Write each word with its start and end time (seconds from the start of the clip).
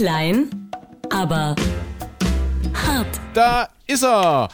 Klein, 0.00 0.48
aber 1.10 1.54
hart. 2.72 3.20
Da 3.34 3.68
ist 3.86 4.02
er! 4.02 4.48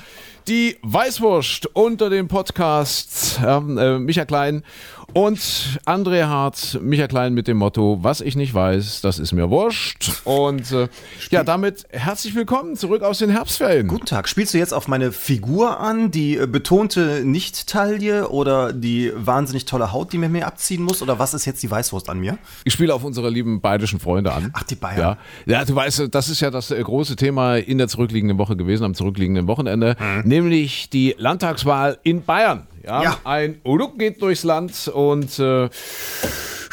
Die 0.48 0.76
Weißwurst 0.82 1.66
unter 1.72 2.10
den 2.10 2.26
Podcasts. 2.26 3.38
Ähm, 3.46 3.78
äh, 3.78 4.00
Micha 4.00 4.24
Klein 4.24 4.64
und 5.12 5.38
André 5.84 6.24
Hart. 6.24 6.78
Micha 6.82 7.06
Klein 7.06 7.34
mit 7.34 7.48
dem 7.48 7.56
Motto: 7.56 7.98
Was 8.02 8.20
ich 8.20 8.36
nicht 8.36 8.54
weiß, 8.54 9.00
das 9.00 9.18
ist 9.18 9.32
mir 9.32 9.50
wurscht. 9.50 10.22
Und 10.24 10.72
äh, 10.72 10.88
ja, 11.30 11.44
damit 11.44 11.86
herzlich 11.90 12.34
willkommen 12.34 12.76
zurück 12.76 13.02
aus 13.02 13.18
den 13.18 13.30
Herbstferien. 13.30 13.88
Guten 13.88 14.06
Tag. 14.06 14.28
Spielst 14.28 14.54
du 14.54 14.58
jetzt 14.58 14.72
auf 14.72 14.88
meine 14.88 15.12
Figur 15.12 15.80
an, 15.80 16.10
die 16.10 16.36
äh, 16.36 16.46
betonte 16.46 17.22
Nicht-Taille 17.24 18.28
oder 18.28 18.72
die 18.72 19.12
wahnsinnig 19.14 19.64
tolle 19.64 19.92
Haut, 19.92 20.12
die 20.12 20.18
mir 20.18 20.28
mir 20.28 20.46
abziehen 20.46 20.82
muss? 20.82 21.02
Oder 21.02 21.18
was 21.18 21.34
ist 21.34 21.44
jetzt 21.44 21.62
die 21.62 21.70
Weißwurst 21.70 22.08
an 22.08 22.18
mir? 22.18 22.38
Ich 22.64 22.72
spiele 22.72 22.94
auf 22.94 23.04
unsere 23.04 23.30
lieben 23.30 23.60
bayerischen 23.60 24.00
Freunde 24.00 24.32
an. 24.32 24.50
Ach, 24.52 24.62
die 24.64 24.74
Bayern. 24.74 24.98
Ja, 24.98 25.18
ja 25.46 25.64
du 25.64 25.74
weißt, 25.74 26.08
das 26.10 26.28
ist 26.28 26.40
ja 26.40 26.50
das 26.50 26.70
äh, 26.70 26.82
große 26.82 27.16
Thema 27.16 27.56
in 27.56 27.78
der 27.78 27.88
zurückliegenden 27.88 28.38
Woche 28.38 28.56
gewesen, 28.56 28.84
am 28.84 28.94
zurückliegenden 28.94 29.46
Wochenende, 29.46 29.96
nämlich 30.24 30.90
die 30.90 31.14
Landtagswahl 31.18 31.98
in 32.02 32.24
Bayern. 32.24 32.66
Ja, 32.86 33.02
Ja. 33.02 33.20
ein 33.24 33.60
Uluk 33.64 33.98
geht 33.98 34.22
durchs 34.22 34.44
Land 34.44 34.88
und 34.88 35.38
äh, 35.38 35.68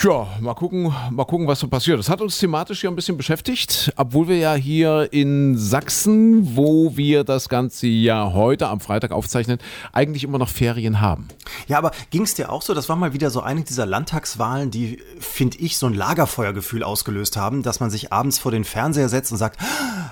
ja, 0.03 0.27
mal 0.41 0.53
gucken, 0.53 0.93
mal 1.12 1.23
gucken, 1.25 1.48
was 1.48 1.59
so 1.59 1.67
passiert. 1.67 1.98
Das 1.98 2.09
hat 2.09 2.20
uns 2.20 2.38
thematisch 2.38 2.81
hier 2.81 2.89
ein 2.89 2.95
bisschen 2.95 3.16
beschäftigt, 3.16 3.94
obwohl 3.95 4.27
wir 4.27 4.38
ja 4.38 4.53
hier 4.53 5.07
in 5.11 5.57
Sachsen, 5.57 6.57
wo 6.57 6.98
wir 6.98 7.23
das 7.23 7.48
ganze 7.48 7.88
Jahr 7.88 8.34
heute 8.34 8.67
am 8.67 8.81
Freitag 8.81 9.11
aufzeichnen, 9.11 9.59
eigentlich 9.94 10.23
immer 10.23 10.38
noch 10.38 10.49
Ferien 10.49 10.99
haben. 10.99 11.30
Ja, 11.67 11.77
aber 11.77 11.91
ging 12.09 12.23
es 12.23 12.34
dir 12.34 12.52
auch 12.52 12.61
so? 12.61 12.73
Das 12.73 12.89
war 12.89 12.95
mal 12.95 13.13
wieder 13.13 13.30
so 13.30 13.41
eine 13.41 13.61
dieser 13.61 13.85
Landtagswahlen, 13.85 14.71
die, 14.71 14.99
finde 15.20 15.58
ich, 15.59 15.77
so 15.77 15.85
ein 15.85 15.94
Lagerfeuergefühl 15.94 16.83
ausgelöst 16.83 17.38
haben, 17.38 17.63
dass 17.63 17.80
man 17.80 17.89
sich 17.89 18.11
abends 18.11 18.39
vor 18.39 18.52
den 18.52 18.66
Fernseher 18.66 19.08
setzt 19.08 19.31
und 19.31 19.38
sagt, 19.38 19.59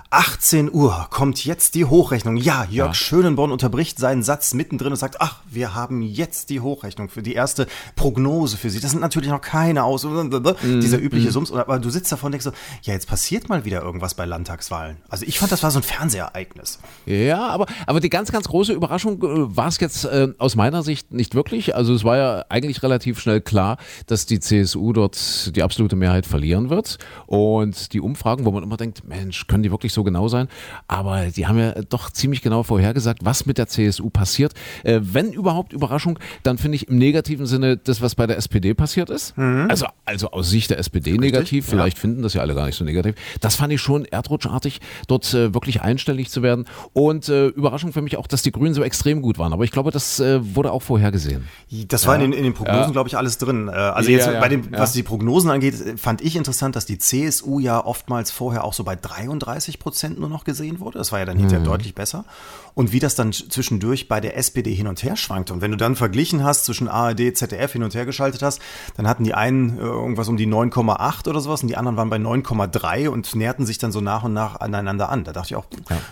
18 0.10 0.74
Uhr 0.74 1.08
kommt 1.10 1.44
jetzt 1.44 1.76
die 1.76 1.86
Hochrechnung. 1.86 2.38
Ja, 2.38 2.66
Jörg 2.70 2.90
Ja. 2.90 2.94
Schönenborn 2.94 3.52
unterbricht 3.52 4.00
seinen 4.00 4.24
Satz 4.24 4.54
mittendrin 4.54 4.90
und 4.94 4.98
sagt, 4.98 5.20
ach, 5.20 5.42
wir 5.50 5.76
haben 5.76 6.02
jetzt 6.02 6.50
die 6.50 6.62
Hochrechnung 6.62 7.10
für 7.10 7.22
die 7.22 7.34
erste 7.34 7.68
Prognose 7.96 8.58
für 8.58 8.70
Sie. 8.70 8.80
Das 8.80 8.92
sind 8.92 9.02
natürlich 9.02 9.30
noch 9.30 9.42
keine 9.42 9.81
aus. 9.84 10.08
Dieser 10.64 11.00
übliche 11.00 11.32
Sums. 11.32 11.52
Aber 11.52 11.80
du 11.80 11.90
sitzt 11.90 12.12
davon 12.12 12.28
und 12.28 12.32
denkst 12.34 12.46
so, 12.46 12.52
ja, 12.84 12.94
jetzt 12.94 13.08
passiert 13.08 13.50
mal 13.50 13.66
wieder 13.66 13.82
irgendwas 13.82 14.14
bei 14.14 14.26
Landtagswahlen. 14.26 14.98
Also 15.10 15.26
ich 15.26 15.40
fand, 15.40 15.52
das 15.52 15.64
war 15.64 15.72
so 15.72 15.80
ein 15.80 15.84
Fernsehereignis. 15.84 16.80
Ja, 17.06 17.48
aber, 17.48 17.66
aber 17.88 18.00
die 18.00 18.10
ganz, 18.10 18.32
ganz 18.32 18.48
große 18.48 18.74
Überraschung 18.74 19.22
äh, 19.22 19.56
war 19.56 19.68
es 19.68 19.80
jetzt 19.80 20.06
äh, 20.06 20.30
aus 20.38 20.56
meiner 20.56 20.84
Sicht 20.84 21.12
nicht 21.12 21.36
wirklich. 21.36 21.76
Also 21.76 21.94
es 21.94 22.04
war 22.04 22.18
ja 22.18 22.46
eigentlich 22.50 22.84
relativ 22.84 23.20
schnell 23.20 23.42
klar, 23.42 23.78
dass 24.08 24.26
die 24.26 24.40
CSU 24.40 24.94
dort 24.94 25.56
die 25.56 25.64
absolute 25.64 25.96
Mehrheit 25.96 26.26
verlieren 26.26 26.70
wird. 26.70 26.98
Und 27.28 27.94
die 27.94 28.02
Umfragen, 28.02 28.46
wo 28.46 28.52
man 28.52 28.64
immer 28.64 28.78
denkt, 28.78 29.08
Mensch, 29.08 29.48
können 29.48 29.64
die 29.64 29.72
wirklich 29.72 29.94
so 29.94 30.04
genau 30.04 30.28
sein? 30.28 30.48
Aber 30.88 31.26
die 31.28 31.48
haben 31.48 31.58
ja 31.58 31.74
doch 31.90 32.10
ziemlich 32.12 32.42
genau 32.42 32.64
vorhergesagt, 32.64 33.24
was 33.24 33.46
mit 33.46 33.58
der 33.58 33.68
CSU 33.68 34.10
passiert. 34.10 34.54
Äh, 34.84 35.00
wenn 35.02 35.32
überhaupt 35.32 35.74
Überraschung, 35.74 36.20
dann 36.44 36.58
finde 36.58 36.76
ich 36.76 36.88
im 36.88 36.98
negativen 36.98 37.46
Sinne 37.46 37.78
das, 37.78 38.02
was 38.02 38.16
bei 38.16 38.28
der 38.28 38.38
SPD 38.38 38.74
passiert 38.74 39.10
ist. 39.10 39.34
Also, 39.72 39.88
also 40.06 40.32
aus 40.32 40.50
Sicht 40.50 40.70
der 40.70 40.80
SPD 40.80 41.18
negativ, 41.18 41.66
ja. 41.66 41.72
vielleicht 41.72 41.98
finden 41.98 42.22
das 42.22 42.34
ja 42.34 42.42
alle 42.42 42.54
gar 42.56 42.66
nicht 42.66 42.76
so 42.76 42.84
negativ. 42.84 43.16
Das 43.40 43.56
fand 43.56 43.74
ich 43.74 43.82
schon 43.82 44.06
erdrutschartig, 44.06 44.80
dort 45.08 45.34
äh, 45.34 45.54
wirklich 45.54 45.82
einstellig 45.82 46.30
zu 46.30 46.42
werden. 46.44 46.66
Und 46.94 47.30
äh, 47.30 47.48
Überraschung 47.48 47.94
für 47.94 48.02
mich 48.02 48.18
auch, 48.18 48.28
dass 48.28 48.42
die 48.42 48.52
Grünen 48.52 48.74
so 48.74 48.84
extrem 48.84 49.22
gut 49.22 49.38
waren. 49.40 49.54
Aber 49.54 49.64
ich 49.64 49.72
glaube, 49.72 49.92
das 49.92 50.20
äh, 50.20 50.40
wurde 50.56 50.72
auch 50.72 50.82
vorhergesehen. 50.82 51.48
Das 51.88 52.06
war 52.08 52.16
in 52.16 52.22
den, 52.22 52.34
in 52.34 52.44
den 52.44 52.54
Prognosen, 52.54 52.82
Ja. 52.82 52.92
glaube 52.92 53.08
ich, 53.10 53.18
alles 53.18 53.38
drin. 53.38 53.68
Äh, 53.68 53.72
Also 53.72 54.10
Ja, 54.12 54.18
jetzt 54.18 54.28
ja, 54.28 54.40
bei 54.40 54.50
dem, 54.50 54.64
ja. 54.72 54.80
was 54.80 54.94
die 54.94 55.04
Prognosen 55.04 55.50
angeht, 55.50 55.74
äh, 55.80 55.98
fand 55.98 56.22
ich 56.22 56.36
interessant, 56.36 56.76
dass 56.76 56.86
die 56.86 56.98
CSU 56.98 57.60
ja 57.60 57.84
oftmals 57.84 58.32
vorher 58.32 58.64
auch 58.64 58.74
so 58.74 58.84
bei 58.84 58.96
33 58.96 59.80
Prozent 59.80 60.20
nur 60.20 60.30
noch 60.30 60.44
gesehen 60.44 60.80
wurde. 60.80 60.98
Das 60.98 61.12
war 61.12 61.20
ja 61.20 61.26
dann 61.26 61.38
hinterher 61.38 61.64
deutlich 61.66 61.96
besser. 61.96 62.26
Und 62.74 62.94
wie 62.94 63.00
das 63.00 63.16
dann 63.16 63.34
zwischendurch 63.34 64.08
bei 64.08 64.22
der 64.22 64.38
SPD 64.38 64.74
hin 64.74 64.88
und 64.88 65.04
her 65.04 65.18
schwankte. 65.18 65.54
Und 65.54 65.62
wenn 65.62 65.72
du 65.72 65.78
dann 65.78 65.96
verglichen 65.98 66.44
hast 66.44 66.66
zwischen 66.66 66.88
ARD, 66.88 67.36
ZDF 67.36 67.74
hin 67.74 67.84
und 67.84 67.94
her 67.94 68.06
geschaltet 68.06 68.42
hast, 68.42 68.62
dann 68.96 69.08
hatten 69.08 69.24
die 69.26 69.34
einen 69.34 69.51
äh, 69.78 69.82
irgendwas 69.82 70.28
um 70.28 70.38
die 70.38 70.48
9,8 70.48 71.28
oder 71.30 71.40
sowas 71.40 71.62
und 71.62 71.68
die 71.68 71.78
anderen 71.78 71.98
waren 71.98 72.10
bei 72.10 72.18
9,3 72.18 73.10
und 73.10 73.36
näherten 73.36 73.66
sich 73.66 73.78
dann 73.78 73.92
so 73.92 74.02
nach 74.02 74.24
und 74.24 74.34
nach 74.34 74.60
aneinander 74.60 75.10
an. 75.10 75.24
Da 75.24 75.34
dachte 75.34 75.48
ich 75.52 75.56
auch, 75.56 75.66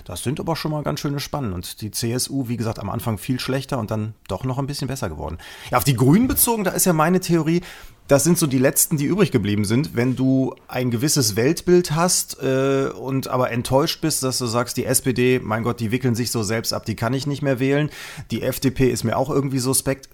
das 0.05 0.23
sind 0.23 0.39
aber 0.39 0.55
schon 0.55 0.71
mal 0.71 0.83
ganz 0.83 0.99
schöne 0.99 1.19
Spannen. 1.19 1.53
Und 1.53 1.81
die 1.81 1.91
CSU, 1.91 2.47
wie 2.47 2.57
gesagt, 2.57 2.79
am 2.79 2.89
Anfang 2.89 3.17
viel 3.17 3.39
schlechter 3.39 3.79
und 3.79 3.91
dann 3.91 4.13
doch 4.27 4.43
noch 4.43 4.57
ein 4.57 4.67
bisschen 4.67 4.87
besser 4.87 5.09
geworden. 5.09 5.37
Ja, 5.71 5.77
auf 5.77 5.83
die 5.83 5.95
Grünen 5.95 6.27
bezogen, 6.27 6.63
da 6.63 6.71
ist 6.71 6.85
ja 6.85 6.93
meine 6.93 7.19
Theorie, 7.19 7.61
das 8.09 8.23
sind 8.23 8.39
so 8.39 8.47
die 8.47 8.57
letzten, 8.57 8.97
die 8.97 9.05
übrig 9.05 9.31
geblieben 9.31 9.65
sind. 9.65 9.95
Wenn 9.95 10.15
du 10.15 10.55
ein 10.67 10.89
gewisses 10.89 11.35
Weltbild 11.35 11.91
hast 11.91 12.41
äh, 12.41 12.87
und 12.87 13.27
aber 13.27 13.51
enttäuscht 13.51 14.01
bist, 14.01 14.23
dass 14.23 14.39
du 14.39 14.47
sagst, 14.47 14.77
die 14.77 14.85
SPD, 14.85 15.39
mein 15.39 15.61
Gott, 15.61 15.79
die 15.79 15.91
wickeln 15.91 16.15
sich 16.15 16.31
so 16.31 16.41
selbst 16.41 16.73
ab, 16.73 16.85
die 16.85 16.95
kann 16.95 17.13
ich 17.13 17.27
nicht 17.27 17.43
mehr 17.43 17.59
wählen. 17.59 17.91
Die 18.31 18.41
FDP 18.41 18.89
ist 18.89 19.03
mir 19.03 19.15
auch 19.15 19.29
irgendwie 19.29 19.59
suspekt. 19.59 20.09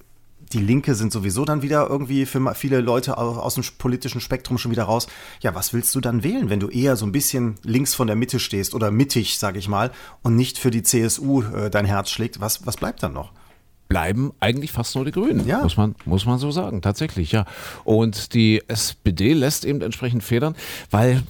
Die 0.56 0.62
Linke 0.62 0.96
sind 0.96 1.12
sowieso 1.12 1.44
dann 1.46 1.62
wieder 1.62 1.88
irgendwie 1.90 2.26
für 2.26 2.56
viele 2.56 2.80
Leute 2.82 3.18
au- 3.18 3.36
aus 3.36 3.56
dem 3.56 3.64
politischen 3.78 4.22
Spektrum 4.22 4.58
schon 4.58 4.72
wieder 4.72 4.86
raus. 4.86 5.06
Ja, 5.42 5.54
was 5.54 5.74
willst 5.74 5.94
du 5.94 6.00
dann 6.00 6.24
wählen, 6.24 6.50
wenn 6.50 6.62
du 6.62 6.70
eher 6.70 6.96
so 6.96 7.06
ein 7.06 7.12
bisschen 7.12 7.56
links 7.62 7.94
von 7.94 8.08
der 8.08 8.16
Mitte 8.16 8.40
stehst 8.40 8.74
oder 8.74 8.90
mittig, 8.90 9.38
sag 9.38 9.58
ich 9.58 9.68
mal, 9.68 9.92
und 10.24 10.36
nicht 10.38 10.58
für 10.58 10.72
die 10.72 10.82
CSU 10.82 11.42
äh, 11.44 11.70
dein 11.70 11.86
Herz 11.86 12.10
schlägt? 12.10 12.40
Was, 12.40 12.66
was 12.66 12.78
bleibt 12.78 13.04
dann 13.04 13.14
noch? 13.14 13.32
bleiben 13.88 14.34
eigentlich 14.40 14.72
fast 14.72 14.96
nur 14.96 15.06
die 15.06 15.12
Grünen, 15.12 15.46
Ja. 15.48 15.62
muss, 15.62 15.78
man, 15.78 15.94
muss 16.06 16.26
man 16.26 16.40
so 16.40 16.50
sagen, 16.50 16.82
tatsächlich, 16.82 17.32
ja. 17.32 17.46
Und 17.84 18.34
die 18.34 18.64
SPD 18.68 19.34
lässt 19.34 19.64
eben 19.64 19.80
entsprechend 19.82 20.24
federn, 20.24 20.56
weil, 20.90 21.22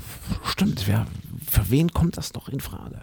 stimmt, 0.46 0.88
wer, 0.88 1.06
für 1.56 1.72
wen 1.72 1.92
kommt 1.92 2.18
das 2.18 2.34
noch 2.34 2.50
in 2.50 2.60
Frage? 2.60 3.02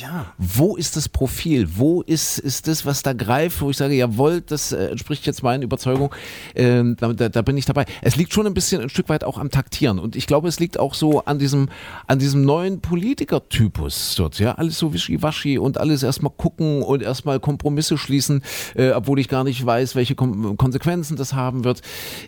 Ja. 0.00 0.26
Wo 0.38 0.76
ist 0.76 0.96
das 0.96 1.08
Profil? 1.08 1.68
Wo 1.76 2.02
ist, 2.02 2.38
ist 2.38 2.68
das, 2.68 2.86
was 2.86 3.02
da 3.02 3.12
greift, 3.12 3.60
wo 3.60 3.70
ich 3.70 3.76
sage, 3.76 3.94
jawohl, 3.94 4.40
das 4.40 4.72
äh, 4.72 4.86
entspricht 4.90 5.26
jetzt 5.26 5.42
meinen 5.42 5.62
Überzeugungen, 5.62 6.10
ähm, 6.54 6.96
da, 6.98 7.12
da, 7.12 7.28
da 7.28 7.42
bin 7.42 7.56
ich 7.56 7.64
dabei. 7.64 7.86
Es 8.02 8.14
liegt 8.16 8.32
schon 8.32 8.46
ein 8.46 8.54
bisschen 8.54 8.80
ein 8.80 8.88
Stück 8.88 9.08
weit 9.08 9.24
auch 9.24 9.36
am 9.38 9.50
Taktieren 9.50 9.98
und 9.98 10.14
ich 10.16 10.26
glaube, 10.26 10.48
es 10.48 10.60
liegt 10.60 10.78
auch 10.78 10.94
so 10.94 11.24
an 11.24 11.38
diesem, 11.38 11.68
an 12.06 12.18
diesem 12.18 12.42
neuen 12.44 12.80
Politikertypus 12.80 14.14
dort, 14.16 14.38
ja, 14.38 14.52
alles 14.54 14.78
so 14.78 14.92
wischiwaschi 14.92 15.58
und 15.58 15.78
alles 15.78 16.02
erstmal 16.02 16.32
gucken 16.36 16.82
und 16.82 17.02
erstmal 17.02 17.40
Kompromisse 17.40 17.98
schließen, 17.98 18.42
äh, 18.76 18.90
obwohl 18.92 19.18
ich 19.18 19.28
gar 19.28 19.44
nicht 19.44 19.64
weiß, 19.64 19.94
welche 19.96 20.14
Kom 20.14 20.56
Konsequenzen 20.56 21.16
das 21.16 21.32
haben 21.34 21.64
wird. 21.64 21.82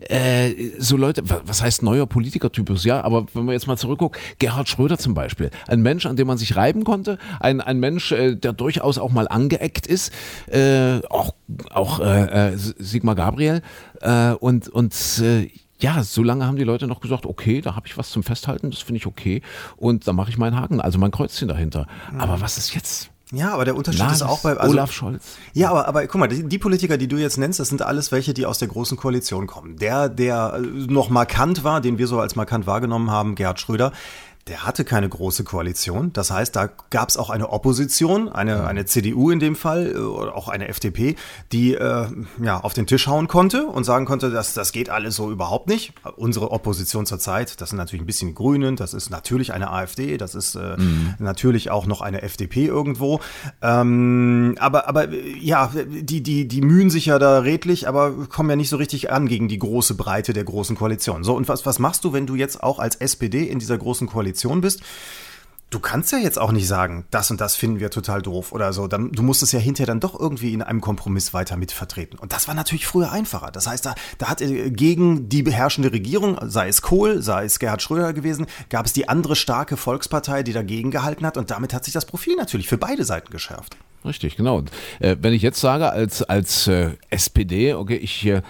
Äh, 0.08 0.52
so 0.78 0.96
Leute, 0.96 1.28
wa- 1.28 1.40
was 1.44 1.62
heißt 1.62 1.82
neuer 1.82 2.06
Politikertypus? 2.06 2.84
Ja, 2.84 3.02
aber 3.02 3.26
wenn 3.34 3.44
man 3.44 3.52
jetzt 3.52 3.66
mal 3.66 3.76
zurückguckt, 3.76 4.18
Gerhard 4.38 4.68
Schröder 4.68 4.98
zum 4.98 5.14
Beispiel, 5.14 5.50
ein 5.68 5.80
Mensch, 5.82 6.06
an 6.06 6.16
dem 6.16 6.26
man 6.26 6.38
sich 6.38 6.56
reiben 6.56 6.84
konnte, 6.84 7.18
ein, 7.40 7.60
ein 7.60 7.78
Mensch, 7.78 8.12
äh, 8.12 8.34
der 8.34 8.52
durchaus 8.52 8.98
auch 8.98 9.10
mal 9.12 9.28
angeeckt 9.28 9.86
ist, 9.86 10.12
äh, 10.48 11.00
auch, 11.08 11.34
auch 11.70 12.00
äh, 12.00 12.52
äh, 12.52 12.56
Sigmar 12.56 13.14
Gabriel 13.14 13.62
äh, 14.00 14.32
und, 14.32 14.68
und 14.68 14.94
äh, 15.22 15.50
ja, 15.78 16.02
so 16.02 16.22
lange 16.22 16.46
haben 16.46 16.56
die 16.56 16.64
Leute 16.64 16.86
noch 16.86 17.00
gesagt, 17.00 17.26
okay, 17.26 17.60
da 17.60 17.74
habe 17.74 17.86
ich 17.86 17.96
was 17.96 18.10
zum 18.10 18.22
Festhalten, 18.22 18.70
das 18.70 18.80
finde 18.80 18.98
ich 18.98 19.06
okay 19.06 19.42
und 19.76 20.06
da 20.06 20.12
mache 20.12 20.30
ich 20.30 20.38
meinen 20.38 20.56
Haken, 20.56 20.80
also 20.80 20.98
mein 20.98 21.10
Kreuzchen 21.10 21.48
dahinter. 21.48 21.86
Aber 22.18 22.40
was 22.40 22.58
ist 22.58 22.74
jetzt? 22.74 23.10
Ja, 23.32 23.52
aber 23.52 23.64
der 23.64 23.76
Unterschied 23.76 24.00
Lars, 24.00 24.14
ist 24.14 24.22
auch 24.22 24.40
bei 24.40 24.56
also, 24.56 24.72
Olaf 24.72 24.92
Scholz. 24.92 25.36
Ja, 25.52 25.70
aber, 25.70 25.86
aber 25.86 26.06
guck 26.06 26.18
mal, 26.18 26.26
die, 26.26 26.42
die 26.48 26.58
Politiker, 26.58 26.96
die 26.96 27.06
du 27.06 27.16
jetzt 27.16 27.38
nennst, 27.38 27.60
das 27.60 27.68
sind 27.68 27.80
alles 27.82 28.10
welche, 28.10 28.34
die 28.34 28.44
aus 28.44 28.58
der 28.58 28.68
großen 28.68 28.96
Koalition 28.96 29.46
kommen. 29.46 29.76
Der, 29.76 30.08
der 30.08 30.58
noch 30.58 31.10
markant 31.10 31.62
war, 31.62 31.80
den 31.80 31.98
wir 31.98 32.08
so 32.08 32.18
als 32.18 32.34
markant 32.34 32.66
wahrgenommen 32.66 33.10
haben, 33.10 33.36
Gerhard 33.36 33.60
Schröder, 33.60 33.92
der 34.46 34.64
hatte 34.64 34.84
keine 34.84 35.08
große 35.08 35.44
Koalition. 35.44 36.12
Das 36.12 36.30
heißt, 36.30 36.56
da 36.56 36.70
gab 36.90 37.08
es 37.08 37.16
auch 37.16 37.30
eine 37.30 37.50
Opposition, 37.50 38.28
eine, 38.28 38.66
eine 38.66 38.86
CDU 38.86 39.30
in 39.30 39.38
dem 39.38 39.54
Fall, 39.54 39.92
äh, 39.94 39.98
oder 39.98 40.34
auch 40.34 40.48
eine 40.48 40.68
FDP, 40.68 41.16
die 41.52 41.74
äh, 41.74 42.06
ja, 42.42 42.58
auf 42.60 42.72
den 42.72 42.86
Tisch 42.86 43.06
hauen 43.06 43.28
konnte 43.28 43.66
und 43.66 43.84
sagen 43.84 44.06
konnte, 44.06 44.30
dass 44.30 44.54
das 44.54 44.72
geht 44.72 44.88
alles 44.88 45.16
so 45.16 45.30
überhaupt 45.30 45.68
nicht. 45.68 45.92
Unsere 46.16 46.50
Opposition 46.52 47.06
zurzeit, 47.06 47.60
das 47.60 47.70
sind 47.70 47.78
natürlich 47.78 48.02
ein 48.02 48.06
bisschen 48.06 48.28
die 48.28 48.34
Grünen, 48.34 48.76
das 48.76 48.94
ist 48.94 49.10
natürlich 49.10 49.52
eine 49.52 49.70
AfD, 49.70 50.16
das 50.16 50.34
ist 50.34 50.54
äh, 50.54 50.76
natürlich 51.18 51.70
auch 51.70 51.86
noch 51.86 52.00
eine 52.00 52.22
FDP 52.22 52.66
irgendwo. 52.66 53.20
Ähm, 53.60 54.56
aber, 54.58 54.88
aber 54.88 55.08
ja, 55.14 55.70
die, 55.86 56.22
die, 56.22 56.48
die 56.48 56.62
mühen 56.62 56.88
sich 56.88 57.06
ja 57.06 57.18
da 57.18 57.40
redlich, 57.40 57.86
aber 57.86 58.12
kommen 58.28 58.48
ja 58.50 58.56
nicht 58.56 58.70
so 58.70 58.78
richtig 58.78 59.12
an 59.12 59.28
gegen 59.28 59.48
die 59.48 59.58
große 59.58 59.94
Breite 59.94 60.32
der 60.32 60.44
großen 60.44 60.76
Koalition. 60.76 61.24
So, 61.24 61.34
und 61.36 61.46
was, 61.48 61.66
was 61.66 61.78
machst 61.78 62.04
du, 62.04 62.12
wenn 62.12 62.26
du 62.26 62.34
jetzt 62.34 62.62
auch 62.62 62.78
als 62.78 62.96
SPD 62.96 63.44
in 63.44 63.58
dieser 63.58 63.76
großen 63.76 64.08
Koalition 64.08 64.29
bist? 64.60 64.80
Du 65.70 65.78
kannst 65.78 66.10
ja 66.10 66.18
jetzt 66.18 66.36
auch 66.36 66.50
nicht 66.50 66.66
sagen, 66.66 67.04
das 67.12 67.30
und 67.30 67.40
das 67.40 67.54
finden 67.54 67.78
wir 67.78 67.90
total 67.90 68.22
doof 68.22 68.50
oder 68.50 68.72
so. 68.72 68.88
Dann, 68.88 69.12
du 69.12 69.22
musst 69.22 69.40
es 69.44 69.52
ja 69.52 69.60
hinterher 69.60 69.86
dann 69.86 70.00
doch 70.00 70.18
irgendwie 70.18 70.52
in 70.52 70.62
einem 70.62 70.80
Kompromiss 70.80 71.32
weiter 71.32 71.56
mitvertreten. 71.56 72.18
Und 72.18 72.32
das 72.32 72.48
war 72.48 72.56
natürlich 72.56 72.88
früher 72.88 73.12
einfacher. 73.12 73.52
Das 73.52 73.68
heißt, 73.68 73.86
da, 73.86 73.94
da 74.18 74.26
hat 74.26 74.40
äh, 74.40 74.72
gegen 74.72 75.28
die 75.28 75.44
beherrschende 75.44 75.92
Regierung, 75.92 76.38
sei 76.42 76.66
es 76.66 76.82
Kohl, 76.82 77.22
sei 77.22 77.44
es 77.44 77.60
Gerhard 77.60 77.82
Schröder 77.82 78.12
gewesen, 78.12 78.46
gab 78.68 78.86
es 78.86 78.92
die 78.92 79.08
andere 79.08 79.36
starke 79.36 79.76
Volkspartei, 79.76 80.42
die 80.42 80.52
dagegen 80.52 80.90
gehalten 80.90 81.24
hat. 81.24 81.36
Und 81.36 81.52
damit 81.52 81.72
hat 81.72 81.84
sich 81.84 81.94
das 81.94 82.04
Profil 82.04 82.34
natürlich 82.34 82.66
für 82.66 82.78
beide 82.78 83.04
Seiten 83.04 83.30
geschärft. 83.30 83.76
Richtig, 84.04 84.36
genau. 84.36 84.56
Und, 84.58 84.70
äh, 85.00 85.16
wenn 85.20 85.34
ich 85.34 85.42
jetzt 85.42 85.60
sage, 85.60 85.90
als, 85.90 86.22
als 86.22 86.66
äh, 86.68 86.90
SPD, 87.10 87.74
okay, 87.74 87.96
ich 87.96 88.26
äh, 88.26 88.40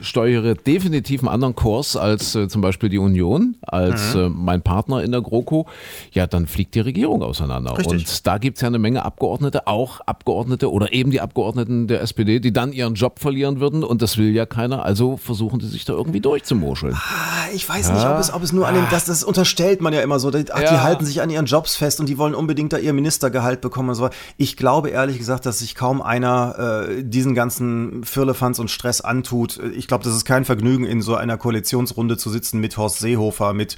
steuere 0.00 0.54
definitiv 0.54 1.22
einen 1.22 1.28
anderen 1.28 1.56
Kurs 1.56 1.96
als 1.96 2.34
äh, 2.36 2.48
zum 2.48 2.62
Beispiel 2.62 2.88
die 2.88 2.98
Union, 2.98 3.56
als 3.62 4.14
mhm. 4.14 4.20
Äh, 4.20 4.28
mein 4.28 4.62
Partner 4.62 5.02
in 5.02 5.12
der 5.12 5.22
GroKo, 5.22 5.66
ja, 6.12 6.26
dann 6.26 6.46
fliegt 6.46 6.74
die 6.74 6.80
Regierung 6.80 7.22
auseinander. 7.22 7.76
Richtig. 7.76 7.92
Und 7.92 8.26
da 8.26 8.38
gibt 8.38 8.58
es 8.58 8.62
ja 8.62 8.68
eine 8.68 8.78
Menge 8.78 9.04
Abgeordnete, 9.04 9.66
auch 9.66 10.00
Abgeordnete 10.02 10.70
oder 10.70 10.92
eben 10.92 11.10
die 11.10 11.20
Abgeordneten 11.20 11.88
der 11.88 12.00
SPD, 12.00 12.38
die 12.38 12.52
dann 12.52 12.72
ihren 12.72 12.94
Job 12.94 13.18
verlieren 13.18 13.60
würden 13.60 13.82
und 13.82 14.02
das 14.02 14.18
will 14.18 14.32
ja 14.34 14.46
keiner. 14.46 14.84
Also 14.84 15.16
versuchen 15.16 15.58
die 15.58 15.66
sich 15.66 15.84
da 15.84 15.94
irgendwie 15.94 16.20
durchzumuscheln. 16.20 16.94
Ah, 16.94 17.48
ich 17.52 17.68
weiß 17.68 17.88
ja. 17.88 17.94
nicht, 17.94 18.06
ob 18.06 18.18
es, 18.18 18.32
ob 18.32 18.42
es 18.42 18.52
nur 18.52 18.68
an 18.68 18.74
dem, 18.74 18.86
das, 18.90 19.04
das 19.06 19.24
unterstellt 19.24 19.80
man 19.80 19.92
ja 19.92 20.00
immer 20.00 20.18
so. 20.18 20.28
Ach, 20.28 20.60
ja. 20.60 20.70
die 20.70 20.80
halten 20.80 21.04
sich 21.04 21.22
an 21.22 21.30
ihren 21.30 21.46
Jobs 21.46 21.74
fest 21.74 21.98
und 21.98 22.08
die 22.08 22.18
wollen 22.18 22.34
unbedingt 22.34 22.72
da 22.72 22.78
ihr 22.78 22.92
Ministergehalt 22.92 23.60
bekommen 23.60 23.90
und 23.90 23.94
so. 23.96 24.08
Ich 24.36 24.56
glaube, 24.56 24.75
glaube 24.76 24.90
ehrlich 24.90 25.16
gesagt, 25.16 25.46
dass 25.46 25.60
sich 25.60 25.74
kaum 25.74 26.02
einer 26.02 26.86
äh, 26.86 27.02
diesen 27.02 27.34
ganzen 27.34 28.04
Firlefanz 28.04 28.58
und 28.58 28.70
Stress 28.70 29.00
antut. 29.00 29.58
Ich 29.74 29.88
glaube, 29.88 30.04
das 30.04 30.14
ist 30.14 30.26
kein 30.26 30.44
Vergnügen, 30.44 30.84
in 30.84 31.00
so 31.00 31.14
einer 31.14 31.38
Koalitionsrunde 31.38 32.18
zu 32.18 32.28
sitzen 32.28 32.60
mit 32.60 32.76
Horst 32.76 32.98
Seehofer, 32.98 33.54
mit 33.54 33.76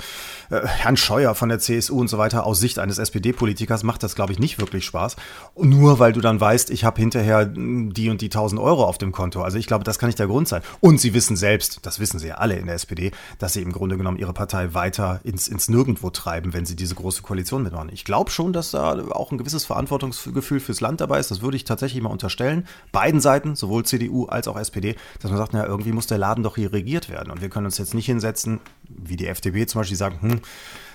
äh, 0.51 0.67
Herrn 0.67 0.97
Scheuer 0.97 1.35
von 1.35 1.49
der 1.49 1.61
CSU 1.61 1.99
und 1.99 2.09
so 2.09 2.19
weiter. 2.19 2.45
Aus 2.45 2.61
Sicht 2.61 2.79
eines 2.79 2.99
SPD-Politikers 2.99 3.83
macht 3.85 4.03
das, 4.03 4.15
glaube 4.15 4.33
ich, 4.33 4.39
nicht 4.39 4.59
wirklich 4.59 4.85
Spaß. 4.85 5.17
nur 5.57 5.99
weil 5.99 6.13
du 6.13 6.21
dann 6.21 6.41
weißt, 6.41 6.71
ich 6.71 6.85
habe 6.85 7.01
hinterher 7.01 7.47
die 7.47 8.11
und 8.11 8.21
die 8.21 8.27
1000 8.27 8.61
Euro 8.61 8.85
auf 8.85 8.99
dem 8.99 9.13
Konto. 9.13 9.43
Also 9.43 9.59
ich 9.59 9.67
glaube, 9.67 9.85
das 9.85 9.99
kann 9.99 10.09
nicht 10.09 10.19
der 10.19 10.27
Grund 10.27 10.49
sein. 10.49 10.63
Und 10.81 11.01
sie 11.01 11.15
wissen 11.15 11.37
selbst, 11.37 11.81
das 11.83 12.01
wissen 12.01 12.19
sie 12.19 12.29
ja 12.29 12.35
alle 12.37 12.57
in 12.57 12.67
der 12.67 12.75
SPD, 12.75 13.13
dass 13.39 13.53
sie 13.53 13.63
im 13.63 13.73
Grunde 13.73 13.97
genommen 13.97 14.19
ihre 14.19 14.33
Partei 14.33 14.75
weiter 14.75 15.21
ins, 15.25 15.49
ins 15.49 15.69
Nirgendwo 15.69 16.11
treiben, 16.11 16.53
wenn 16.53 16.67
sie 16.67 16.77
diese 16.77 16.95
große 16.95 17.23
Koalition 17.23 17.63
mitmachen. 17.63 17.91
Ich 17.93 18.05
glaube 18.05 18.31
schon, 18.31 18.53
dass 18.53 18.73
da 18.73 18.99
auch 19.11 19.31
ein 19.31 19.39
gewisses 19.39 19.65
Verantwortungsgefühl 19.65 20.61
fürs 20.61 20.81
Land 20.81 20.89
Land 20.89 21.01
dabei 21.03 21.21
ist, 21.21 21.31
das 21.31 21.43
würde 21.43 21.57
ich 21.57 21.65
tatsächlich 21.65 22.03
mal 22.03 22.11
unterstellen, 22.11 22.67
beiden 22.93 23.21
Seiten, 23.21 23.55
sowohl 23.55 23.85
CDU 23.85 24.25
als 24.27 24.49
auch 24.49 24.59
SPD, 24.59 24.97
dass 25.21 25.31
man 25.31 25.39
sagt, 25.39 25.53
na, 25.53 25.67
irgendwie 25.67 25.93
muss 25.93 26.07
der 26.07 26.19
Laden 26.19 26.43
doch 26.43 26.57
hier 26.57 26.73
regiert 26.73 27.09
werden. 27.09 27.31
Und 27.31 27.41
wir 27.41 27.51
können 27.51 27.67
uns 27.67 27.79
jetzt 27.79 27.95
nicht 27.95 28.07
hinsetzen, 28.07 28.61
wie 28.89 29.17
die 29.17 29.27
FDP 29.27 29.67
zum 29.67 29.81
Beispiel 29.81 29.97
sagen, 29.97 30.19
hm, 30.21 30.41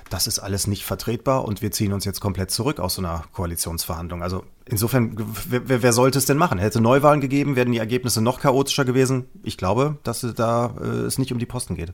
das 0.09 0.27
ist 0.27 0.39
alles 0.39 0.67
nicht 0.67 0.83
vertretbar 0.83 1.45
und 1.45 1.61
wir 1.61 1.71
ziehen 1.71 1.93
uns 1.93 2.05
jetzt 2.05 2.19
komplett 2.19 2.51
zurück 2.51 2.79
aus 2.79 2.95
so 2.95 3.01
einer 3.01 3.23
Koalitionsverhandlung. 3.31 4.21
Also 4.21 4.43
insofern, 4.65 5.15
wer, 5.49 5.81
wer, 5.81 5.93
sollte 5.93 6.19
es 6.19 6.25
denn 6.25 6.37
machen? 6.37 6.59
Hätte 6.59 6.81
Neuwahlen 6.81 7.21
gegeben, 7.21 7.55
wären 7.55 7.71
die 7.71 7.79
Ergebnisse 7.79 8.21
noch 8.21 8.39
chaotischer 8.39 8.85
gewesen. 8.85 9.25
Ich 9.43 9.57
glaube, 9.57 9.97
dass 10.03 10.25
da 10.35 10.75
äh, 10.79 10.85
es 10.85 11.17
nicht 11.17 11.31
um 11.31 11.39
die 11.39 11.45
Posten 11.45 11.75
geht. 11.75 11.93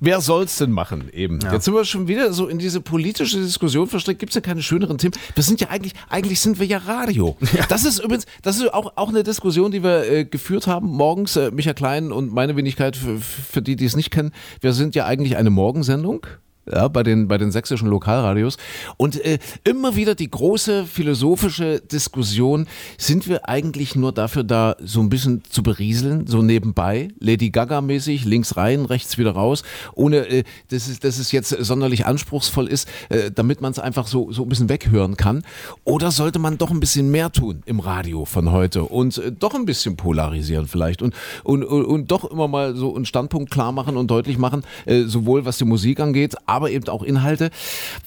Wer 0.00 0.20
soll's 0.20 0.56
denn 0.56 0.70
machen 0.70 1.08
eben? 1.12 1.40
Ja. 1.42 1.52
Jetzt 1.52 1.64
sind 1.64 1.74
wir 1.74 1.84
schon 1.84 2.08
wieder 2.08 2.32
so 2.32 2.46
in 2.46 2.58
diese 2.58 2.80
politische 2.80 3.38
Diskussion 3.40 3.86
verstrickt. 3.86 4.20
Gibt 4.20 4.30
es 4.30 4.34
ja 4.34 4.40
keine 4.40 4.62
schöneren 4.62 4.98
Themen? 4.98 5.14
Wir 5.34 5.42
sind 5.42 5.60
ja 5.60 5.68
eigentlich, 5.68 5.94
eigentlich 6.08 6.40
sind 6.40 6.58
wir 6.58 6.66
ja 6.66 6.78
Radio. 6.78 7.36
Ja. 7.52 7.66
Das 7.68 7.84
ist 7.84 7.98
übrigens, 7.98 8.24
das 8.40 8.56
ist 8.56 8.72
auch, 8.72 8.94
auch 8.96 9.10
eine 9.10 9.24
Diskussion, 9.24 9.70
die 9.72 9.82
wir 9.82 10.10
äh, 10.10 10.24
geführt 10.24 10.66
haben 10.66 10.86
morgens. 10.86 11.36
Äh, 11.36 11.50
Micha 11.50 11.74
Klein 11.74 12.10
und 12.10 12.32
meine 12.32 12.56
Wenigkeit, 12.56 12.96
für, 12.96 13.18
für 13.18 13.60
die, 13.60 13.76
die 13.76 13.84
es 13.84 13.94
nicht 13.94 14.10
kennen. 14.10 14.32
Wir 14.62 14.72
sind 14.72 14.94
ja 14.94 15.04
eigentlich 15.04 15.36
eine 15.36 15.50
Morgensendung 15.50 16.26
ja, 16.70 16.88
bei, 16.88 17.02
den, 17.02 17.28
bei 17.28 17.38
den 17.38 17.50
sächsischen 17.50 17.88
Lokalradios. 17.88 18.56
Und 18.96 19.22
äh, 19.24 19.38
immer 19.64 19.96
wieder 19.96 20.14
die 20.14 20.30
große 20.30 20.84
philosophische 20.84 21.80
Diskussion, 21.80 22.66
sind 22.98 23.28
wir 23.28 23.48
eigentlich 23.48 23.96
nur 23.96 24.12
dafür 24.12 24.44
da, 24.44 24.76
so 24.80 25.00
ein 25.00 25.08
bisschen 25.08 25.42
zu 25.48 25.62
berieseln, 25.62 26.26
so 26.26 26.42
nebenbei, 26.42 27.08
Lady 27.18 27.50
Gaga-mäßig, 27.50 28.24
links 28.24 28.56
rein, 28.56 28.84
rechts 28.84 29.18
wieder 29.18 29.32
raus, 29.32 29.62
ohne 29.94 30.28
äh, 30.28 30.44
dass, 30.68 30.88
es, 30.88 31.00
dass 31.00 31.18
es 31.18 31.32
jetzt 31.32 31.50
sonderlich 31.50 32.06
anspruchsvoll 32.06 32.68
ist, 32.68 32.88
äh, 33.08 33.30
damit 33.30 33.60
man 33.60 33.72
es 33.72 33.78
einfach 33.78 34.06
so, 34.06 34.30
so 34.30 34.42
ein 34.42 34.48
bisschen 34.48 34.68
weghören 34.68 35.16
kann. 35.16 35.42
Oder 35.84 36.10
sollte 36.10 36.38
man 36.38 36.58
doch 36.58 36.70
ein 36.70 36.80
bisschen 36.80 37.10
mehr 37.10 37.32
tun 37.32 37.62
im 37.66 37.80
Radio 37.80 38.24
von 38.24 38.52
heute 38.52 38.84
und 38.84 39.18
äh, 39.18 39.32
doch 39.32 39.54
ein 39.54 39.64
bisschen 39.64 39.96
polarisieren 39.96 40.66
vielleicht 40.66 41.02
und, 41.02 41.14
und, 41.44 41.64
und, 41.64 41.84
und, 41.84 42.10
doch 42.10 42.24
immer 42.30 42.48
mal 42.48 42.76
so 42.76 42.94
einen 42.94 43.06
Standpunkt 43.06 43.50
klar 43.50 43.72
machen 43.72 43.96
und 43.96 44.10
deutlich 44.10 44.38
machen, 44.38 44.62
äh, 44.86 45.02
sowohl 45.02 45.44
was 45.44 45.58
die 45.58 45.64
Musik 45.64 46.00
angeht, 46.00 46.36
aber 46.52 46.70
eben 46.70 46.88
auch 46.88 47.02
Inhalte. 47.02 47.50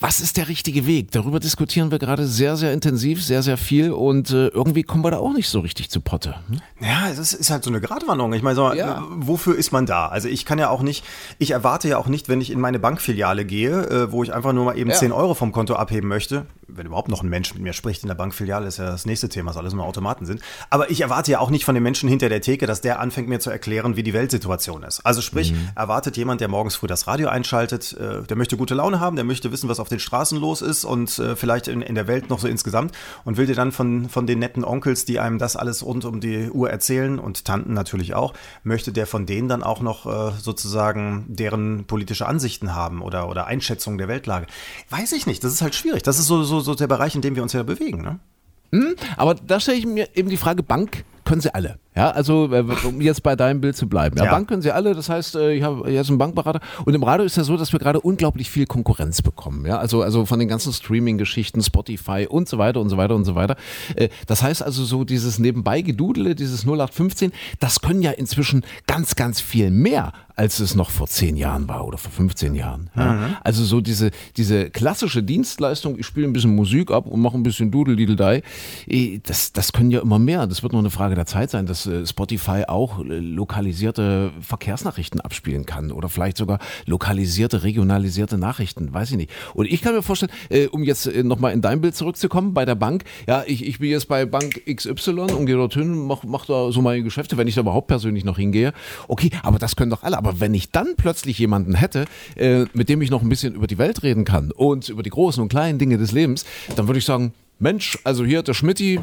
Was 0.00 0.20
ist 0.20 0.36
der 0.36 0.48
richtige 0.48 0.86
Weg? 0.86 1.10
Darüber 1.10 1.40
diskutieren 1.40 1.90
wir 1.90 1.98
gerade 1.98 2.26
sehr, 2.26 2.56
sehr 2.56 2.72
intensiv, 2.72 3.22
sehr, 3.22 3.42
sehr 3.42 3.56
viel 3.56 3.90
und 3.90 4.30
äh, 4.30 4.48
irgendwie 4.48 4.82
kommen 4.82 5.04
wir 5.04 5.10
da 5.10 5.18
auch 5.18 5.32
nicht 5.32 5.48
so 5.48 5.60
richtig 5.60 5.90
zu 5.90 6.00
Potte. 6.00 6.36
Hm? 6.48 6.60
Ja, 6.80 7.10
es 7.10 7.32
ist 7.32 7.50
halt 7.50 7.64
so 7.64 7.70
eine 7.70 7.80
Gratwanderung. 7.80 8.32
Ich 8.32 8.42
meine, 8.42 8.56
so, 8.56 8.72
ja. 8.72 9.02
wofür 9.10 9.56
ist 9.56 9.72
man 9.72 9.86
da? 9.86 10.06
Also 10.06 10.28
ich 10.28 10.44
kann 10.44 10.58
ja 10.58 10.70
auch 10.70 10.82
nicht, 10.82 11.04
ich 11.38 11.50
erwarte 11.50 11.88
ja 11.88 11.98
auch 11.98 12.06
nicht, 12.06 12.28
wenn 12.28 12.40
ich 12.40 12.50
in 12.50 12.60
meine 12.60 12.78
Bankfiliale 12.78 13.44
gehe, 13.44 13.86
äh, 13.88 14.12
wo 14.12 14.22
ich 14.22 14.32
einfach 14.32 14.52
nur 14.52 14.64
mal 14.64 14.78
eben 14.78 14.90
ja. 14.90 14.96
10 14.96 15.12
Euro 15.12 15.34
vom 15.34 15.52
Konto 15.52 15.74
abheben 15.74 16.08
möchte, 16.08 16.46
wenn 16.68 16.86
überhaupt 16.86 17.08
noch 17.08 17.22
ein 17.22 17.28
Mensch 17.28 17.54
mit 17.54 17.62
mir 17.62 17.72
spricht 17.72 18.02
in 18.02 18.08
der 18.08 18.14
Bankfiliale, 18.14 18.66
ist 18.66 18.78
ja 18.78 18.86
das 18.86 19.06
nächste 19.06 19.28
Thema, 19.28 19.50
dass 19.50 19.56
alles 19.56 19.72
nur 19.74 19.84
Automaten 19.84 20.26
sind. 20.26 20.40
Aber 20.70 20.90
ich 20.90 21.00
erwarte 21.00 21.30
ja 21.30 21.40
auch 21.40 21.50
nicht 21.50 21.64
von 21.64 21.74
dem 21.74 21.82
Menschen 21.82 22.08
hinter 22.08 22.28
der 22.28 22.40
Theke, 22.40 22.66
dass 22.66 22.80
der 22.80 23.00
anfängt 23.00 23.28
mir 23.28 23.40
zu 23.40 23.50
erklären, 23.50 23.96
wie 23.96 24.02
die 24.02 24.12
Weltsituation 24.12 24.82
ist. 24.82 25.00
Also 25.04 25.20
sprich, 25.20 25.52
mhm. 25.52 25.70
erwartet 25.74 26.16
jemand, 26.16 26.40
der 26.40 26.48
morgens 26.48 26.76
früh 26.76 26.86
das 26.86 27.06
Radio 27.06 27.28
einschaltet, 27.28 27.92
äh, 27.94 28.22
der 28.22 28.36
möchte 28.36 28.56
gute 28.56 28.74
Laune 28.74 29.00
haben, 29.00 29.16
der 29.16 29.24
möchte 29.24 29.52
wissen, 29.52 29.68
was 29.68 29.80
auf 29.80 29.88
den 29.88 30.00
Straßen 30.00 30.38
los 30.38 30.62
ist 30.62 30.84
und 30.84 31.18
äh, 31.18 31.36
vielleicht 31.36 31.68
in, 31.68 31.82
in 31.82 31.94
der 31.94 32.06
Welt 32.06 32.30
noch 32.30 32.40
so 32.40 32.48
insgesamt 32.48 32.92
und 33.24 33.36
will 33.36 33.46
dir 33.46 33.54
dann 33.54 33.72
von, 33.72 34.08
von 34.08 34.26
den 34.26 34.38
netten 34.38 34.64
Onkels, 34.64 35.04
die 35.04 35.20
einem 35.20 35.38
das 35.38 35.56
alles 35.56 35.84
rund 35.84 36.04
um 36.04 36.20
die 36.20 36.50
Uhr 36.50 36.70
erzählen 36.70 37.18
und 37.18 37.44
Tanten 37.44 37.72
natürlich 37.72 38.14
auch, 38.14 38.34
möchte 38.62 38.92
der 38.92 39.06
von 39.06 39.26
denen 39.26 39.48
dann 39.48 39.62
auch 39.62 39.80
noch 39.80 40.06
äh, 40.06 40.32
sozusagen 40.38 41.24
deren 41.28 41.84
politische 41.84 42.26
Ansichten 42.26 42.74
haben 42.74 43.02
oder, 43.02 43.28
oder 43.28 43.46
Einschätzungen 43.46 43.98
der 43.98 44.08
Weltlage. 44.08 44.46
Weiß 44.90 45.12
ich 45.12 45.26
nicht, 45.26 45.44
das 45.44 45.52
ist 45.52 45.62
halt 45.62 45.74
schwierig. 45.74 46.02
Das 46.02 46.18
ist 46.18 46.26
so, 46.26 46.42
so, 46.42 46.55
so 46.60 46.74
der 46.74 46.86
Bereich, 46.86 47.14
in 47.14 47.22
dem 47.22 47.36
wir 47.36 47.42
uns 47.42 47.52
ja 47.52 47.62
bewegen. 47.62 48.02
Ne? 48.02 48.18
Hm, 48.72 48.96
aber 49.16 49.34
da 49.34 49.60
stelle 49.60 49.78
ich 49.78 49.86
mir 49.86 50.08
eben 50.14 50.28
die 50.28 50.36
Frage, 50.36 50.62
Bank 50.62 51.04
können 51.26 51.40
sie 51.40 51.54
alle. 51.54 51.78
Ja, 51.94 52.10
also 52.10 52.50
äh, 52.52 52.64
um 52.84 53.00
jetzt 53.00 53.22
bei 53.22 53.36
deinem 53.36 53.60
Bild 53.60 53.76
zu 53.76 53.88
bleiben. 53.88 54.16
Ja, 54.16 54.26
ja. 54.26 54.30
Bank 54.30 54.48
können 54.48 54.62
sie 54.62 54.70
alle, 54.70 54.94
das 54.94 55.08
heißt, 55.08 55.34
äh, 55.34 55.52
ich 55.54 55.62
habe 55.62 55.90
jetzt 55.90 56.08
einen 56.08 56.18
Bankberater 56.18 56.60
und 56.84 56.94
im 56.94 57.02
Radio 57.02 57.26
ist 57.26 57.36
ja 57.36 57.42
so, 57.42 57.56
dass 57.56 57.72
wir 57.72 57.80
gerade 57.80 58.00
unglaublich 58.00 58.50
viel 58.50 58.66
Konkurrenz 58.66 59.22
bekommen. 59.22 59.66
Ja, 59.66 59.78
also, 59.78 60.02
also 60.02 60.24
von 60.24 60.38
den 60.38 60.48
ganzen 60.48 60.72
Streaming-Geschichten, 60.72 61.62
Spotify 61.62 62.26
und 62.28 62.48
so 62.48 62.58
weiter 62.58 62.80
und 62.80 62.88
so 62.88 62.96
weiter 62.96 63.14
und 63.14 63.24
so 63.24 63.34
weiter. 63.34 63.56
Äh, 63.96 64.08
das 64.26 64.42
heißt 64.42 64.62
also 64.62 64.84
so 64.84 65.04
dieses 65.04 65.38
nebenbei 65.38 65.82
Gedudele, 65.82 66.34
dieses 66.34 66.62
0815, 66.62 67.32
das 67.60 67.80
können 67.80 68.02
ja 68.02 68.12
inzwischen 68.12 68.64
ganz, 68.86 69.16
ganz 69.16 69.40
viel 69.40 69.70
mehr 69.70 70.12
als 70.36 70.60
es 70.60 70.74
noch 70.74 70.90
vor 70.90 71.06
zehn 71.06 71.36
Jahren 71.36 71.66
war 71.66 71.86
oder 71.86 71.96
vor 71.96 72.12
15 72.12 72.54
Jahren. 72.54 72.90
Ja. 72.94 73.12
Mhm. 73.12 73.36
Also 73.42 73.64
so 73.64 73.80
diese, 73.80 74.10
diese 74.36 74.68
klassische 74.68 75.22
Dienstleistung, 75.22 75.98
ich 75.98 76.04
spiele 76.04 76.26
ein 76.26 76.34
bisschen 76.34 76.54
Musik 76.54 76.90
ab 76.90 77.06
und 77.06 77.20
mache 77.20 77.38
ein 77.38 77.42
bisschen 77.42 77.70
Dudel-Diddle-Dei, 77.70 78.42
das, 79.24 79.54
das 79.54 79.72
können 79.72 79.90
ja 79.90 80.00
immer 80.00 80.18
mehr. 80.18 80.46
Das 80.46 80.62
wird 80.62 80.72
nur 80.74 80.82
eine 80.82 80.90
Frage 80.90 81.14
der 81.14 81.24
Zeit 81.24 81.50
sein, 81.50 81.64
dass 81.64 81.86
äh, 81.86 82.06
Spotify 82.06 82.64
auch 82.68 83.00
äh, 83.00 83.18
lokalisierte 83.18 84.30
Verkehrsnachrichten 84.42 85.22
abspielen 85.22 85.64
kann 85.64 85.90
oder 85.90 86.10
vielleicht 86.10 86.36
sogar 86.36 86.58
lokalisierte, 86.84 87.62
regionalisierte 87.62 88.36
Nachrichten, 88.36 88.92
weiß 88.92 89.12
ich 89.12 89.16
nicht. 89.16 89.30
Und 89.54 89.64
ich 89.64 89.80
kann 89.80 89.94
mir 89.94 90.02
vorstellen, 90.02 90.32
äh, 90.50 90.66
um 90.66 90.84
jetzt 90.84 91.06
nochmal 91.24 91.54
in 91.54 91.62
dein 91.62 91.80
Bild 91.80 91.96
zurückzukommen, 91.96 92.52
bei 92.52 92.66
der 92.66 92.74
Bank, 92.74 93.04
ja, 93.26 93.42
ich, 93.46 93.64
ich 93.64 93.78
bin 93.78 93.90
jetzt 93.90 94.06
bei 94.08 94.26
Bank 94.26 94.62
XY 94.66 95.32
und 95.32 95.46
gehe 95.46 95.56
dorthin, 95.56 96.06
mach, 96.06 96.24
mach 96.24 96.44
da 96.44 96.70
so 96.72 96.82
meine 96.82 97.02
Geschäfte, 97.02 97.38
wenn 97.38 97.48
ich 97.48 97.54
da 97.54 97.62
überhaupt 97.62 97.86
persönlich 97.86 98.24
noch 98.24 98.36
hingehe. 98.36 98.74
Okay, 99.08 99.30
aber 99.42 99.58
das 99.58 99.76
können 99.76 99.90
doch 99.90 100.02
alle. 100.02 100.18
Aber 100.18 100.25
wenn 100.38 100.54
ich 100.54 100.70
dann 100.70 100.94
plötzlich 100.96 101.38
jemanden 101.38 101.74
hätte, 101.74 102.06
mit 102.72 102.88
dem 102.88 103.02
ich 103.02 103.10
noch 103.10 103.22
ein 103.22 103.28
bisschen 103.28 103.54
über 103.54 103.66
die 103.66 103.78
Welt 103.78 104.02
reden 104.02 104.24
kann 104.24 104.50
und 104.50 104.88
über 104.88 105.02
die 105.02 105.10
großen 105.10 105.42
und 105.42 105.48
kleinen 105.48 105.78
Dinge 105.78 105.98
des 105.98 106.12
Lebens, 106.12 106.44
dann 106.74 106.86
würde 106.88 106.98
ich 106.98 107.04
sagen, 107.04 107.32
Mensch, 107.58 107.98
also 108.04 108.24
hier 108.24 108.42
der 108.42 108.54
Schmidti, 108.54 109.00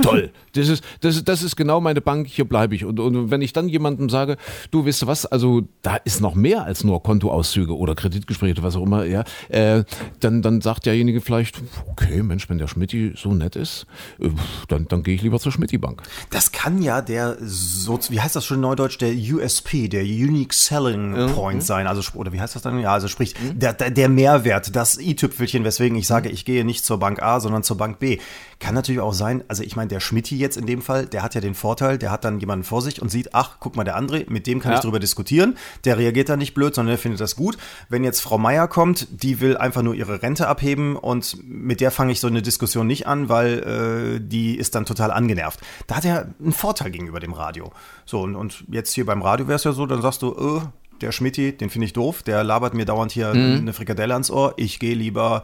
Toll. 0.00 0.30
Das 0.54 0.68
ist, 0.68 0.84
das, 1.00 1.16
ist, 1.16 1.28
das 1.28 1.42
ist 1.42 1.56
genau 1.56 1.80
meine 1.80 2.00
Bank, 2.00 2.26
hier 2.26 2.44
bleibe 2.44 2.74
ich. 2.74 2.84
Und, 2.84 3.00
und 3.00 3.30
wenn 3.30 3.42
ich 3.42 3.52
dann 3.52 3.68
jemandem 3.68 4.10
sage, 4.10 4.36
du 4.70 4.86
weißt 4.86 5.02
du 5.02 5.06
was, 5.06 5.26
also 5.26 5.62
da 5.82 5.96
ist 5.96 6.20
noch 6.20 6.34
mehr 6.34 6.64
als 6.64 6.84
nur 6.84 7.02
Kontoauszüge 7.02 7.76
oder 7.76 7.94
Kreditgespräche 7.94 8.54
oder 8.54 8.62
was 8.62 8.76
auch 8.76 8.84
immer, 8.84 9.04
ja, 9.04 9.24
äh, 9.48 9.84
dann, 10.20 10.42
dann 10.42 10.60
sagt 10.60 10.86
derjenige 10.86 11.20
vielleicht, 11.20 11.60
okay, 11.90 12.22
Mensch, 12.22 12.48
wenn 12.48 12.58
der 12.58 12.68
Schmidti 12.68 13.12
so 13.16 13.32
nett 13.32 13.56
ist, 13.56 13.86
äh, 14.20 14.28
dann, 14.68 14.88
dann 14.88 15.02
gehe 15.02 15.14
ich 15.14 15.22
lieber 15.22 15.38
zur 15.40 15.52
Schmidti-Bank. 15.52 16.02
Das 16.30 16.52
kann 16.52 16.82
ja 16.82 17.00
der, 17.00 17.36
so, 17.40 17.98
wie 18.08 18.20
heißt 18.20 18.36
das 18.36 18.44
schon 18.44 18.58
in 18.58 18.62
Neudeutsch, 18.62 18.98
der 18.98 19.12
USP, 19.12 19.88
der 19.88 20.02
Unique 20.02 20.52
Selling 20.52 21.32
Point 21.34 21.56
mhm. 21.58 21.60
sein. 21.60 21.86
Also, 21.86 22.02
oder 22.18 22.32
wie 22.32 22.40
heißt 22.40 22.54
das 22.54 22.62
dann? 22.62 22.78
Ja, 22.78 22.92
also 22.92 23.08
sprich, 23.08 23.34
mhm. 23.40 23.58
der, 23.58 23.72
der 23.72 24.08
Mehrwert, 24.08 24.74
das 24.76 24.98
i-Tüpfelchen, 24.98 25.64
weswegen 25.64 25.96
ich 25.96 26.06
sage, 26.06 26.28
ich 26.28 26.44
gehe 26.44 26.64
nicht 26.64 26.84
zur 26.84 26.98
Bank 26.98 27.22
A, 27.22 27.40
sondern 27.40 27.62
zur 27.62 27.76
Bank 27.76 27.98
B. 27.98 28.18
Kann 28.62 28.76
natürlich 28.76 29.00
auch 29.00 29.12
sein, 29.12 29.42
also 29.48 29.64
ich 29.64 29.74
meine, 29.74 29.88
der 29.88 29.98
Schmitti 29.98 30.38
jetzt 30.38 30.56
in 30.56 30.66
dem 30.66 30.82
Fall, 30.82 31.06
der 31.06 31.24
hat 31.24 31.34
ja 31.34 31.40
den 31.40 31.56
Vorteil, 31.56 31.98
der 31.98 32.12
hat 32.12 32.24
dann 32.24 32.38
jemanden 32.38 32.62
vor 32.62 32.80
sich 32.80 33.02
und 33.02 33.08
sieht, 33.08 33.34
ach, 33.34 33.56
guck 33.58 33.74
mal, 33.74 33.82
der 33.82 33.96
andere, 33.96 34.24
mit 34.28 34.46
dem 34.46 34.60
kann 34.60 34.70
ja. 34.70 34.78
ich 34.78 34.84
drüber 34.84 35.00
diskutieren. 35.00 35.56
Der 35.84 35.98
reagiert 35.98 36.28
dann 36.28 36.38
nicht 36.38 36.54
blöd, 36.54 36.72
sondern 36.72 36.92
der 36.92 36.98
findet 36.98 37.20
das 37.20 37.34
gut. 37.34 37.58
Wenn 37.88 38.04
jetzt 38.04 38.20
Frau 38.20 38.38
Meier 38.38 38.68
kommt, 38.68 39.08
die 39.10 39.40
will 39.40 39.56
einfach 39.56 39.82
nur 39.82 39.94
ihre 39.94 40.22
Rente 40.22 40.46
abheben 40.46 40.94
und 40.94 41.38
mit 41.42 41.80
der 41.80 41.90
fange 41.90 42.12
ich 42.12 42.20
so 42.20 42.28
eine 42.28 42.40
Diskussion 42.40 42.86
nicht 42.86 43.08
an, 43.08 43.28
weil 43.28 44.18
äh, 44.18 44.20
die 44.24 44.56
ist 44.56 44.76
dann 44.76 44.86
total 44.86 45.10
angenervt. 45.10 45.58
Da 45.88 45.96
hat 45.96 46.04
er 46.04 46.32
einen 46.40 46.52
Vorteil 46.52 46.92
gegenüber 46.92 47.18
dem 47.18 47.32
Radio. 47.32 47.72
So, 48.06 48.20
und, 48.20 48.36
und 48.36 48.62
jetzt 48.70 48.92
hier 48.92 49.06
beim 49.06 49.22
Radio 49.22 49.48
wäre 49.48 49.56
es 49.56 49.64
ja 49.64 49.72
so, 49.72 49.86
dann 49.86 50.02
sagst 50.02 50.22
du, 50.22 50.60
äh, 50.60 50.60
der 51.00 51.10
Schmitti, 51.10 51.50
den 51.56 51.68
finde 51.68 51.86
ich 51.86 51.94
doof, 51.94 52.22
der 52.22 52.44
labert 52.44 52.74
mir 52.74 52.84
dauernd 52.84 53.10
hier 53.10 53.34
mhm. 53.34 53.58
eine 53.58 53.72
Frikadelle 53.72 54.12
ans 54.14 54.30
Ohr. 54.30 54.54
Ich 54.56 54.78
gehe 54.78 54.94
lieber 54.94 55.42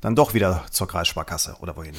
dann 0.00 0.16
doch 0.16 0.32
wieder 0.32 0.64
zur 0.70 0.88
Kreissparkasse 0.88 1.56
oder 1.60 1.76
wohin. 1.76 1.94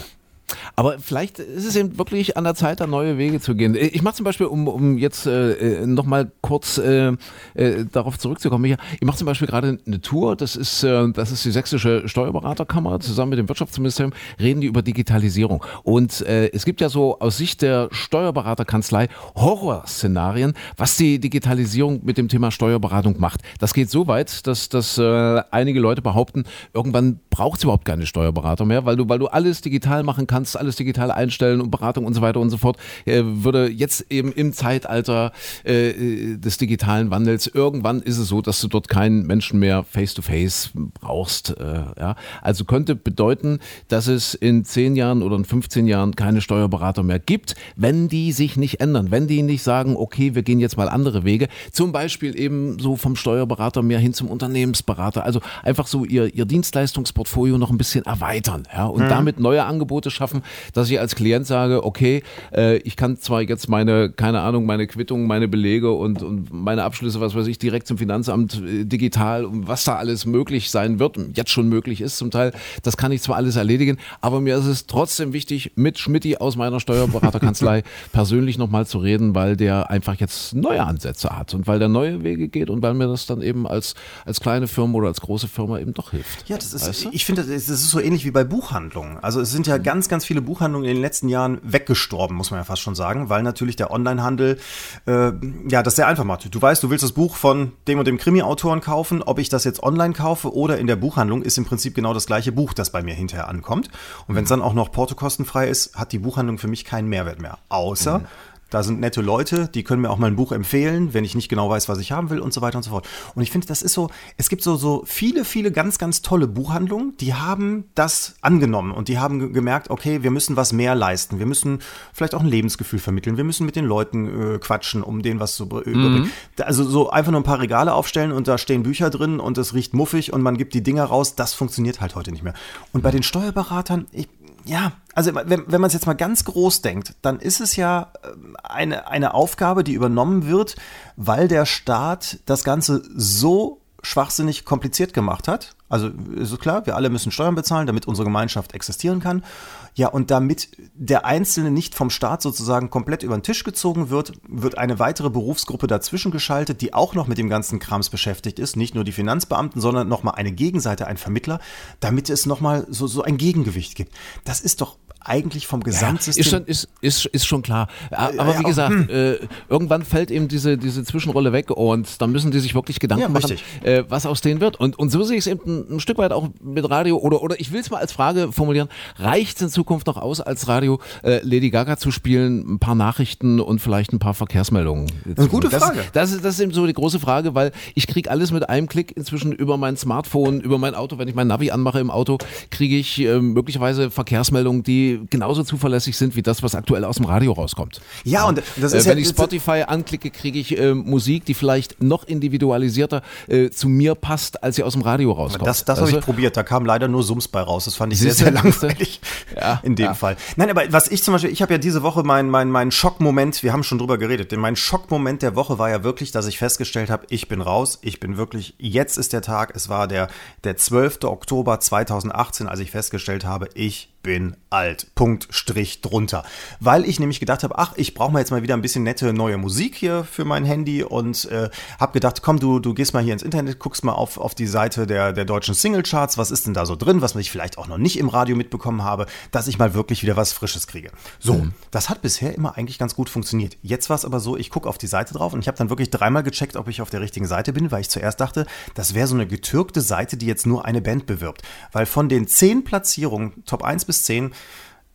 Aber 0.75 0.99
vielleicht 0.99 1.39
ist 1.39 1.65
es 1.65 1.75
eben 1.75 1.97
wirklich 1.97 2.37
an 2.37 2.43
der 2.43 2.55
Zeit, 2.55 2.79
da 2.79 2.87
neue 2.87 3.17
Wege 3.17 3.39
zu 3.39 3.55
gehen. 3.55 3.75
Ich 3.75 4.01
mache 4.01 4.15
zum 4.15 4.23
Beispiel, 4.23 4.47
um, 4.47 4.67
um 4.67 4.97
jetzt 4.97 5.25
äh, 5.25 5.85
nochmal 5.85 6.31
kurz 6.41 6.77
äh, 6.77 7.13
äh, 7.53 7.85
darauf 7.91 8.19
zurückzukommen, 8.19 8.65
ich, 8.65 8.77
ich 8.99 9.05
mache 9.05 9.17
zum 9.17 9.25
Beispiel 9.25 9.47
gerade 9.47 9.77
eine 9.85 10.01
Tour, 10.01 10.35
das 10.35 10.55
ist, 10.55 10.83
äh, 10.83 11.09
das 11.11 11.31
ist 11.31 11.45
die 11.45 11.51
Sächsische 11.51 12.07
Steuerberaterkammer, 12.07 12.99
zusammen 12.99 13.31
mit 13.31 13.39
dem 13.39 13.47
Wirtschaftsministerium 13.49 14.13
reden 14.39 14.61
die 14.61 14.67
über 14.67 14.81
Digitalisierung. 14.81 15.63
Und 15.83 16.21
äh, 16.21 16.49
es 16.51 16.65
gibt 16.65 16.81
ja 16.81 16.89
so 16.89 17.19
aus 17.19 17.37
Sicht 17.37 17.61
der 17.61 17.89
Steuerberaterkanzlei 17.91 19.07
Horrorszenarien, 19.35 20.53
was 20.77 20.97
die 20.97 21.19
Digitalisierung 21.19 22.01
mit 22.03 22.17
dem 22.17 22.27
Thema 22.27 22.51
Steuerberatung 22.51 23.19
macht. 23.19 23.41
Das 23.59 23.73
geht 23.73 23.89
so 23.89 24.07
weit, 24.07 24.45
dass, 24.47 24.69
dass 24.69 24.97
äh, 24.97 25.41
einige 25.51 25.79
Leute 25.79 26.01
behaupten, 26.01 26.43
irgendwann 26.73 27.19
braucht 27.29 27.57
es 27.57 27.63
überhaupt 27.63 27.85
keine 27.85 28.05
Steuerberater 28.05 28.65
mehr, 28.65 28.85
weil 28.85 28.97
du, 28.97 29.09
weil 29.09 29.19
du 29.19 29.27
alles 29.27 29.61
digital 29.61 30.03
machen 30.03 30.27
kannst, 30.27 30.34
alles 30.55 30.75
digital 30.75 31.11
einstellen 31.11 31.61
und 31.61 31.71
Beratung 31.71 32.05
und 32.05 32.13
so 32.13 32.21
weiter 32.21 32.39
und 32.39 32.49
so 32.49 32.57
fort, 32.57 32.77
äh, 33.05 33.21
würde 33.23 33.69
jetzt 33.69 34.05
eben 34.09 34.31
im 34.31 34.53
Zeitalter 34.53 35.31
äh, 35.63 36.35
des 36.37 36.57
digitalen 36.57 37.09
Wandels, 37.11 37.47
irgendwann 37.47 38.01
ist 38.01 38.17
es 38.17 38.27
so, 38.27 38.41
dass 38.41 38.59
du 38.61 38.67
dort 38.67 38.87
keinen 38.87 39.25
Menschen 39.25 39.59
mehr 39.59 39.83
face-to-face 39.83 40.71
brauchst. 40.99 41.55
Äh, 41.59 41.83
ja? 41.99 42.15
Also 42.41 42.65
könnte 42.65 42.95
bedeuten, 42.95 43.59
dass 43.87 44.07
es 44.07 44.33
in 44.33 44.65
10 44.65 44.95
Jahren 44.95 45.21
oder 45.23 45.35
in 45.35 45.45
15 45.45 45.87
Jahren 45.87 46.15
keine 46.15 46.41
Steuerberater 46.41 47.03
mehr 47.03 47.19
gibt, 47.19 47.55
wenn 47.75 48.09
die 48.09 48.31
sich 48.31 48.57
nicht 48.57 48.81
ändern, 48.81 49.11
wenn 49.11 49.27
die 49.27 49.41
nicht 49.41 49.63
sagen, 49.63 49.95
okay, 49.95 50.35
wir 50.35 50.43
gehen 50.43 50.59
jetzt 50.59 50.77
mal 50.77 50.89
andere 50.89 51.23
Wege, 51.23 51.47
zum 51.71 51.91
Beispiel 51.91 52.37
eben 52.37 52.79
so 52.79 52.95
vom 52.95 53.15
Steuerberater 53.15 53.81
mehr 53.81 53.99
hin 53.99 54.13
zum 54.13 54.27
Unternehmensberater, 54.27 55.23
also 55.23 55.41
einfach 55.63 55.87
so 55.87 56.03
ihr, 56.05 56.33
ihr 56.33 56.45
Dienstleistungsportfolio 56.45 57.57
noch 57.57 57.69
ein 57.69 57.77
bisschen 57.77 58.05
erweitern 58.05 58.63
ja? 58.73 58.85
und 58.85 59.03
mhm. 59.03 59.09
damit 59.09 59.39
neue 59.39 59.63
Angebote 59.63 60.11
schaffen, 60.11 60.25
dass 60.74 60.89
ich 60.89 61.00
als 61.00 61.15
Klient 61.15 61.48
sage, 61.48 61.84
okay, 61.84 62.24
äh, 62.53 62.77
ich 62.77 62.96
kann 62.96 63.17
zwar 63.17 63.41
jetzt 63.41 63.70
meine, 63.70 64.10
keine 64.10 64.41
Ahnung, 64.41 64.65
meine 64.65 64.88
Quittungen, 64.88 65.27
meine 65.27 65.48
Belege 65.48 65.91
und, 65.91 66.24
und 66.24 66.53
meine 66.53 66.84
Abschlüsse, 66.84 67.20
was 67.22 67.36
weiß 67.36 67.48
ich, 67.48 67.58
direkt 67.58 67.88
zum 67.88 67.98
Finanzamt 67.98 68.62
äh, 68.62 68.86
digital 68.86 69.46
und 69.46 69.67
was 69.67 69.84
da 69.84 69.96
alles 69.96 70.25
möglich 70.25 70.72
sein 70.72 71.00
wird, 71.00 71.17
jetzt 71.34 71.51
schon 71.51 71.70
möglich 71.70 72.01
ist 72.01 72.17
zum 72.17 72.32
Teil, 72.32 72.53
das 72.84 72.98
kann 72.98 73.12
ich 73.12 73.22
zwar 73.22 73.36
alles 73.36 73.55
erledigen, 73.55 73.98
aber 74.22 74.41
mir 74.41 74.58
ist 74.58 74.65
es 74.65 74.88
trotzdem 74.88 75.34
wichtig, 75.34 75.72
mit 75.75 76.00
Schmidti 76.00 76.38
aus 76.38 76.55
meiner 76.55 76.79
Steuerberaterkanzlei 76.79 77.84
persönlich 78.12 78.58
nochmal 78.58 78.86
zu 78.86 79.00
reden, 79.00 79.36
weil 79.36 79.58
der 79.58 79.89
einfach 79.89 80.15
jetzt 80.15 80.55
neue 80.55 80.84
Ansätze 80.84 81.29
hat 81.29 81.53
und 81.53 81.67
weil 81.67 81.79
der 81.79 81.89
neue 81.89 82.24
Wege 82.24 82.48
geht 82.48 82.70
und 82.70 82.82
weil 82.82 82.94
mir 82.94 83.08
das 83.08 83.25
dann 83.25 83.41
eben 83.41 83.67
als, 83.67 83.96
als 84.25 84.39
kleine 84.39 84.67
Firma 84.67 84.98
oder 84.98 85.08
als 85.08 85.22
große 85.22 85.48
Firma 85.48 85.79
eben 85.79 85.94
doch 85.94 86.12
hilft. 86.12 86.48
Ja, 86.48 86.55
das 86.55 86.74
ist, 86.74 86.88
weißt 86.88 87.05
du? 87.05 87.10
ich 87.12 87.25
finde, 87.25 87.44
das 87.44 87.70
ist 87.70 87.89
so 87.89 88.00
ähnlich 88.00 88.25
wie 88.25 88.32
bei 88.32 88.44
Buchhandlungen. 88.44 89.17
Also 89.22 89.41
es 89.41 89.51
sind 89.51 89.67
ja 89.67 89.77
ganz, 89.77 90.08
ganz 90.08 90.14
viele 90.24 90.41
Buchhandlungen 90.41 90.88
in 90.88 90.95
den 90.95 91.01
letzten 91.01 91.27
Jahren 91.27 91.60
weggestorben, 91.63 92.38
muss 92.38 92.51
man 92.51 92.60
ja 92.60 92.63
fast 92.63 92.81
schon 92.81 92.95
sagen, 92.95 93.29
weil 93.29 93.43
natürlich 93.43 93.75
der 93.75 93.91
Onlinehandel 93.91 94.57
äh, 95.05 95.31
ja 95.67 95.84
das 95.84 95.95
sehr 95.95 96.07
einfach 96.07 96.24
macht. 96.24 96.53
Du 96.53 96.62
weißt, 96.62 96.81
du 96.81 96.89
willst 96.89 97.03
das 97.03 97.12
Buch 97.12 97.36
von 97.36 97.74
dem 97.88 98.00
und 98.00 98.07
dem 98.07 98.17
Krimi-Autoren 98.17 98.79
kaufen, 98.79 99.22
ob 99.24 99.39
ich 99.39 99.50
das 99.50 99.63
jetzt 99.63 99.84
online 99.84 100.13
kaufe 100.13 100.53
oder 100.55 100.77
in 100.77 100.88
der 100.88 100.95
Buchhandlung, 100.95 101.41
ist 101.41 101.57
im 101.57 101.65
Prinzip 101.65 101.95
genau 101.95 102.13
das 102.13 102.27
gleiche 102.27 102.51
Buch, 102.51 102.74
das 102.74 102.91
bei 102.91 103.01
mir 103.01 103.13
hinterher 103.13 103.50
ankommt. 103.50 103.89
Und 104.27 104.36
wenn 104.36 104.43
es 104.43 104.50
dann 104.50 104.62
auch 104.62 104.74
noch 104.74 104.91
portokostenfrei 104.91 105.67
ist, 105.67 105.95
hat 105.95 106.12
die 106.12 106.19
Buchhandlung 106.19 106.57
für 106.60 106.67
mich 106.67 106.86
keinen 106.86 107.10
Mehrwert 107.10 107.41
mehr. 107.41 107.57
Außer 107.67 108.19
mhm 108.19 108.25
da 108.69 108.84
sind 108.84 109.00
nette 109.00 109.22
Leute, 109.22 109.69
die 109.74 109.84
können 109.84 110.01
mir 110.01 110.10
auch 110.10 110.17
mal 110.17 110.27
ein 110.27 110.36
Buch 110.36 110.51
empfehlen, 110.51 111.13
wenn 111.13 111.24
ich 111.24 111.36
nicht 111.36 111.50
genau 111.50 111.69
weiß, 111.69 111.88
was 111.88 112.00
ich 112.00 112.12
haben 112.12 112.29
will 112.29 112.39
und 112.39 112.53
so 112.53 112.62
weiter 112.62 112.77
und 112.77 112.84
so 112.84 112.91
fort. 112.91 113.07
Und 113.36 113.43
ich 113.43 113.51
finde, 113.51 113.67
das 113.67 113.81
ist 113.81 113.93
so, 113.93 114.10
es 114.38 114.50
gibt 114.50 114.63
so, 114.63 114.75
so 114.75 115.03
viele, 115.05 115.45
viele 115.45 115.72
ganz, 115.72 115.98
ganz 115.98 116.22
tolle 116.22 116.48
Buchhandlungen, 116.48 117.15
die 117.17 117.34
haben 117.34 117.86
das 117.95 118.36
angenommen 118.41 118.91
und 118.91 119.07
die 119.07 119.19
haben 119.19 119.53
gemerkt, 119.53 119.89
okay, 119.89 120.24
wir 120.24 120.31
müssen 120.31 120.55
was 120.55 120.74
mehr 120.74 120.95
leisten. 120.95 121.39
Wir 121.39 121.45
müssen 121.45 121.79
vielleicht 122.13 122.36
auch 122.36 122.41
ein 122.41 122.48
Lebensgefühl 122.48 123.00
vermitteln. 123.00 123.38
Wir 123.38 123.43
müssen 123.43 123.65
mit 123.65 123.75
den 123.75 123.86
Leuten 123.86 124.55
äh, 124.55 124.57
quatschen, 124.60 125.03
um 125.03 125.22
denen 125.22 125.39
was 125.39 125.55
zu 125.55 125.65
überbringen. 125.65 126.24
Mhm. 126.24 126.31
Also 126.62 126.84
so 126.84 127.10
einfach 127.10 127.31
nur 127.31 127.41
ein 127.41 127.45
paar 127.45 127.60
Regale 127.60 127.93
aufstellen 127.93 128.31
und 128.31 128.48
da 128.48 128.57
stehen 128.57 128.84
Bücher 128.84 129.10
drin 129.10 129.39
und 129.39 129.57
es 129.57 129.74
riecht 129.74 129.93
muffig 129.93 130.34
und 130.34 130.41
man 130.41 130.57
gibt 130.57 130.74
die 130.74 130.84
Dinger 130.84 131.05
raus, 131.05 131.36
das 131.36 131.53
funktioniert 131.53 132.01
halt 132.01 132.15
heute 132.15 132.31
nicht 132.31 132.43
mehr. 132.43 132.53
Und 132.93 133.01
bei 133.01 133.12
den 133.12 133.24
Steuerberatern, 133.24 134.07
ich, 134.12 134.27
ja, 134.65 134.93
also 135.13 135.34
wenn, 135.34 135.63
wenn 135.67 135.81
man 135.81 135.88
es 135.88 135.93
jetzt 135.93 136.07
mal 136.07 136.13
ganz 136.13 136.43
groß 136.43 136.81
denkt, 136.81 137.15
dann 137.22 137.39
ist 137.39 137.62
es 137.62 137.75
ja 137.75 138.12
ähm, 138.24 138.57
eine, 138.63 139.07
eine 139.07 139.34
Aufgabe, 139.34 139.84
die 139.84 139.93
übernommen 139.93 140.48
wird, 140.48 140.75
weil 141.15 141.48
der 141.48 141.65
Staat 141.65 142.39
das 142.45 142.63
Ganze 142.63 143.03
so 143.15 143.81
schwachsinnig 144.01 144.65
kompliziert 144.65 145.13
gemacht 145.13 145.48
hat. 145.48 145.75
Also 145.95 146.09
ist 146.35 146.59
klar, 146.59 146.85
wir 146.85 146.97
alle 146.97 147.09
müssen 147.09 147.31
Steuern 147.31 147.55
bezahlen, 147.55 147.87
damit 147.87 148.05
unsere 148.05 148.25
Gemeinschaft 148.25 148.73
existieren 148.73 149.21
kann. 149.21 149.45
Ja, 149.93 150.09
und 150.09 150.29
damit 150.29 150.67
der 150.93 151.23
Einzelne 151.23 151.71
nicht 151.71 151.95
vom 151.95 152.09
Staat 152.09 152.41
sozusagen 152.41 152.89
komplett 152.89 153.23
über 153.23 153.33
den 153.37 153.43
Tisch 153.43 153.63
gezogen 153.63 154.09
wird, 154.09 154.33
wird 154.45 154.77
eine 154.77 154.99
weitere 154.99 155.29
Berufsgruppe 155.29 155.87
dazwischen 155.87 156.31
geschaltet, 156.31 156.81
die 156.81 156.93
auch 156.93 157.13
noch 157.13 157.27
mit 157.27 157.37
dem 157.37 157.47
ganzen 157.47 157.79
Krams 157.79 158.09
beschäftigt 158.09 158.59
ist. 158.59 158.75
Nicht 158.75 158.93
nur 158.93 159.05
die 159.05 159.13
Finanzbeamten, 159.13 159.79
sondern 159.79 160.09
nochmal 160.09 160.35
eine 160.35 160.51
Gegenseite, 160.51 161.07
ein 161.07 161.15
Vermittler, 161.15 161.61
damit 162.01 162.29
es 162.29 162.45
nochmal 162.45 162.85
so, 162.89 163.07
so 163.07 163.21
ein 163.21 163.37
Gegengewicht 163.37 163.95
gibt. 163.95 164.13
Das 164.43 164.59
ist 164.59 164.81
doch 164.81 164.97
eigentlich 165.25 165.67
vom 165.67 165.82
Gesamtsystem. 165.84 166.44
Ja, 166.44 166.46
ist, 166.46 166.51
schon, 166.51 166.65
ist, 166.65 166.88
ist, 167.01 167.25
ist 167.25 167.46
schon 167.48 167.62
klar. 167.62 167.88
Aber 168.12 168.53
ja, 168.53 168.60
wie 168.60 168.63
gesagt, 168.63 168.94
hm. 168.94 169.10
äh, 169.10 169.38
irgendwann 169.70 170.03
fällt 170.03 170.32
eben 170.32 170.48
diese, 170.48 170.77
diese 170.77 171.03
Zwischenrolle 171.03 171.51
weg 171.51 171.72
und 171.72 172.22
dann 172.22 172.32
müssen 172.32 172.51
die 172.51 172.60
sich 172.60 172.75
wirklich 172.75 173.00
Gedanken 173.00 173.24
ja, 173.24 173.29
machen, 173.29 173.58
äh, 173.84 174.03
was 174.08 174.25
aus 174.25 174.41
denen 174.41 174.62
wird. 174.62 174.79
Und, 174.79 174.98
und 174.98 175.10
so 175.10 175.24
sehe 175.24 175.38
ich 175.38 175.46
es 175.46 175.48
eben 175.48 175.62
ein, 175.65 175.96
ein, 175.96 176.00
Stück 176.00 176.17
weit 176.20 176.32
auch 176.32 176.50
mit 176.63 176.89
Radio 176.89 177.17
oder, 177.17 177.41
oder 177.41 177.60
ich 177.60 177.72
will 177.72 177.82
es 177.82 177.89
mal 177.89 177.98
als 177.98 178.12
Frage 178.12 178.51
formulieren, 178.51 178.88
reicht 179.17 179.58
es 179.58 179.63
in 179.63 179.70
Zukunft 179.70 180.08
noch 180.08 180.17
aus, 180.17 180.41
als 180.41 180.67
Radio 180.67 181.00
äh, 181.24 181.39
Lady 181.44 181.72
Gaga 181.72 181.98
zu 181.98 182.12
spielen, 182.12 182.75
ein 182.75 182.79
paar 182.79 182.96
Nachrichten 182.96 183.60
und 183.60 183.79
vielleicht 183.79 184.13
ein 184.13 184.20
paar 184.20 184.36
Verkehrsmeldungen? 184.36 185.12
Eine 185.25 185.48
gute 185.48 185.70
Frage. 185.70 186.03
Das, 186.13 186.32
das, 186.32 186.41
das 186.41 186.53
ist 186.55 186.60
eben 186.60 186.74
so 186.74 186.86
die 186.86 186.94
große 186.94 187.20
Frage, 187.20 187.55
weil 187.55 187.72
ich 187.96 188.05
kriege 188.05 188.29
alles 188.29 188.51
mit 188.51 188.70
einem 188.70 188.88
Klick 188.88 189.15
inzwischen 189.17 189.51
über 189.51 189.77
mein 189.77 189.98
Smartphone, 189.98 190.62
über 190.62 190.77
mein 190.77 190.94
Auto, 190.94 191.17
wenn 191.17 191.27
ich 191.27 191.36
mein 191.36 191.48
Navi 191.48 191.72
anmache 191.72 192.00
im 192.00 192.12
Auto, 192.12 192.38
kriege 192.70 192.96
ich 192.96 193.20
äh, 193.22 193.39
möglicherweise 193.39 194.12
Verkehrsmeldungen, 194.12 194.84
die 194.84 195.14
genauso 195.29 195.63
zuverlässig 195.63 196.17
sind 196.17 196.36
wie 196.36 196.41
das, 196.41 196.63
was 196.63 196.75
aktuell 196.75 197.03
aus 197.03 197.17
dem 197.17 197.25
Radio 197.25 197.53
rauskommt. 197.53 198.01
Ja, 198.24 198.45
und 198.45 198.62
das 198.77 198.93
ist 198.93 199.05
äh, 199.05 199.10
Wenn 199.10 199.17
ja, 199.17 199.24
ich 199.24 199.29
Spotify 199.29 199.84
anklicke, 199.88 200.31
kriege 200.31 200.60
ich 200.60 200.77
äh, 200.77 200.93
Musik, 200.93 201.45
die 201.45 201.53
vielleicht 201.53 202.01
noch 202.01 202.24
individualisierter 202.24 203.22
äh, 203.48 203.69
zu 203.69 203.89
mir 203.89 204.15
passt, 204.15 204.63
als 204.63 204.75
sie 204.75 204.84
aus 204.84 204.93
dem 204.93 205.01
Radio 205.01 205.31
rauskommt. 205.31 205.67
Das, 205.67 205.86
das 205.86 206.00
habe 206.00 206.12
ich 206.12 206.19
probiert, 206.22 206.57
da 206.57 206.63
kam 206.63 206.86
leider 206.86 207.07
nur 207.07 207.24
Sums 207.24 207.48
bei 207.48 207.62
raus. 207.62 207.86
Das 207.86 207.95
fand 207.95 208.13
ich 208.13 208.19
sehr, 208.19 208.34
sehr 208.34 208.51
langweilig 208.51 209.19
ja, 209.55 209.79
in 209.84 209.95
dem 209.95 210.05
ja. 210.05 210.13
Fall. 210.13 210.38
Nein, 210.55 210.69
aber 210.69 210.84
was 210.91 211.10
ich 211.10 211.24
zum 211.24 211.34
Beispiel, 211.34 211.51
ich 211.51 211.62
habe 211.62 211.74
ja 211.74 211.77
diese 211.77 212.03
Woche 212.03 212.24
meinen 212.24 212.50
mein, 212.50 212.69
mein 212.69 212.91
Schockmoment, 212.91 213.63
wir 213.63 213.74
haben 213.74 213.84
schon 213.84 213.98
drüber 213.98 214.17
geredet, 214.17 214.51
denn 214.51 214.60
mein 214.60 214.75
Schockmoment 214.75 215.41
der 215.41 215.55
Woche 215.55 215.77
war 215.77 215.89
ja 215.89 216.03
wirklich, 216.03 216.31
dass 216.31 216.48
ich 216.48 216.57
festgestellt 216.57 217.10
habe, 217.10 217.25
ich 217.29 217.48
bin 217.48 217.62
raus, 217.62 218.00
ich 218.01 218.19
bin 218.19 218.38
wirklich, 218.38 218.75
jetzt 218.77 219.17
ist 219.17 219.34
der 219.34 219.41
Tag, 219.41 219.75
es 219.75 219.89
war 219.89 220.07
der, 220.07 220.27
der 220.63 220.77
12. 220.77 221.24
Oktober 221.24 221.79
2018, 221.79 222.67
als 222.67 222.79
ich 222.79 222.91
festgestellt 222.91 223.45
habe, 223.45 223.69
ich 223.74 224.14
bin 224.25 224.58
alt. 224.72 225.13
Punkt, 225.13 225.48
Strich 225.51 226.01
drunter. 226.01 226.44
Weil 226.79 227.05
ich 227.05 227.20
nämlich 227.20 227.39
gedacht 227.39 227.63
habe, 227.63 227.77
ach, 227.77 227.94
ich 227.96 228.15
brauche 228.15 228.34
mal 228.34 228.39
jetzt 228.39 228.50
mal 228.50 228.63
wieder 228.63 228.74
ein 228.74 228.82
bisschen 228.82 229.03
nette 229.03 229.34
neue 229.34 229.58
Musik 229.58 229.96
hier 229.96 230.24
für 230.24 230.46
mein 230.46 230.65
Handy 230.65 231.03
und 231.03 231.46
äh, 231.46 231.70
habe 232.00 232.13
gedacht, 232.13 232.41
komm, 232.41 232.60
du, 232.60 232.79
du 232.79 232.96
gehst 232.96 233.13
mal 233.13 233.24
hier 233.24 233.34
ins 233.34 233.44
Internet, 233.44 233.77
guckst 233.77 234.03
mal 234.03 234.13
auf, 234.13 234.39
auf 234.39 234.55
die 234.55 234.65
Seite 234.65 235.05
der, 235.05 235.32
der 235.32 235.46
deutschen 235.46 235.75
Singlecharts, 235.75 236.39
was 236.39 236.50
ist 236.50 236.65
denn 236.65 236.74
da 236.74 236.88
so 236.88 236.96
drin, 236.96 237.22
was 237.22 237.36
ich 237.36 237.51
vielleicht 237.51 237.77
auch 237.77 237.88
noch 237.88 238.00
nicht 238.00 238.17
im 238.17 238.27
Radio 238.27 238.55
mitbekommen 238.55 239.03
habe, 239.03 239.27
dass 239.51 239.67
ich 239.67 239.77
mal 239.77 239.94
wirklich 239.94 240.24
wieder 240.24 240.36
was 240.36 240.53
Frisches 240.53 240.88
kriege. 240.88 241.12
So, 241.39 241.53
mhm. 241.53 241.74
das 241.91 242.10
hat 242.10 242.24
bisher 242.24 242.55
immer 242.55 242.77
eigentlich 242.77 242.98
ganz 242.98 243.15
gut 243.15 243.29
funktioniert. 243.29 243.77
Jetzt 243.84 244.10
war 244.10 244.15
es 244.15 244.25
aber 244.25 244.39
so, 244.39 244.58
ich 244.58 244.72
gucke 244.72 244.89
auf 244.89 244.98
die 244.98 245.08
Seite 245.08 245.36
drauf 245.36 245.53
und 245.53 245.60
ich 245.60 245.67
habe 245.67 245.77
dann 245.77 245.91
wirklich 245.91 246.10
dreimal 246.10 246.41
gecheckt, 246.41 246.77
ob 246.77 246.88
ich 246.88 247.00
auf 247.00 247.12
der 247.12 247.22
richtigen 247.22 247.46
Seite 247.46 247.74
bin, 247.74 247.91
weil 247.91 248.01
ich 248.01 248.10
zuerst 248.10 248.41
dachte, 248.41 248.65
das 248.96 249.13
wäre 249.13 249.27
so 249.27 249.36
eine 249.36 249.46
getürkte 249.46 250.01
Seite, 250.01 250.36
die 250.36 250.48
jetzt 250.48 250.65
nur 250.65 250.84
eine 250.84 251.01
Band 251.01 251.27
bewirbt. 251.27 251.62
Weil 251.91 252.08
von 252.08 252.27
den 252.27 252.48
zehn 252.48 252.84
Platzierungen, 252.84 253.63
Top 253.65 253.84
1 253.84 254.05
bis 254.05 254.14
bis 254.15 254.24
10 254.24 254.53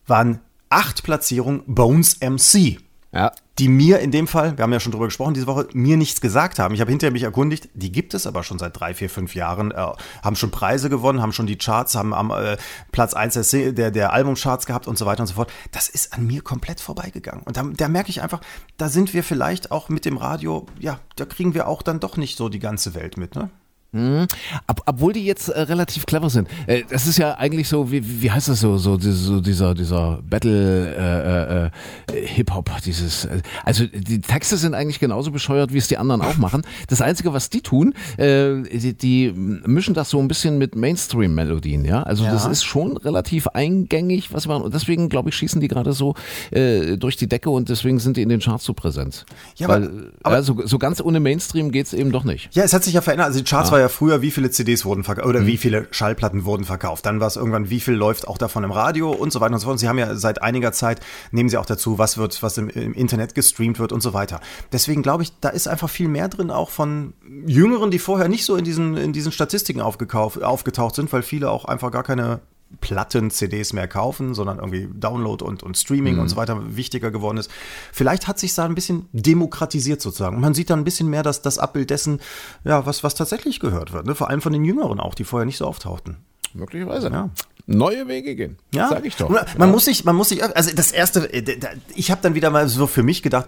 waren 0.05 0.39
acht 0.69 1.03
Platzierungen 1.03 1.63
Bones 1.65 2.19
MC. 2.21 2.79
Ja. 3.13 3.31
Die 3.59 3.67
mir 3.67 3.99
in 3.99 4.11
dem 4.11 4.25
Fall, 4.25 4.57
wir 4.57 4.63
haben 4.63 4.71
ja 4.71 4.79
schon 4.79 4.93
drüber 4.93 5.05
gesprochen 5.05 5.33
diese 5.33 5.45
Woche, 5.45 5.67
mir 5.73 5.97
nichts 5.97 6.21
gesagt 6.21 6.59
haben. 6.59 6.73
Ich 6.73 6.79
habe 6.79 6.89
hinterher 6.89 7.11
mich 7.11 7.23
erkundigt, 7.23 7.67
die 7.73 7.91
gibt 7.91 8.13
es 8.13 8.25
aber 8.25 8.43
schon 8.43 8.57
seit 8.57 8.79
drei, 8.79 8.93
vier, 8.93 9.09
fünf 9.09 9.35
Jahren, 9.35 9.71
äh, 9.71 9.85
haben 10.23 10.37
schon 10.37 10.49
Preise 10.49 10.89
gewonnen, 10.89 11.21
haben 11.21 11.33
schon 11.33 11.45
die 11.45 11.57
Charts, 11.57 11.95
haben 11.95 12.13
am 12.13 12.31
äh, 12.31 12.55
Platz 12.93 13.13
1 13.13 13.51
der, 13.51 13.73
der, 13.73 13.91
der 13.91 14.13
Albumcharts 14.13 14.65
gehabt 14.65 14.87
und 14.87 14.97
so 14.97 15.05
weiter 15.05 15.21
und 15.21 15.27
so 15.27 15.33
fort. 15.33 15.51
Das 15.71 15.89
ist 15.89 16.13
an 16.13 16.25
mir 16.25 16.41
komplett 16.41 16.79
vorbeigegangen. 16.79 17.43
Und 17.43 17.57
da, 17.57 17.63
da 17.63 17.89
merke 17.89 18.09
ich 18.09 18.21
einfach, 18.21 18.39
da 18.77 18.87
sind 18.87 19.13
wir 19.13 19.23
vielleicht 19.23 19.71
auch 19.71 19.89
mit 19.89 20.05
dem 20.05 20.15
Radio, 20.15 20.65
ja, 20.79 20.99
da 21.17 21.25
kriegen 21.25 21.53
wir 21.53 21.67
auch 21.67 21.81
dann 21.81 21.99
doch 21.99 22.15
nicht 22.15 22.37
so 22.37 22.47
die 22.47 22.59
ganze 22.59 22.95
Welt 22.95 23.17
mit, 23.17 23.35
ne? 23.35 23.49
Hm. 23.93 24.25
Ob, 24.67 24.81
obwohl 24.85 25.11
die 25.11 25.25
jetzt 25.25 25.49
äh, 25.49 25.59
relativ 25.61 26.05
clever 26.05 26.29
sind. 26.29 26.47
Äh, 26.65 26.83
das 26.89 27.07
ist 27.07 27.17
ja 27.17 27.33
eigentlich 27.37 27.67
so, 27.67 27.91
wie, 27.91 28.21
wie 28.21 28.31
heißt 28.31 28.47
das 28.47 28.61
so, 28.61 28.77
so, 28.77 28.97
so 28.99 29.41
dieser, 29.41 29.73
dieser 29.75 30.19
Battle 30.23 31.71
äh, 32.09 32.13
äh, 32.15 32.25
Hip-Hop, 32.25 32.69
dieses, 32.85 33.25
äh, 33.25 33.41
also 33.65 33.85
die 33.85 34.21
Texte 34.21 34.55
sind 34.55 34.75
eigentlich 34.75 34.99
genauso 34.99 35.31
bescheuert, 35.31 35.73
wie 35.73 35.77
es 35.77 35.89
die 35.89 35.97
anderen 35.97 36.21
auch 36.21 36.37
machen. 36.37 36.61
Das 36.87 37.01
Einzige, 37.01 37.33
was 37.33 37.49
die 37.49 37.59
tun, 37.61 37.93
äh, 38.17 38.61
die, 38.61 38.93
die 38.93 39.31
mischen 39.35 39.93
das 39.93 40.09
so 40.09 40.19
ein 40.19 40.29
bisschen 40.29 40.57
mit 40.57 40.75
Mainstream-Melodien, 40.75 41.83
ja. 41.83 42.03
Also 42.03 42.23
Ja. 42.23 42.31
das 42.31 42.45
ist 42.45 42.63
schon 42.63 42.95
relativ 42.95 43.47
eingängig, 43.47 44.31
was 44.33 44.47
man, 44.47 44.61
und 44.61 44.73
deswegen, 44.73 45.09
glaube 45.09 45.29
ich, 45.29 45.35
schießen 45.35 45.59
die 45.59 45.67
gerade 45.67 45.91
so 45.91 46.15
äh, 46.51 46.95
durch 46.97 47.17
die 47.17 47.27
Decke 47.27 47.49
und 47.49 47.67
deswegen 47.67 47.99
sind 47.99 48.15
die 48.15 48.21
in 48.21 48.29
den 48.29 48.39
Charts 48.39 48.63
so 48.63 48.73
präsent. 48.73 49.25
Ja, 49.57 49.67
Weil, 49.67 49.83
aber- 49.83 49.91
aber- 50.23 50.35
ja, 50.37 50.41
so, 50.43 50.61
so 50.65 50.77
ganz 50.79 51.01
ohne 51.01 51.19
Mainstream 51.19 51.71
geht's 51.71 51.91
eben 51.91 52.13
doch 52.13 52.23
nicht. 52.23 52.55
Ja, 52.55 52.63
es 52.63 52.71
hat 52.71 52.85
sich 52.85 52.93
ja 52.93 53.01
verändert. 53.01 53.27
Also 53.27 53.39
die 53.39 53.45
Charts 53.45 53.69
war 53.71 53.80
ja 53.81 53.89
früher, 53.89 54.21
wie 54.21 54.31
viele 54.31 54.49
CDs 54.51 54.85
wurden 54.85 55.03
verkauft 55.03 55.27
oder 55.27 55.41
Mhm. 55.41 55.47
wie 55.47 55.57
viele 55.57 55.87
Schallplatten 55.91 56.45
wurden 56.45 56.63
verkauft. 56.63 57.05
Dann 57.05 57.19
war 57.19 57.27
es 57.27 57.35
irgendwann, 57.35 57.69
wie 57.69 57.79
viel 57.79 57.93
läuft 57.93 58.27
auch 58.27 58.37
davon 58.37 58.63
im 58.63 58.71
Radio 58.71 59.11
und 59.11 59.31
so 59.33 59.41
weiter 59.41 59.53
und 59.53 59.59
so 59.59 59.65
fort. 59.65 59.73
Und 59.73 59.77
sie 59.79 59.87
haben 59.89 59.97
ja 59.97 60.15
seit 60.15 60.41
einiger 60.41 60.71
Zeit, 60.71 61.01
nehmen 61.31 61.49
sie 61.49 61.57
auch 61.57 61.65
dazu, 61.65 61.97
was 61.97 62.17
wird, 62.17 62.41
was 62.41 62.57
im, 62.57 62.69
im 62.69 62.93
Internet 62.93 63.35
gestreamt 63.35 63.79
wird 63.79 63.91
und 63.91 64.01
so 64.01 64.13
weiter. 64.13 64.39
Deswegen 64.71 65.01
glaube 65.01 65.23
ich, 65.23 65.33
da 65.41 65.49
ist 65.49 65.67
einfach 65.67 65.89
viel 65.89 66.07
mehr 66.07 66.29
drin, 66.29 66.51
auch 66.51 66.69
von 66.69 67.13
Jüngeren, 67.45 67.91
die 67.91 67.99
vorher 67.99 68.27
nicht 68.29 68.45
so 68.45 68.55
in 68.55 68.63
diesen, 68.63 68.95
in 68.97 69.13
diesen 69.13 69.31
Statistiken 69.31 69.81
aufgekauft, 69.81 70.41
aufgetaucht 70.43 70.95
sind, 70.95 71.11
weil 71.11 71.21
viele 71.23 71.49
auch 71.49 71.65
einfach 71.65 71.91
gar 71.91 72.03
keine 72.03 72.39
Platten-CDs 72.79 73.73
mehr 73.73 73.87
kaufen, 73.87 74.33
sondern 74.33 74.57
irgendwie 74.59 74.87
Download 74.93 75.43
und, 75.43 75.63
und 75.63 75.77
Streaming 75.77 76.19
und 76.19 76.29
so 76.29 76.35
weiter 76.35 76.75
wichtiger 76.75 77.11
geworden 77.11 77.37
ist. 77.37 77.51
Vielleicht 77.91 78.27
hat 78.27 78.39
sich 78.39 78.53
da 78.55 78.65
ein 78.65 78.75
bisschen 78.75 79.07
demokratisiert 79.13 80.01
sozusagen. 80.01 80.35
Und 80.35 80.41
man 80.41 80.53
sieht 80.53 80.69
dann 80.69 80.79
ein 80.79 80.83
bisschen 80.85 81.09
mehr 81.09 81.23
das, 81.23 81.41
das 81.41 81.57
Abbild 81.59 81.89
dessen, 81.89 82.19
ja, 82.63 82.85
was, 82.85 83.03
was 83.03 83.15
tatsächlich 83.15 83.59
gehört 83.59 83.93
wird. 83.93 84.05
Ne? 84.05 84.15
Vor 84.15 84.29
allem 84.29 84.41
von 84.41 84.53
den 84.53 84.63
Jüngeren 84.65 84.99
auch, 84.99 85.13
die 85.15 85.23
vorher 85.23 85.45
nicht 85.45 85.57
so 85.57 85.65
auftauchten. 85.65 86.17
Möglicherweise. 86.53 87.09
Ja. 87.09 87.29
Neue 87.67 88.07
Wege 88.07 88.35
gehen. 88.35 88.57
Ja, 88.73 88.89
Sag 88.89 89.05
ich 89.05 89.15
doch. 89.15 89.29
Man, 89.29 89.45
man 89.57 89.71
muss 89.71 89.85
sich, 89.85 90.03
man 90.03 90.15
muss 90.15 90.29
sich, 90.29 90.43
also 90.43 90.71
das 90.75 90.91
erste, 90.91 91.31
äh, 91.31 91.41
da- 91.43 91.69
ich 91.95 92.11
habe 92.11 92.21
dann 92.21 92.35
wieder 92.35 92.49
mal 92.49 92.67
so 92.67 92.87
für 92.87 93.03
mich 93.03 93.21
gedacht, 93.21 93.45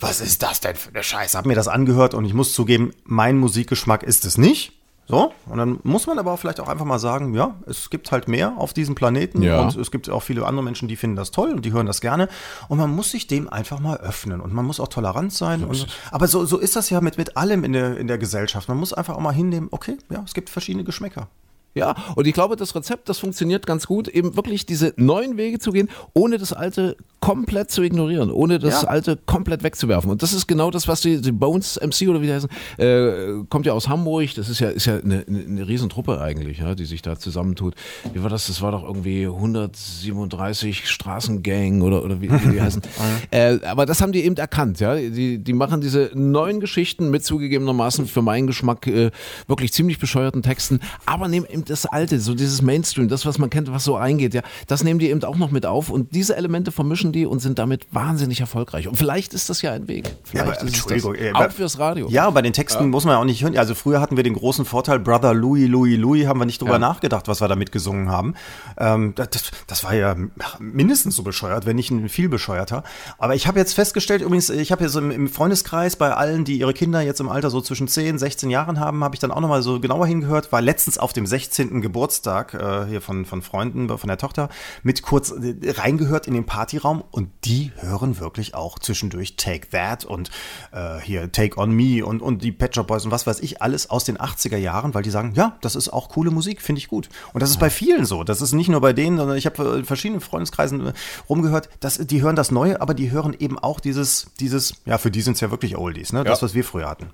was 0.00 0.20
ist 0.20 0.42
das 0.42 0.60
denn 0.60 0.74
für 0.76 0.88
eine 0.88 1.02
Scheiße? 1.02 1.36
Hab 1.36 1.46
mir 1.46 1.54
das 1.54 1.68
angehört 1.68 2.14
und 2.14 2.24
ich 2.24 2.34
muss 2.34 2.52
zugeben, 2.52 2.92
mein 3.04 3.36
Musikgeschmack 3.38 4.02
ist 4.02 4.24
es 4.24 4.38
nicht. 4.38 4.72
So, 5.10 5.32
und 5.46 5.56
dann 5.56 5.78
muss 5.84 6.06
man 6.06 6.18
aber 6.18 6.36
vielleicht 6.36 6.60
auch 6.60 6.68
einfach 6.68 6.84
mal 6.84 6.98
sagen, 6.98 7.32
ja, 7.32 7.54
es 7.66 7.88
gibt 7.88 8.12
halt 8.12 8.28
mehr 8.28 8.52
auf 8.58 8.74
diesem 8.74 8.94
Planeten 8.94 9.40
Ja. 9.42 9.62
und 9.62 9.74
es 9.74 9.90
gibt 9.90 10.10
auch 10.10 10.22
viele 10.22 10.44
andere 10.46 10.62
Menschen, 10.62 10.86
die 10.86 10.96
finden 10.96 11.16
das 11.16 11.30
toll 11.30 11.50
und 11.50 11.64
die 11.64 11.72
hören 11.72 11.86
das 11.86 12.02
gerne 12.02 12.28
und 12.68 12.76
man 12.76 12.94
muss 12.94 13.10
sich 13.10 13.26
dem 13.26 13.48
einfach 13.48 13.80
mal 13.80 13.96
öffnen 13.96 14.42
und 14.42 14.52
man 14.52 14.66
muss 14.66 14.80
auch 14.80 14.88
tolerant 14.88 15.32
sein. 15.32 15.64
Und, 15.64 15.86
aber 16.10 16.28
so, 16.28 16.44
so 16.44 16.58
ist 16.58 16.76
das 16.76 16.90
ja 16.90 17.00
mit, 17.00 17.16
mit 17.16 17.38
allem 17.38 17.64
in 17.64 17.72
der, 17.72 17.96
in 17.96 18.06
der 18.06 18.18
Gesellschaft. 18.18 18.68
Man 18.68 18.76
muss 18.76 18.92
einfach 18.92 19.16
auch 19.16 19.20
mal 19.20 19.32
hinnehmen, 19.32 19.68
okay, 19.70 19.96
ja, 20.10 20.22
es 20.26 20.34
gibt 20.34 20.50
verschiedene 20.50 20.84
Geschmäcker. 20.84 21.28
Ja, 21.74 21.94
und 22.16 22.26
ich 22.26 22.34
glaube, 22.34 22.56
das 22.56 22.74
Rezept, 22.74 23.08
das 23.08 23.18
funktioniert 23.18 23.66
ganz 23.66 23.86
gut, 23.86 24.08
eben 24.08 24.36
wirklich 24.36 24.66
diese 24.66 24.92
neuen 24.96 25.36
Wege 25.36 25.58
zu 25.58 25.70
gehen, 25.70 25.88
ohne 26.12 26.36
das 26.38 26.52
alte 26.52 26.96
komplett 27.20 27.70
zu 27.70 27.82
ignorieren, 27.82 28.30
ohne 28.30 28.58
das 28.58 28.82
Ja. 28.82 28.88
alte 28.88 29.18
komplett 29.26 29.62
wegzuwerfen. 29.62 30.10
Und 30.10 30.22
das 30.22 30.32
ist 30.32 30.46
genau 30.46 30.70
das, 30.70 30.86
was 30.88 31.00
die, 31.00 31.20
die 31.20 31.32
Bones 31.32 31.78
MC 31.80 32.08
oder 32.08 32.20
wie 32.22 32.26
die 32.26 32.32
heißen, 32.32 32.50
äh, 32.78 33.44
kommt 33.48 33.66
ja 33.66 33.72
aus 33.72 33.88
Hamburg, 33.88 34.34
das 34.36 34.48
ist 34.48 34.60
ja, 34.60 34.68
ist 34.68 34.86
ja 34.86 34.98
eine, 34.98 35.24
eine, 35.26 35.66
Riesentruppe 35.66 36.20
eigentlich, 36.20 36.58
ja, 36.58 36.74
die 36.74 36.84
sich 36.84 37.02
da 37.02 37.18
zusammentut. 37.18 37.74
Wie 38.12 38.22
war 38.22 38.30
das? 38.30 38.46
Das 38.46 38.62
war 38.62 38.72
doch 38.72 38.84
irgendwie 38.84 39.26
137 39.26 40.88
Straßengang 40.88 41.82
oder, 41.82 42.04
oder 42.04 42.20
wie, 42.20 42.30
wie 42.30 42.52
die 42.52 42.60
heißen. 42.62 42.82
äh, 43.30 43.58
aber 43.64 43.86
das 43.86 44.00
haben 44.00 44.12
die 44.12 44.24
eben 44.24 44.36
erkannt, 44.36 44.80
ja. 44.80 44.94
Die, 44.96 45.38
die 45.38 45.52
machen 45.52 45.80
diese 45.80 46.10
neuen 46.14 46.60
Geschichten 46.60 47.10
mit 47.10 47.24
zugegebenermaßen 47.24 48.06
für 48.06 48.22
meinen 48.22 48.46
Geschmack 48.46 48.86
äh, 48.86 49.10
wirklich 49.46 49.72
ziemlich 49.72 49.98
bescheuerten 49.98 50.42
Texten, 50.42 50.80
aber 51.06 51.28
nehmen 51.28 51.46
eben 51.50 51.64
das 51.64 51.86
Alte, 51.86 52.20
so 52.20 52.34
dieses 52.34 52.62
Mainstream, 52.62 53.08
das, 53.08 53.26
was 53.26 53.38
man 53.38 53.50
kennt, 53.50 53.70
was 53.72 53.84
so 53.84 53.96
eingeht, 53.96 54.34
ja, 54.34 54.42
das 54.66 54.84
nehmen 54.84 55.00
die 55.00 55.10
eben 55.10 55.22
auch 55.24 55.36
noch 55.36 55.50
mit 55.50 55.66
auf 55.66 55.90
und 55.90 56.14
diese 56.14 56.36
Elemente 56.36 56.70
vermischen 56.72 57.07
die 57.12 57.26
und 57.26 57.40
sind 57.40 57.58
damit 57.58 57.86
wahnsinnig 57.92 58.40
erfolgreich. 58.40 58.88
Und 58.88 58.96
vielleicht 58.96 59.34
ist 59.34 59.48
das 59.50 59.62
ja 59.62 59.72
ein 59.72 59.88
Weg. 59.88 60.10
Vielleicht 60.24 60.46
aber 60.46 60.56
ist 60.56 60.62
Entschuldigung, 60.62 61.14
das. 61.14 61.22
ey, 61.22 61.32
auch 61.32 61.40
aber- 61.40 61.50
fürs 61.50 61.78
Radio. 61.78 62.08
Ja, 62.08 62.28
bei 62.30 62.42
den 62.42 62.52
Texten 62.52 62.90
muss 62.90 63.04
man 63.04 63.14
ja 63.14 63.20
auch 63.20 63.24
nicht 63.24 63.42
hören. 63.42 63.56
Also 63.56 63.74
früher 63.74 64.00
hatten 64.00 64.16
wir 64.16 64.22
den 64.24 64.34
großen 64.34 64.64
Vorteil, 64.64 64.98
Brother 64.98 65.34
Louis, 65.34 65.68
Louis, 65.68 65.98
Louis, 65.98 66.26
haben 66.26 66.38
wir 66.40 66.46
nicht 66.46 66.60
drüber 66.60 66.72
Ja. 66.72 66.78
nachgedacht, 66.78 67.28
was 67.28 67.40
wir 67.40 67.48
damit 67.48 67.72
gesungen 67.72 68.10
haben. 68.10 68.34
Ähm, 68.78 69.12
das, 69.14 69.28
das, 69.30 69.50
das 69.66 69.84
war 69.84 69.94
ja 69.94 70.14
mindestens 70.58 71.16
so 71.16 71.22
bescheuert, 71.22 71.66
wenn 71.66 71.76
nicht 71.76 71.90
ein 71.90 72.08
viel 72.08 72.28
bescheuerter. 72.28 72.82
Aber 73.18 73.34
ich 73.34 73.46
habe 73.46 73.58
jetzt 73.58 73.74
festgestellt, 73.74 74.22
übrigens, 74.22 74.50
ich 74.50 74.72
habe 74.72 74.84
jetzt 74.84 74.96
im, 74.96 75.10
im 75.10 75.28
Freundeskreis 75.28 75.96
bei 75.96 76.12
allen, 76.12 76.44
die 76.44 76.58
ihre 76.58 76.74
Kinder 76.74 77.00
jetzt 77.00 77.20
im 77.20 77.28
Alter 77.28 77.50
so 77.50 77.60
zwischen 77.60 77.88
10, 77.88 78.18
16 78.18 78.50
Jahren 78.50 78.80
haben, 78.80 79.04
habe 79.04 79.14
ich 79.14 79.20
dann 79.20 79.30
auch 79.30 79.40
nochmal 79.40 79.62
so 79.62 79.80
genauer 79.80 80.06
hingehört, 80.06 80.52
war 80.52 80.60
letztens 80.60 80.98
auf 80.98 81.12
dem 81.12 81.26
16. 81.26 81.80
Geburtstag 81.80 82.54
äh, 82.54 82.86
hier 82.88 83.00
von, 83.00 83.24
von 83.24 83.42
Freunden, 83.42 83.88
von 83.88 84.08
der 84.08 84.18
Tochter, 84.18 84.48
mit 84.82 85.02
kurz 85.02 85.30
äh, 85.30 85.54
reingehört 85.70 86.26
in 86.26 86.34
den 86.34 86.46
Partyraum 86.46 86.97
und 87.10 87.30
die 87.44 87.72
hören 87.76 88.18
wirklich 88.18 88.54
auch 88.54 88.78
zwischendurch 88.78 89.36
Take 89.36 89.68
That 89.70 90.04
und 90.04 90.30
äh, 90.72 90.98
hier 91.00 91.30
Take 91.32 91.58
On 91.58 91.70
Me 91.70 92.04
und, 92.04 92.20
und 92.22 92.42
die 92.42 92.52
Pet 92.52 92.74
Shop 92.74 92.86
Boys 92.86 93.04
und 93.04 93.10
was 93.10 93.26
weiß 93.26 93.40
ich, 93.40 93.62
alles 93.62 93.90
aus 93.90 94.04
den 94.04 94.18
80er 94.18 94.56
Jahren, 94.56 94.94
weil 94.94 95.02
die 95.02 95.10
sagen, 95.10 95.32
ja, 95.34 95.56
das 95.60 95.76
ist 95.76 95.88
auch 95.88 96.08
coole 96.08 96.30
Musik, 96.30 96.60
finde 96.62 96.78
ich 96.80 96.88
gut. 96.88 97.08
Und 97.32 97.42
das 97.42 97.50
ist 97.50 97.58
bei 97.60 97.70
vielen 97.70 98.04
so. 98.04 98.24
Das 98.24 98.40
ist 98.40 98.52
nicht 98.52 98.68
nur 98.68 98.80
bei 98.80 98.92
denen, 98.92 99.16
sondern 99.18 99.36
ich 99.36 99.46
habe 99.46 99.76
in 99.78 99.84
verschiedenen 99.84 100.20
Freundeskreisen 100.20 100.88
äh, 100.88 100.92
rumgehört, 101.28 101.68
dass 101.80 101.98
die 101.98 102.22
hören 102.22 102.36
das 102.36 102.50
Neue, 102.50 102.80
aber 102.80 102.94
die 102.94 103.10
hören 103.10 103.34
eben 103.38 103.58
auch 103.58 103.80
dieses, 103.80 104.26
dieses, 104.40 104.74
ja, 104.84 104.98
für 104.98 105.10
die 105.10 105.20
sind 105.22 105.34
es 105.34 105.40
ja 105.40 105.50
wirklich 105.50 105.76
Oldies, 105.76 106.12
ne? 106.12 106.24
Das, 106.24 106.40
Ja. 106.40 106.44
was 106.46 106.54
wir 106.54 106.64
früher 106.64 106.88
hatten. 106.88 107.10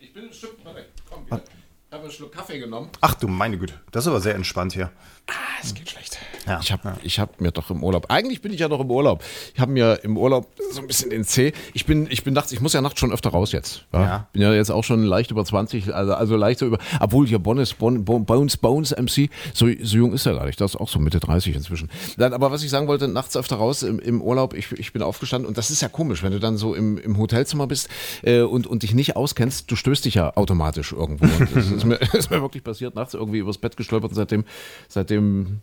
Ich 0.00 0.12
bin 0.12 0.24
ein 0.26 0.32
Stück, 0.32 0.56
warte, 0.64 0.86
komm, 1.10 1.26
wieder. 1.26 1.42
Ich 1.88 1.92
habe 1.94 2.02
einen 2.04 2.12
Schluck 2.12 2.32
Kaffee 2.32 2.58
genommen. 2.58 2.90
Ach 3.00 3.14
du 3.14 3.28
meine 3.28 3.56
Güte, 3.58 3.80
das 3.92 4.04
ist 4.04 4.08
aber 4.08 4.20
sehr 4.20 4.34
entspannt 4.34 4.72
hier. 4.72 4.90
Ah, 5.28 5.60
es 5.62 5.74
geht 5.74 5.90
schlecht. 5.90 6.18
Ja. 6.46 6.60
Ich 6.62 6.72
habe 6.72 6.96
ich 7.02 7.20
hab 7.20 7.40
mir 7.40 7.52
doch 7.52 7.70
im 7.70 7.84
Urlaub, 7.84 8.06
eigentlich 8.08 8.40
bin 8.40 8.52
ich 8.52 8.60
ja 8.60 8.68
doch 8.68 8.80
im 8.80 8.90
Urlaub. 8.90 9.22
Ich 9.54 9.60
habe 9.60 9.70
mir 9.70 10.00
im 10.02 10.16
Urlaub 10.16 10.48
so 10.70 10.80
ein 10.80 10.86
bisschen 10.86 11.10
den 11.10 11.24
C. 11.24 11.52
Ich 11.74 11.84
bin, 11.84 12.08
ich 12.10 12.24
bin 12.24 12.32
nachts, 12.32 12.52
ich 12.52 12.60
muss 12.60 12.72
ja 12.72 12.80
nachts 12.80 13.00
schon 13.00 13.12
öfter 13.12 13.30
raus 13.30 13.52
jetzt. 13.52 13.84
Ja? 13.92 14.02
Ja. 14.02 14.28
Bin 14.32 14.42
ja 14.42 14.54
jetzt 14.54 14.70
auch 14.70 14.84
schon 14.84 15.02
leicht 15.02 15.30
über 15.30 15.44
20, 15.44 15.94
also, 15.94 16.14
also 16.14 16.36
leicht 16.36 16.60
so 16.60 16.66
über, 16.66 16.78
obwohl 17.00 17.26
hier 17.26 17.38
Bones, 17.38 17.74
Bon, 17.74 18.04
Bon, 18.04 18.24
Bones, 18.24 18.56
Bones 18.56 18.92
MC, 18.92 19.30
so, 19.52 19.66
so 19.82 19.96
jung 19.96 20.12
ist 20.12 20.24
er 20.26 20.34
gar 20.34 20.46
nicht. 20.46 20.60
Das 20.60 20.74
ist 20.74 20.80
auch 20.80 20.88
so 20.88 20.98
Mitte 20.98 21.20
30 21.20 21.54
inzwischen. 21.54 21.90
Dann, 22.16 22.32
aber 22.32 22.50
was 22.50 22.62
ich 22.62 22.70
sagen 22.70 22.88
wollte, 22.88 23.08
nachts 23.08 23.36
öfter 23.36 23.56
raus 23.56 23.82
im, 23.82 23.98
im 23.98 24.22
Urlaub, 24.22 24.54
ich, 24.54 24.72
ich 24.72 24.92
bin 24.92 25.02
aufgestanden 25.02 25.46
und 25.46 25.58
das 25.58 25.70
ist 25.70 25.82
ja 25.82 25.88
komisch, 25.88 26.22
wenn 26.22 26.32
du 26.32 26.40
dann 26.40 26.56
so 26.56 26.74
im, 26.74 26.96
im 26.96 27.18
Hotelzimmer 27.18 27.66
bist 27.66 27.88
äh, 28.22 28.40
und, 28.40 28.66
und 28.66 28.82
dich 28.82 28.94
nicht 28.94 29.16
auskennst, 29.16 29.70
du 29.70 29.76
stößt 29.76 30.04
dich 30.04 30.14
ja 30.14 30.34
automatisch 30.34 30.92
irgendwo. 30.92 31.26
Und 31.26 31.54
das 31.54 31.70
ist 31.70 31.84
mir, 31.84 31.96
ist 32.14 32.30
mir 32.30 32.40
wirklich 32.40 32.64
passiert, 32.64 32.94
nachts 32.94 33.12
irgendwie 33.12 33.38
übers 33.38 33.58
Bett 33.58 33.76
gestolpert 33.76 34.12
und 34.12 34.16
seitdem, 34.16 34.44
seitdem 34.88 35.17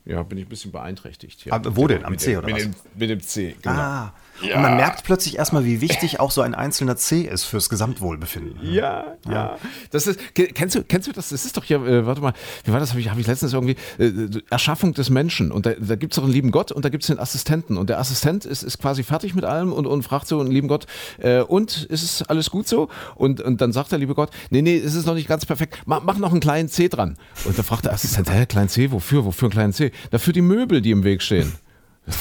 ja, 0.06 0.24
bin 0.24 0.38
ich 0.38 0.46
ein 0.46 0.50
bisschen 0.50 0.72
beeinträchtigt. 0.72 1.46
Ja. 1.46 1.54
Aber 1.54 1.76
wo 1.76 1.88
denn? 1.88 2.06
Am 2.06 2.18
C 2.18 2.32
dem- 2.32 2.38
oder 2.40 2.48
mit 2.48 2.56
was? 2.56 2.64
Dem, 2.64 2.74
mit 2.96 3.10
dem 3.10 3.20
C, 3.22 3.56
genau. 3.62 3.76
Ah, 3.76 4.14
und 4.42 4.62
man 4.62 4.76
merkt 4.76 5.04
plötzlich 5.04 5.38
erstmal, 5.38 5.66
wie 5.66 5.82
wichtig 5.82 6.20
auch 6.20 6.32
so 6.32 6.42
ein 6.42 6.54
einzelner 6.56 6.96
C 6.98 7.22
ist 7.22 7.46
fürs 7.46 7.70
Gesamtwohlbefinden. 7.70 8.58
Ja, 8.72 9.16
ja. 9.30 9.58
Das 9.92 10.08
ist, 10.08 10.20
ke- 10.36 10.48
kennst 10.48 10.76
du, 10.76 10.84
kennst 10.84 11.08
du 11.08 11.12
das? 11.12 11.30
Das 11.30 11.46
ist 11.46 11.56
doch 11.58 11.64
hier, 11.64 11.78
äh, 11.86 12.06
warte 12.06 12.22
mal, 12.22 12.34
wie 12.64 12.72
war 12.72 12.80
das? 12.80 12.90
Habe 12.92 13.00
ich, 13.00 13.10
hab 13.10 13.18
ich 13.18 13.28
letztens 13.28 13.54
irgendwie, 13.54 13.76
äh, 13.98 14.12
Erschaffung 14.50 14.94
des 14.94 15.10
Menschen. 15.10 15.52
Und 15.52 15.66
da, 15.66 15.72
da 15.80 15.96
gibt 15.96 16.14
es 16.14 16.16
doch 16.18 16.24
einen 16.24 16.34
lieben 16.34 16.52
Gott 16.52 16.72
und 16.72 16.84
da 16.86 16.90
gibt 16.90 17.04
es 17.04 17.08
den 17.08 17.20
Assistenten. 17.20 17.78
Und 17.78 17.90
der 17.90 18.00
Assistent 18.00 18.46
ist, 18.46 18.64
ist 18.64 18.80
quasi 18.80 19.04
fertig 19.04 19.36
mit 19.36 19.46
allem 19.46 19.72
und, 19.72 19.86
und 19.88 20.04
fragt 20.04 20.28
so 20.28 20.40
einen 20.40 20.52
lieben 20.52 20.68
Gott, 20.68 20.86
äh, 21.20 21.40
und 21.42 21.84
ist 21.86 22.04
es 22.04 22.22
alles 22.24 22.50
gut 22.52 22.68
so? 22.68 22.90
Und, 23.16 23.42
und 23.42 23.62
dann 23.62 23.72
sagt 23.72 23.92
der 23.92 24.00
liebe 24.00 24.16
Gott, 24.16 24.30
nee, 24.50 24.62
nee, 24.62 24.78
es 24.78 24.96
ist 24.96 25.06
noch 25.06 25.16
nicht 25.16 25.28
ganz 25.28 25.46
perfekt. 25.46 25.80
Mach, 25.86 26.04
mach 26.04 26.18
noch 26.18 26.32
einen 26.32 26.40
kleinen 26.42 26.70
C 26.70 26.90
dran. 26.90 27.18
Und 27.46 27.58
da 27.58 27.64
fragt 27.64 27.86
der 27.86 27.94
Assistent, 27.94 28.30
hä, 28.32 28.46
kleinen 28.46 28.70
C, 28.70 28.92
wofür? 28.92 29.26
Wofür 29.26 29.48
einen 29.48 29.52
kleinen 29.54 29.74
C? 29.74 29.92
Dafür 30.12 30.34
die 30.34 30.42
Möbel, 30.42 30.82
die 30.82 30.92
im 30.92 31.04
Weg 31.04 31.22
stehen. 31.22 31.54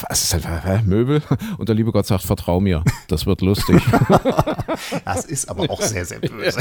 Assistent, 0.09 0.47
hä, 0.47 0.81
Möbel? 0.85 1.23
Und 1.59 1.69
der 1.69 1.77
liebe 1.77 1.93
Gott 1.93 2.07
sagt, 2.07 2.23
vertrau 2.25 2.61
mir, 2.61 2.83
das 3.09 3.27
wird 3.27 3.41
lustig. 3.43 3.83
Das 5.05 5.25
ist 5.25 5.49
aber 5.49 5.71
auch 5.71 5.81
sehr, 5.81 6.05
sehr 6.05 6.19
böse. 6.19 6.59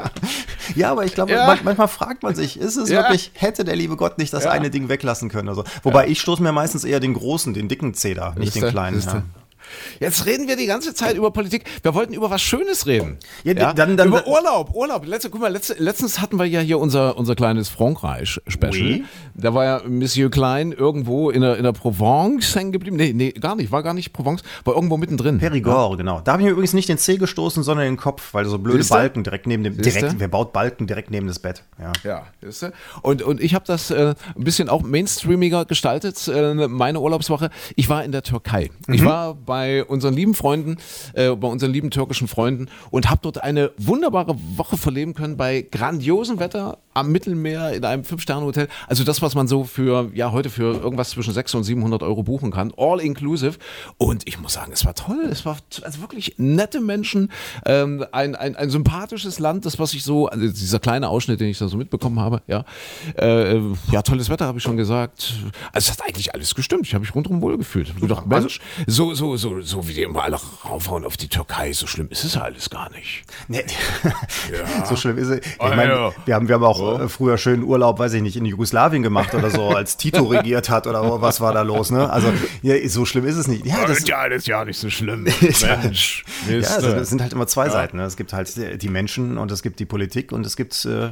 ja, 0.74 0.90
aber 0.92 1.04
ich 1.04 1.14
glaube, 1.14 1.32
Ja. 1.32 1.46
man, 1.46 1.58
manchmal 1.64 1.88
fragt 1.88 2.22
man 2.22 2.34
sich, 2.34 2.58
ist 2.58 2.76
es 2.76 2.90
Ja. 2.90 3.02
wirklich, 3.02 3.30
hätte 3.34 3.64
der 3.64 3.76
liebe 3.76 3.96
Gott 3.96 4.18
nicht 4.18 4.32
das 4.32 4.44
Ja. 4.44 4.50
eine 4.50 4.70
Ding 4.70 4.88
weglassen 4.88 5.28
können? 5.30 5.48
oder 5.48 5.56
so? 5.56 5.64
Wobei 5.82 6.08
ich 6.08 6.20
stoße 6.20 6.42
mir 6.42 6.52
meistens 6.52 6.84
eher 6.84 7.00
den 7.00 7.14
großen, 7.14 7.54
den 7.54 7.68
dicken 7.68 7.94
da, 8.14 8.34
nicht 8.36 8.54
den 8.54 8.68
kleinen. 8.68 9.02
Ja. 10.00 10.06
Jetzt 10.08 10.26
reden 10.26 10.48
wir 10.48 10.56
die 10.56 10.66
ganze 10.66 10.94
Zeit 10.94 11.16
über 11.16 11.30
Politik. 11.30 11.64
Wir 11.82 11.94
wollten 11.94 12.12
über 12.14 12.30
was 12.30 12.42
Schönes 12.42 12.86
reden. 12.86 13.18
Ja, 13.44 13.54
dann- 13.54 13.96
dann- 13.96 14.08
über 14.08 14.26
Urlaub, 14.26 14.74
Urlaub. 14.74 15.06
Letzte, 15.06 15.30
guck 15.30 15.40
mal, 15.40 15.48
letzte, 15.52 15.74
letztens 15.78 16.20
hatten 16.20 16.38
wir 16.38 16.44
ja 16.46 16.60
hier 16.60 16.78
unser, 16.78 17.16
unser 17.16 17.34
kleines 17.34 17.68
Frankreich-Special. 17.68 18.72
Oui. 18.72 19.04
Da 19.34 19.54
war 19.54 19.64
ja 19.64 19.80
Monsieur 19.86 20.30
Klein 20.30 20.72
irgendwo 20.72 21.30
in 21.30 21.40
der, 21.42 21.56
in 21.56 21.64
der 21.64 21.72
Provence 21.72 22.54
hängen 22.54 22.72
geblieben. 22.72 22.96
Nee, 22.96 23.12
nee, 23.14 23.30
gar 23.32 23.54
nicht. 23.56 23.72
War 23.72 23.82
gar 23.82 23.94
nicht 23.94 24.12
Provence. 24.12 24.42
War 24.64 24.74
irgendwo 24.74 24.96
mittendrin. 24.96 25.38
Perigord, 25.38 25.98
genau. 25.98 26.20
Da 26.20 26.32
habe 26.32 26.42
ich 26.42 26.46
mir 26.46 26.52
übrigens 26.52 26.72
nicht 26.72 26.88
den 26.88 26.98
C 26.98 27.16
gestoßen, 27.16 27.62
sondern 27.62 27.86
den 27.86 27.96
Kopf, 27.96 28.34
weil 28.34 28.44
so 28.46 28.58
blöde 28.58 28.78
Siehste? 28.78 28.94
Balken 28.94 29.24
direkt 29.24 29.46
neben 29.46 29.64
dem, 29.64 29.74
Siehste? 29.82 30.00
direkt, 30.00 30.20
wer 30.20 30.28
baut 30.28 30.52
Balken 30.52 30.86
direkt 30.86 31.10
neben 31.10 31.26
das 31.26 31.38
Bett? 31.38 31.62
Ja. 31.78 31.92
Ja, 32.04 32.26
du? 32.42 32.72
Und, 33.02 33.22
und 33.22 33.40
ich 33.40 33.54
habe 33.54 33.64
das 33.66 33.90
äh, 33.90 34.14
ein 34.36 34.44
bisschen 34.44 34.68
auch 34.68 34.82
mainstreamiger 34.82 35.64
gestaltet, 35.64 36.28
äh, 36.28 36.54
meine 36.68 37.00
Urlaubswoche. 37.00 37.50
Ich 37.76 37.88
war 37.88 38.04
in 38.04 38.12
der 38.12 38.22
Türkei. 38.22 38.70
Ich 38.88 39.04
war 39.04 39.34
bei 39.34 39.59
unseren 39.86 40.14
lieben 40.14 40.34
Freunden, 40.34 40.76
äh, 41.14 41.30
bei 41.30 41.48
unseren 41.48 41.72
lieben 41.72 41.90
türkischen 41.90 42.28
Freunden 42.28 42.68
und 42.90 43.10
habe 43.10 43.20
dort 43.22 43.42
eine 43.42 43.70
wunderbare 43.76 44.36
Woche 44.56 44.76
verleben 44.76 45.14
können 45.14 45.36
bei 45.36 45.62
grandiosem 45.62 46.38
Wetter 46.38 46.78
am 46.92 47.12
Mittelmeer 47.12 47.72
in 47.72 47.84
einem 47.84 48.04
Fünf-Sterne-Hotel. 48.04 48.68
Also 48.88 49.04
das, 49.04 49.22
was 49.22 49.34
man 49.34 49.46
so 49.46 49.64
für, 49.64 50.10
ja, 50.14 50.32
heute 50.32 50.50
für 50.50 50.74
irgendwas 50.74 51.10
zwischen 51.10 51.32
600 51.32 51.60
und 51.60 51.64
700 51.64 52.02
Euro 52.02 52.22
buchen 52.22 52.50
kann. 52.50 52.72
All 52.76 53.00
inclusive. 53.00 53.54
Und 53.96 54.26
ich 54.26 54.40
muss 54.40 54.54
sagen, 54.54 54.72
es 54.72 54.84
war 54.84 54.94
toll. 54.94 55.28
Es 55.30 55.44
war 55.46 55.56
also 55.82 56.00
wirklich 56.00 56.34
nette 56.38 56.80
Menschen. 56.80 57.30
Ähm, 57.64 58.04
ein, 58.12 58.34
ein, 58.34 58.56
ein 58.56 58.70
sympathisches 58.70 59.38
Land, 59.38 59.66
das, 59.66 59.78
was 59.78 59.94
ich 59.94 60.02
so, 60.02 60.26
also 60.26 60.46
dieser 60.48 60.80
kleine 60.80 61.08
Ausschnitt, 61.08 61.40
den 61.40 61.48
ich 61.48 61.58
da 61.58 61.68
so 61.68 61.76
mitbekommen 61.76 62.18
habe, 62.18 62.42
ja. 62.46 62.64
Äh, 63.16 63.60
ja, 63.92 64.02
tolles 64.02 64.28
Wetter, 64.28 64.46
habe 64.46 64.58
ich 64.58 64.64
schon 64.64 64.76
gesagt. 64.76 65.34
Also 65.72 65.90
es 65.90 65.98
hat 65.98 66.06
eigentlich 66.08 66.34
alles 66.34 66.54
gestimmt. 66.54 66.86
Ich 66.86 66.94
habe 66.94 67.02
mich 67.02 67.14
rundherum 67.14 67.40
wohl 67.40 67.56
gefühlt. 67.56 67.88
Ich 67.88 68.00
gedacht, 68.00 68.26
Mensch, 68.26 68.60
so, 68.86 69.14
so, 69.14 69.36
so, 69.36 69.49
so 69.62 69.88
wie 69.88 69.94
die 69.94 70.02
immer 70.02 70.22
alle 70.22 70.38
raufhauen 70.64 71.04
auf 71.04 71.16
die 71.16 71.28
Türkei, 71.28 71.72
so 71.72 71.86
schlimm 71.86 72.08
ist 72.10 72.24
es 72.24 72.34
ja 72.34 72.42
alles 72.42 72.70
gar 72.70 72.90
nicht. 72.90 73.22
Nee, 73.48 73.64
so 74.88 74.96
schlimm 74.96 75.18
ist 75.18 75.28
es. 75.28 75.40
Ich 75.46 75.58
meine, 75.58 76.12
wir 76.24 76.34
haben, 76.34 76.48
wir 76.48 76.54
haben 76.54 76.64
auch 76.64 77.00
äh, 77.00 77.08
früher 77.08 77.38
schön 77.38 77.62
Urlaub, 77.62 77.98
weiß 77.98 78.12
ich 78.14 78.22
nicht, 78.22 78.36
in 78.36 78.44
Jugoslawien 78.44 79.02
gemacht 79.02 79.34
oder 79.34 79.50
so, 79.50 79.68
als 79.68 79.96
Tito 79.96 80.24
regiert 80.26 80.70
hat 80.70 80.86
oder 80.86 81.20
was 81.20 81.40
war 81.40 81.52
da 81.52 81.62
los, 81.62 81.90
ne? 81.90 82.10
Also 82.10 82.32
ja, 82.62 82.76
so 82.88 83.04
schlimm 83.04 83.26
ist 83.26 83.36
es 83.36 83.48
nicht. 83.48 83.66
Ja, 83.66 83.86
das, 83.86 84.06
ja, 84.06 84.28
das 84.28 84.38
ist 84.38 84.46
ja 84.46 84.64
nicht 84.64 84.78
so 84.78 84.90
schlimm. 84.90 85.24
Mensch. 85.82 86.24
ja, 86.48 86.56
also, 86.56 86.88
es 86.88 87.10
sind 87.10 87.22
halt 87.22 87.32
immer 87.32 87.46
zwei 87.46 87.66
ja. 87.66 87.72
Seiten. 87.72 87.96
Ne? 87.96 88.04
Es 88.04 88.16
gibt 88.16 88.32
halt 88.32 88.82
die 88.82 88.88
Menschen 88.88 89.38
und 89.38 89.50
es 89.50 89.62
gibt 89.62 89.80
die 89.80 89.86
Politik 89.86 90.32
und 90.32 90.46
es 90.46 90.56
gibt 90.56 90.84
äh, 90.84 91.10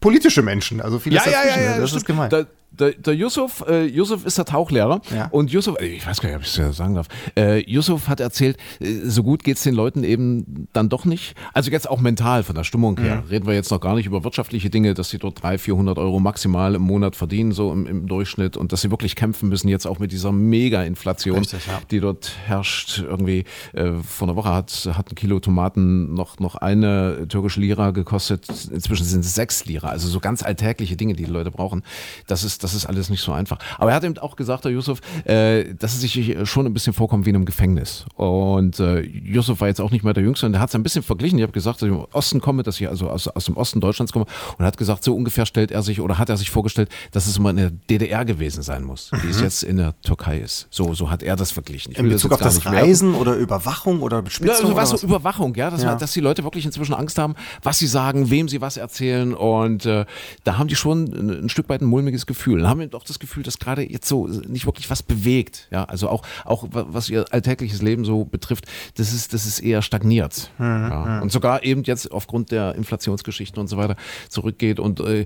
politische 0.00 0.42
Menschen. 0.42 0.80
Also 0.80 0.98
vieles 0.98 1.24
ja, 1.24 1.32
dazwischen. 1.32 1.60
Ja, 1.60 1.64
ja, 1.64 1.74
ja, 1.76 1.80
das 1.80 1.92
ist 1.92 2.04
gemeint. 2.04 2.32
Da, 2.32 2.44
der, 2.78 2.92
der 2.92 3.14
Yusuf, 3.14 3.64
äh, 3.68 3.84
Yusuf 3.84 4.26
ist 4.26 4.36
der 4.36 4.44
Tauchlehrer 4.44 5.00
ja. 5.14 5.28
und 5.30 5.50
Yusuf, 5.50 5.78
äh, 5.80 5.86
ich 5.86 6.06
weiß 6.06 6.20
gar 6.20 6.28
nicht, 6.28 6.36
ob 6.36 6.42
ich 6.42 6.48
es 6.48 6.56
ja 6.56 6.72
sagen 6.72 6.94
darf, 6.94 7.06
äh, 7.36 7.53
Yusuf 7.66 8.08
hat 8.08 8.20
erzählt, 8.20 8.56
äh, 8.80 9.00
so 9.04 9.22
gut 9.22 9.44
geht 9.44 9.56
es 9.56 9.62
den 9.62 9.74
Leuten 9.74 10.04
eben 10.04 10.68
dann 10.72 10.88
doch 10.88 11.04
nicht. 11.04 11.34
Also 11.52 11.70
jetzt 11.70 11.88
auch 11.88 12.00
mental 12.00 12.42
von 12.42 12.54
der 12.54 12.64
Stimmung 12.64 12.98
her. 12.98 13.22
Mhm. 13.22 13.28
Reden 13.28 13.46
wir 13.46 13.54
jetzt 13.54 13.70
noch 13.70 13.80
gar 13.80 13.94
nicht 13.94 14.06
über 14.06 14.24
wirtschaftliche 14.24 14.70
Dinge, 14.70 14.94
dass 14.94 15.10
sie 15.10 15.18
dort 15.18 15.42
300, 15.42 15.60
400 15.60 15.98
Euro 15.98 16.20
maximal 16.20 16.74
im 16.74 16.82
Monat 16.82 17.16
verdienen, 17.16 17.52
so 17.52 17.72
im, 17.72 17.86
im 17.86 18.06
Durchschnitt 18.06 18.56
und 18.56 18.72
dass 18.72 18.80
sie 18.80 18.90
wirklich 18.90 19.16
kämpfen 19.16 19.48
müssen 19.48 19.68
jetzt 19.68 19.86
auch 19.86 19.98
mit 19.98 20.12
dieser 20.12 20.32
Mega-Inflation, 20.32 21.42
ja. 21.42 21.80
die 21.90 22.00
dort 22.00 22.32
herrscht. 22.46 22.98
Irgendwie 22.98 23.44
äh, 23.72 23.92
vor 24.02 24.28
einer 24.28 24.36
Woche 24.36 24.50
hat, 24.50 24.88
hat 24.92 25.12
ein 25.12 25.14
Kilo 25.14 25.40
Tomaten 25.40 26.14
noch, 26.14 26.38
noch 26.38 26.56
eine 26.56 27.26
türkische 27.28 27.60
Lira 27.60 27.90
gekostet. 27.90 28.46
Inzwischen 28.72 29.04
sind 29.04 29.24
es 29.24 29.34
sechs 29.34 29.64
Lira. 29.64 29.88
Also 29.88 30.08
so 30.08 30.20
ganz 30.20 30.42
alltägliche 30.42 30.96
Dinge, 30.96 31.14
die 31.14 31.24
die 31.24 31.30
Leute 31.30 31.50
brauchen. 31.50 31.82
Das 32.26 32.44
ist 32.44 32.64
das 32.64 32.74
ist 32.74 32.86
alles 32.86 33.10
nicht 33.10 33.20
so 33.20 33.32
einfach. 33.32 33.58
Aber 33.78 33.90
er 33.90 33.96
hat 33.96 34.04
eben 34.04 34.18
auch 34.18 34.36
gesagt, 34.36 34.64
der 34.64 34.72
Yusuf, 34.72 35.00
äh, 35.24 35.74
dass 35.74 35.94
es 35.94 36.00
sich 36.00 36.36
schon 36.44 36.66
ein 36.66 36.72
bisschen 36.72 36.92
vorkommt 36.92 37.26
wie 37.26 37.32
in 37.34 37.38
einem 37.38 37.44
Gefängnis. 37.46 38.06
Und 38.14 38.78
äh, 38.80 39.00
Yusuf 39.00 39.60
war 39.60 39.68
jetzt 39.68 39.80
auch 39.80 39.90
nicht 39.90 40.04
mehr 40.04 40.14
der 40.14 40.22
Jüngste 40.22 40.46
und 40.46 40.54
er 40.54 40.60
hat 40.60 40.68
es 40.68 40.74
ein 40.74 40.82
bisschen 40.82 41.02
verglichen. 41.02 41.38
Ich 41.38 41.42
habe 41.42 41.52
gesagt, 41.52 41.82
dass 41.82 41.88
ich 41.88 41.94
im 41.94 42.04
Osten 42.12 42.40
komme, 42.40 42.62
dass 42.62 42.80
ich 42.80 42.88
also 42.88 43.08
aus, 43.10 43.28
aus 43.28 43.46
dem 43.46 43.56
Osten 43.56 43.80
Deutschlands 43.80 44.12
komme 44.12 44.26
und 44.58 44.64
hat 44.64 44.76
gesagt, 44.76 45.04
so 45.04 45.14
ungefähr 45.14 45.46
stellt 45.46 45.70
er 45.70 45.82
sich 45.82 46.00
oder 46.00 46.18
hat 46.18 46.28
er 46.28 46.36
sich 46.36 46.50
vorgestellt, 46.50 46.88
dass 47.12 47.26
es 47.26 47.36
immer 47.36 47.50
in 47.50 47.56
der 47.56 47.70
DDR 47.70 48.24
gewesen 48.24 48.62
sein 48.62 48.84
muss, 48.84 49.10
mhm. 49.12 49.22
wie 49.24 49.30
es 49.30 49.40
jetzt 49.40 49.62
in 49.62 49.76
der 49.76 50.00
Türkei 50.02 50.38
ist. 50.38 50.68
So, 50.70 50.94
so 50.94 51.10
hat 51.10 51.22
er 51.22 51.36
das 51.36 51.50
verglichen. 51.50 51.92
Ich 51.92 51.98
in 51.98 52.08
Bezug 52.08 52.30
das 52.30 52.40
auf 52.40 52.62
das 52.62 52.66
Reisen 52.66 53.14
oder 53.14 53.34
Überwachung 53.34 54.00
oder 54.00 54.22
Bespitzung? 54.22 54.54
Ja, 54.54 54.62
also 54.62 54.76
was, 54.76 54.92
was? 54.92 55.02
Überwachung, 55.02 55.54
ja 55.54 55.70
dass, 55.70 55.82
ja. 55.82 55.94
dass 55.96 56.12
die 56.12 56.20
Leute 56.20 56.44
wirklich 56.44 56.64
inzwischen 56.64 56.94
Angst 56.94 57.18
haben, 57.18 57.34
was 57.62 57.78
sie 57.78 57.86
sagen, 57.86 58.30
wem 58.30 58.48
sie 58.48 58.60
was 58.60 58.76
erzählen 58.76 59.34
und 59.34 59.86
äh, 59.86 60.04
da 60.44 60.58
haben 60.58 60.68
die 60.68 60.76
schon 60.76 61.04
ein, 61.04 61.44
ein 61.44 61.48
Stück 61.48 61.68
weit 61.68 61.82
ein 61.82 61.86
mulmiges 61.86 62.26
Gefühl. 62.26 62.60
Und 62.60 62.68
haben 62.68 62.80
eben 62.80 62.94
auch 62.94 63.04
das 63.04 63.18
Gefühl, 63.18 63.42
dass 63.42 63.58
gerade 63.58 63.82
jetzt 63.82 64.08
so 64.08 64.26
nicht 64.26 64.66
wirklich 64.66 64.90
was 64.90 65.02
bewegt. 65.02 65.68
Ja, 65.70 65.84
also 65.84 66.08
auch, 66.08 66.22
auch 66.44 66.66
was 66.70 67.08
ihr 67.08 67.23
alltägliches 67.32 67.82
Leben 67.82 68.04
so 68.04 68.24
betrifft, 68.24 68.66
das 68.96 69.12
ist, 69.12 69.32
das 69.32 69.46
ist 69.46 69.60
eher 69.60 69.82
stagniert. 69.82 70.50
Mhm. 70.58 70.88
Ja. 70.90 71.04
Mhm. 71.04 71.22
Und 71.22 71.32
sogar 71.32 71.64
eben 71.64 71.82
jetzt 71.84 72.10
aufgrund 72.12 72.50
der 72.50 72.74
Inflationsgeschichten 72.74 73.60
und 73.60 73.68
so 73.68 73.76
weiter 73.76 73.96
zurückgeht. 74.28 74.80
Und 74.80 75.00
äh, 75.00 75.24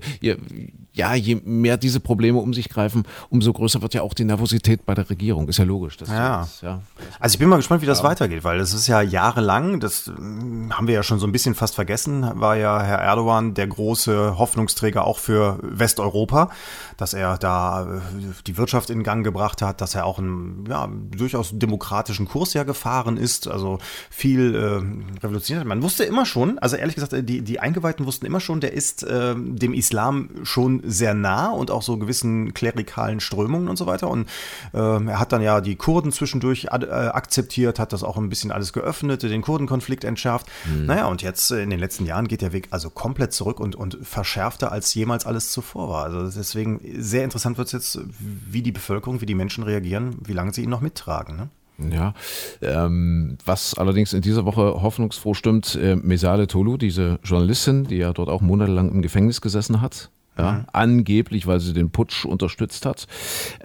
ja, 0.93 1.13
je 1.15 1.35
mehr 1.43 1.77
diese 1.77 1.99
Probleme 1.99 2.39
um 2.39 2.53
sich 2.53 2.69
greifen, 2.69 3.03
umso 3.29 3.53
größer 3.53 3.81
wird 3.81 3.93
ja 3.93 4.01
auch 4.01 4.13
die 4.13 4.25
Nervosität 4.25 4.85
bei 4.85 4.95
der 4.95 5.09
Regierung. 5.09 5.47
Ist 5.47 5.57
ja 5.57 5.65
logisch. 5.65 5.97
ja. 6.07 6.41
Jetzt, 6.41 6.61
ja. 6.61 6.81
Also 7.19 7.35
ich 7.35 7.39
bin 7.39 7.49
mal 7.49 7.57
gespannt, 7.57 7.81
wie 7.81 7.85
das 7.85 8.03
weitergeht, 8.03 8.43
weil 8.43 8.57
das 8.57 8.73
ist 8.73 8.87
ja 8.87 9.01
jahrelang, 9.01 9.79
das 9.79 10.07
hm, 10.07 10.71
haben 10.77 10.87
wir 10.87 10.95
ja 10.95 11.03
schon 11.03 11.19
so 11.19 11.27
ein 11.27 11.31
bisschen 11.31 11.55
fast 11.55 11.75
vergessen, 11.75 12.29
war 12.39 12.55
ja 12.55 12.81
Herr 12.81 12.99
Erdogan 12.99 13.53
der 13.53 13.67
große 13.67 14.37
Hoffnungsträger 14.37 15.05
auch 15.05 15.19
für 15.19 15.59
Westeuropa, 15.61 16.49
dass 16.97 17.13
er 17.13 17.37
da 17.37 17.97
äh, 17.97 17.99
die 18.47 18.57
Wirtschaft 18.57 18.89
in 18.89 19.03
Gang 19.03 19.23
gebracht 19.23 19.61
hat, 19.61 19.81
dass 19.81 19.95
er 19.95 20.05
auch 20.05 20.19
einen 20.19 20.65
ja, 20.67 20.87
durchaus 21.11 21.51
demokratischen 21.89 22.27
Kurs 22.27 22.53
ja 22.53 22.63
gefahren 22.63 23.17
ist, 23.17 23.47
also 23.47 23.79
viel 24.09 24.55
äh, 24.55 25.23
revolutioniert 25.23 25.61
hat. 25.61 25.67
Man 25.67 25.81
wusste 25.81 26.03
immer 26.03 26.25
schon, 26.25 26.59
also 26.59 26.75
ehrlich 26.75 26.95
gesagt, 26.95 27.13
die, 27.27 27.41
die 27.41 27.59
Eingeweihten 27.59 28.05
wussten 28.05 28.25
immer 28.25 28.39
schon, 28.39 28.59
der 28.59 28.73
ist 28.73 29.03
äh, 29.03 29.33
dem 29.35 29.73
Islam 29.73 30.29
schon 30.43 30.81
sehr 30.85 31.13
nah 31.13 31.49
und 31.49 31.71
auch 31.71 31.81
so 31.81 31.97
gewissen 31.97 32.53
klerikalen 32.53 33.19
Strömungen 33.19 33.67
und 33.67 33.77
so 33.77 33.87
weiter. 33.87 34.07
Und 34.09 34.27
äh, 34.73 34.77
er 34.77 35.19
hat 35.19 35.31
dann 35.31 35.41
ja 35.41 35.61
die 35.61 35.75
Kurden 35.75 36.11
zwischendurch 36.11 36.65
äh, 36.65 36.69
akzeptiert, 36.69 37.79
hat 37.79 37.91
das 37.91 38.03
auch 38.03 38.17
ein 38.17 38.29
bisschen 38.29 38.51
alles 38.51 38.71
geöffnet, 38.71 39.23
den 39.23 39.41
Kurdenkonflikt 39.41 40.03
entschärft. 40.03 40.47
Mhm. 40.65 40.85
Naja, 40.85 41.07
und 41.07 41.21
jetzt 41.21 41.51
äh, 41.51 41.63
in 41.63 41.71
den 41.71 41.79
letzten 41.79 42.05
Jahren 42.05 42.27
geht 42.27 42.41
der 42.41 42.53
Weg 42.53 42.67
also 42.69 42.89
komplett 42.89 43.33
zurück 43.33 43.59
und, 43.59 43.75
und 43.75 43.97
verschärfter 44.03 44.71
als 44.71 44.93
jemals 44.93 45.25
alles 45.25 45.51
zuvor 45.51 45.89
war. 45.89 46.03
Also 46.03 46.29
deswegen 46.39 46.79
sehr 46.99 47.23
interessant 47.23 47.57
wird 47.57 47.67
es 47.67 47.73
jetzt, 47.73 47.99
wie 48.19 48.61
die 48.61 48.71
Bevölkerung, 48.71 49.21
wie 49.21 49.25
die 49.25 49.35
Menschen 49.35 49.63
reagieren, 49.63 50.17
wie 50.23 50.33
lange 50.33 50.53
sie 50.53 50.63
ihn 50.63 50.69
noch 50.69 50.81
mittragen. 50.81 51.35
Ne? 51.35 51.49
Ja, 51.91 52.13
ähm, 52.61 53.37
was 53.45 53.73
allerdings 53.73 54.11
in 54.13 54.21
dieser 54.21 54.45
Woche 54.45 54.81
hoffnungsfroh 54.81 55.33
stimmt, 55.33 55.75
äh, 55.75 55.95
Mesale 55.95 56.47
Tolu, 56.47 56.77
diese 56.77 57.19
Journalistin, 57.23 57.85
die 57.85 57.97
ja 57.97 58.11
dort 58.11 58.27
auch 58.27 58.41
monatelang 58.41 58.91
im 58.91 59.01
Gefängnis 59.01 59.39
gesessen 59.39 59.81
hat, 59.81 60.11
ja, 60.39 60.51
mhm. 60.51 60.65
angeblich, 60.73 61.47
weil 61.47 61.59
sie 61.59 61.73
den 61.73 61.89
Putsch 61.89 62.25
unterstützt 62.25 62.85
hat. 62.85 63.07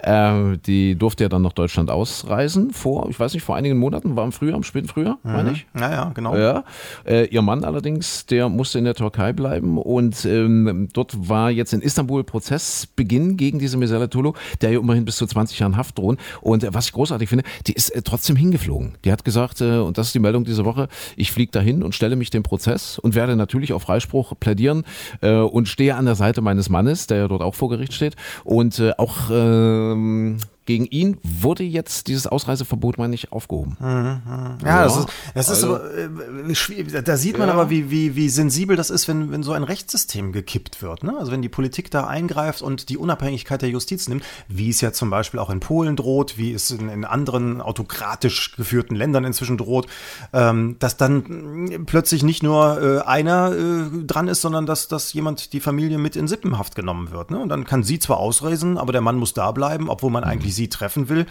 Äh, 0.01 0.57
die 0.65 0.95
durfte 0.95 1.23
ja 1.23 1.29
dann 1.29 1.41
nach 1.41 1.53
Deutschland 1.53 1.89
ausreisen 1.89 2.71
vor, 2.71 3.09
ich 3.09 3.19
weiß 3.19 3.33
nicht, 3.33 3.43
vor 3.43 3.55
einigen 3.55 3.77
Monaten, 3.77 4.15
war 4.15 4.23
im 4.23 4.31
Frühjahr, 4.31 4.57
im 4.57 4.63
späten 4.63 4.87
Frühjahr, 4.87 5.17
mhm. 5.23 5.31
meine 5.31 5.51
ich. 5.51 5.65
Ja, 5.77 5.91
ja, 5.91 6.11
genau. 6.13 6.35
Ja. 6.35 6.63
Äh, 7.05 7.25
ihr 7.27 7.41
Mann 7.41 7.63
allerdings, 7.63 8.25
der 8.25 8.49
musste 8.49 8.79
in 8.79 8.85
der 8.85 8.95
Türkei 8.95 9.33
bleiben 9.33 9.77
und 9.77 10.25
ähm, 10.25 10.89
dort 10.93 11.29
war 11.29 11.51
jetzt 11.51 11.73
in 11.73 11.81
Istanbul 11.81 12.23
Prozessbeginn 12.23 13.37
gegen 13.37 13.59
diese 13.59 13.77
Mesele 13.77 14.09
Tulu, 14.09 14.33
der 14.61 14.71
ja 14.71 14.79
immerhin 14.79 15.05
bis 15.05 15.17
zu 15.17 15.25
20 15.25 15.59
Jahren 15.59 15.77
Haft 15.77 15.97
drohen. 15.97 16.17
Und 16.41 16.63
äh, 16.63 16.73
was 16.73 16.87
ich 16.87 16.93
großartig 16.93 17.29
finde, 17.29 17.43
die 17.67 17.73
ist 17.73 17.89
äh, 17.89 18.01
trotzdem 18.01 18.35
hingeflogen. 18.35 18.97
Die 19.03 19.11
hat 19.11 19.23
gesagt, 19.25 19.61
äh, 19.61 19.77
und 19.77 19.97
das 19.97 20.07
ist 20.07 20.15
die 20.15 20.19
Meldung 20.19 20.43
dieser 20.43 20.65
Woche, 20.65 20.87
ich 21.15 21.31
fliege 21.31 21.51
dahin 21.51 21.83
und 21.83 21.95
stelle 21.95 22.15
mich 22.15 22.29
dem 22.29 22.43
Prozess 22.43 22.99
und 22.99 23.15
werde 23.15 23.35
natürlich 23.35 23.73
auf 23.73 23.83
Freispruch 23.83 24.33
plädieren 24.39 24.83
äh, 25.21 25.35
und 25.35 25.67
stehe 25.67 25.95
an 25.95 26.05
der 26.05 26.15
Seite 26.15 26.41
meines 26.41 26.64
seines 26.65 26.69
Mannes, 26.69 27.07
der 27.07 27.17
ja 27.17 27.27
dort 27.27 27.41
auch 27.41 27.55
vor 27.55 27.69
Gericht 27.69 27.93
steht. 27.93 28.15
Und 28.43 28.79
äh, 28.79 28.91
auch 28.97 29.29
ähm, 29.31 30.37
gegen 30.65 30.85
ihn 30.85 31.17
wurde 31.23 31.63
jetzt 31.63 32.07
dieses 32.07 32.25
Ausreiseverbot, 32.25 32.97
meine 32.97 33.13
ich, 33.13 33.31
aufgehoben. 33.31 33.77
Mhm, 33.79 33.87
mhm. 33.87 34.57
Ja, 34.63 34.67
ja, 34.67 34.83
das 34.83 34.97
ist, 34.97 35.07
das 35.33 35.49
ist 35.49 35.63
also, 35.63 35.75
aber 35.75 36.49
äh, 36.49 36.55
schwierig. 36.55 36.91
Da 37.03 37.17
sieht 37.17 37.37
man 37.37 37.49
ja. 37.49 37.53
aber, 37.53 37.69
wie, 37.69 37.91
wie, 37.91 38.15
wie 38.15 38.29
sensibel 38.29 38.75
das 38.75 38.89
ist, 38.89 39.07
wenn, 39.07 39.31
wenn 39.31 39.43
so 39.43 39.51
ein 39.51 39.63
Rechtssystem 39.63 40.31
gekippt 40.31 40.81
wird. 40.81 41.03
Ne? 41.03 41.15
Also 41.19 41.31
wenn 41.31 41.43
die 41.43 41.49
Politik 41.49 41.91
da 41.91 42.07
eingreift 42.07 42.63
und 42.63 42.89
die 42.89 42.97
Unabhängigkeit 42.97 43.61
der 43.61 43.69
Justiz 43.69 44.07
nimmt, 44.07 44.23
wie 44.47 44.69
es 44.69 44.81
ja 44.81 44.91
zum 44.91 45.11
Beispiel 45.11 45.39
auch 45.39 45.51
in 45.51 45.59
Polen 45.59 45.95
droht, 45.95 46.37
wie 46.37 46.51
es 46.51 46.71
in, 46.71 46.89
in 46.89 47.05
anderen 47.05 47.61
autokratisch 47.61 48.55
geführten 48.55 48.95
Ländern 48.95 49.23
inzwischen 49.23 49.57
droht, 49.57 49.85
ähm, 50.33 50.77
dass 50.79 50.97
dann 50.97 51.85
plötzlich 51.85 52.23
nicht 52.23 52.41
nur 52.41 52.81
äh, 52.81 53.01
einer 53.01 53.51
äh, 53.51 54.03
dran 54.05 54.27
ist, 54.27 54.41
sondern 54.41 54.65
dass, 54.65 54.87
dass 54.87 55.13
jemand 55.13 55.53
die 55.53 55.59
Familie 55.59 55.99
mit 55.99 56.15
in 56.15 56.27
Sippenhaft 56.27 56.73
genommen 56.73 57.11
wird. 57.11 57.29
Ne? 57.29 57.39
Und 57.39 57.49
dann 57.49 57.65
kann 57.65 57.83
sie 57.83 57.99
zwar 57.99 58.17
ausreisen, 58.17 58.79
aber 58.79 58.91
der 58.91 59.01
Mann 59.01 59.17
muss 59.17 59.33
da 59.33 59.51
bleiben, 59.51 59.89
obwohl 59.89 60.09
man 60.09 60.23
eigentlich 60.23 60.54
sie 60.55 60.69
treffen 60.69 61.09
will. 61.09 61.25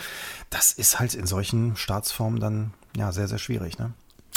Das 0.51 0.73
ist 0.73 1.01
halt 1.01 1.15
in 1.15 1.27
solchen 1.27 1.77
Staatsformen 1.77 2.41
dann 2.41 2.73
ja 2.97 3.13
sehr, 3.13 3.29
sehr 3.29 3.39
schwierig. 3.39 3.79
Ne? 3.79 3.93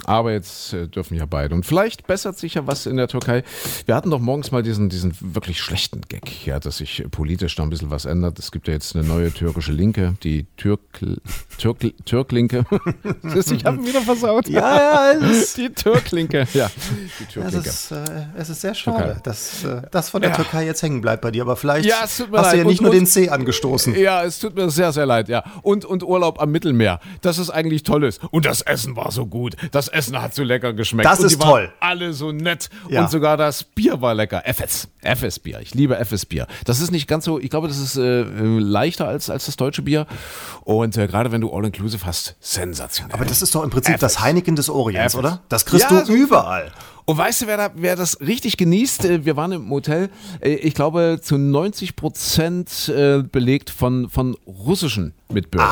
Aber 0.08 0.32
jetzt 0.32 0.72
äh, 0.72 0.88
dürfen 0.88 1.16
ja 1.16 1.26
beide. 1.26 1.54
Und 1.54 1.66
vielleicht 1.66 2.08
bessert 2.08 2.40
sich 2.40 2.54
ja 2.54 2.66
was 2.66 2.86
in 2.86 2.96
der 2.96 3.10
Türkei. 3.10 3.44
Wir 3.86 3.94
hatten 3.94 4.10
doch 4.10 4.22
morgens 4.22 4.54
mal 4.54 4.64
diesen, 4.64 4.88
diesen 4.88 5.14
wirklich 5.20 5.60
schlechten 5.62 6.00
Gag, 6.08 6.46
ja, 6.46 6.62
dass 6.62 6.78
sich 6.78 7.04
politisch 7.12 7.56
da 7.56 7.64
ein 7.64 7.70
bisschen 7.70 7.92
was 7.92 8.06
ändert. 8.06 8.40
Es 8.40 8.54
gibt 8.54 8.70
ja 8.70 8.74
jetzt 8.74 8.96
eine 8.96 9.06
neue 9.06 9.34
türkische 9.34 9.74
Linke, 9.74 10.16
die 10.24 10.46
Türk, 10.56 10.80
Türk, 11.58 11.80
Türklinke. 12.06 12.66
ich 13.52 13.66
habe 13.66 13.86
wieder 13.86 14.00
versaut. 14.00 14.48
Ja, 14.48 15.12
ja, 15.12 15.20
die 15.58 15.70
Türklinke. 15.72 16.48
Ja, 16.54 16.72
die 17.20 17.26
Türklinke. 17.26 17.68
Es 17.68 17.92
ist, 17.92 17.92
äh, 17.92 18.28
es 18.38 18.50
ist 18.50 18.62
sehr 18.62 18.76
schade, 18.76 19.20
dass 19.24 19.66
äh, 19.66 19.82
das 19.92 20.10
von 20.10 20.22
der 20.22 20.30
ja. 20.30 20.38
Türkei 20.38 20.66
jetzt 20.66 20.82
hängen 20.84 21.02
bleibt 21.02 21.22
bei 21.22 21.32
dir. 21.32 21.42
Aber 21.42 21.58
vielleicht 21.58 21.86
ja, 21.86 21.98
hast 22.00 22.20
leid. 22.32 22.54
du 22.54 22.58
ja 22.60 22.64
nicht 22.64 22.80
und, 22.80 22.86
nur 22.86 22.94
den 22.94 23.08
C 23.08 23.28
angestoßen. 23.28 23.94
Ja, 24.00 24.24
es 24.24 24.40
tut 24.40 24.56
mir 24.56 24.70
sehr, 24.70 24.94
sehr 24.94 25.06
leid. 25.06 25.28
Ja. 25.28 25.44
Und, 25.64 25.84
und 25.84 26.02
Urlaub 26.02 26.42
am 26.42 26.50
Mittelmeer, 26.50 27.02
das 27.20 27.40
ist 27.40 27.50
eigentlich 27.50 27.84
tolles. 27.84 28.20
Und 28.32 28.46
das 28.46 28.62
Essen 28.62 28.96
war 28.96 29.12
so 29.12 29.26
gut. 29.26 29.58
Das 29.72 29.90
Essen 29.90 29.97
hat 30.14 30.34
so 30.36 30.44
lecker 30.44 30.74
geschmeckt. 30.74 31.06
Das 31.10 31.20
und 31.20 31.26
ist 31.28 31.42
toll. 31.42 31.72
Alle 31.80 32.14
so 32.14 32.32
nett. 32.32 32.70
Ja. 32.90 33.02
Und 33.02 33.12
sogar 33.12 33.38
das 33.38 33.64
Bier 33.64 34.02
war 34.02 34.14
lecker. 34.16 34.44
FS. 34.46 34.88
FS 35.02 35.40
Bier. 35.40 35.60
Ich 35.62 35.74
liebe 35.74 35.98
FS 36.04 36.26
Bier. 36.26 36.48
Das 36.66 36.80
ist 36.80 36.92
nicht 36.92 37.08
ganz 37.08 37.26
so, 37.26 37.40
ich 37.40 37.50
glaube, 37.50 37.68
das 37.68 37.78
ist 37.78 37.96
äh, 37.98 38.24
leichter 38.24 39.08
als, 39.08 39.30
als 39.30 39.46
das 39.46 39.56
deutsche 39.58 39.82
Bier. 39.82 40.06
Und 40.64 40.98
äh, 40.98 41.08
gerade 41.08 41.32
wenn 41.32 41.42
du 41.42 41.52
All-Inclusive 41.52 42.06
hast, 42.06 42.36
sensationell. 42.40 43.14
Aber 43.16 43.26
das 43.26 43.42
ist 43.42 43.54
doch 43.56 43.64
im 43.64 43.70
Prinzip 43.70 43.96
FS. 43.96 44.02
das 44.02 44.20
Heineken 44.22 44.56
des 44.56 44.70
Orients, 44.70 45.14
FS. 45.14 45.20
oder? 45.20 45.42
Das 45.50 45.66
kriegst 45.66 45.90
Ja, 45.90 46.00
du 46.02 46.06
so- 46.06 46.14
überall. 46.14 46.72
Und 47.10 47.18
weißt 47.18 47.44
du, 47.44 47.48
wer, 47.48 47.56
da, 47.56 47.72
wer 47.74 47.96
das 47.96 48.20
richtig 48.20 48.58
genießt? 48.58 49.06
Äh, 49.06 49.26
Wir 49.26 49.38
waren 49.38 49.54
im 49.54 49.70
Hotel, 49.70 50.10
äh, 50.42 50.56
ich 50.56 50.74
glaube, 50.74 51.20
zu 51.22 51.38
90 51.38 51.96
Prozent 51.96 52.90
äh, 52.90 53.24
belegt 53.24 53.70
von, 53.70 54.10
von 54.10 54.36
russischen 54.46 55.14
Mitbürgern. 55.32 55.70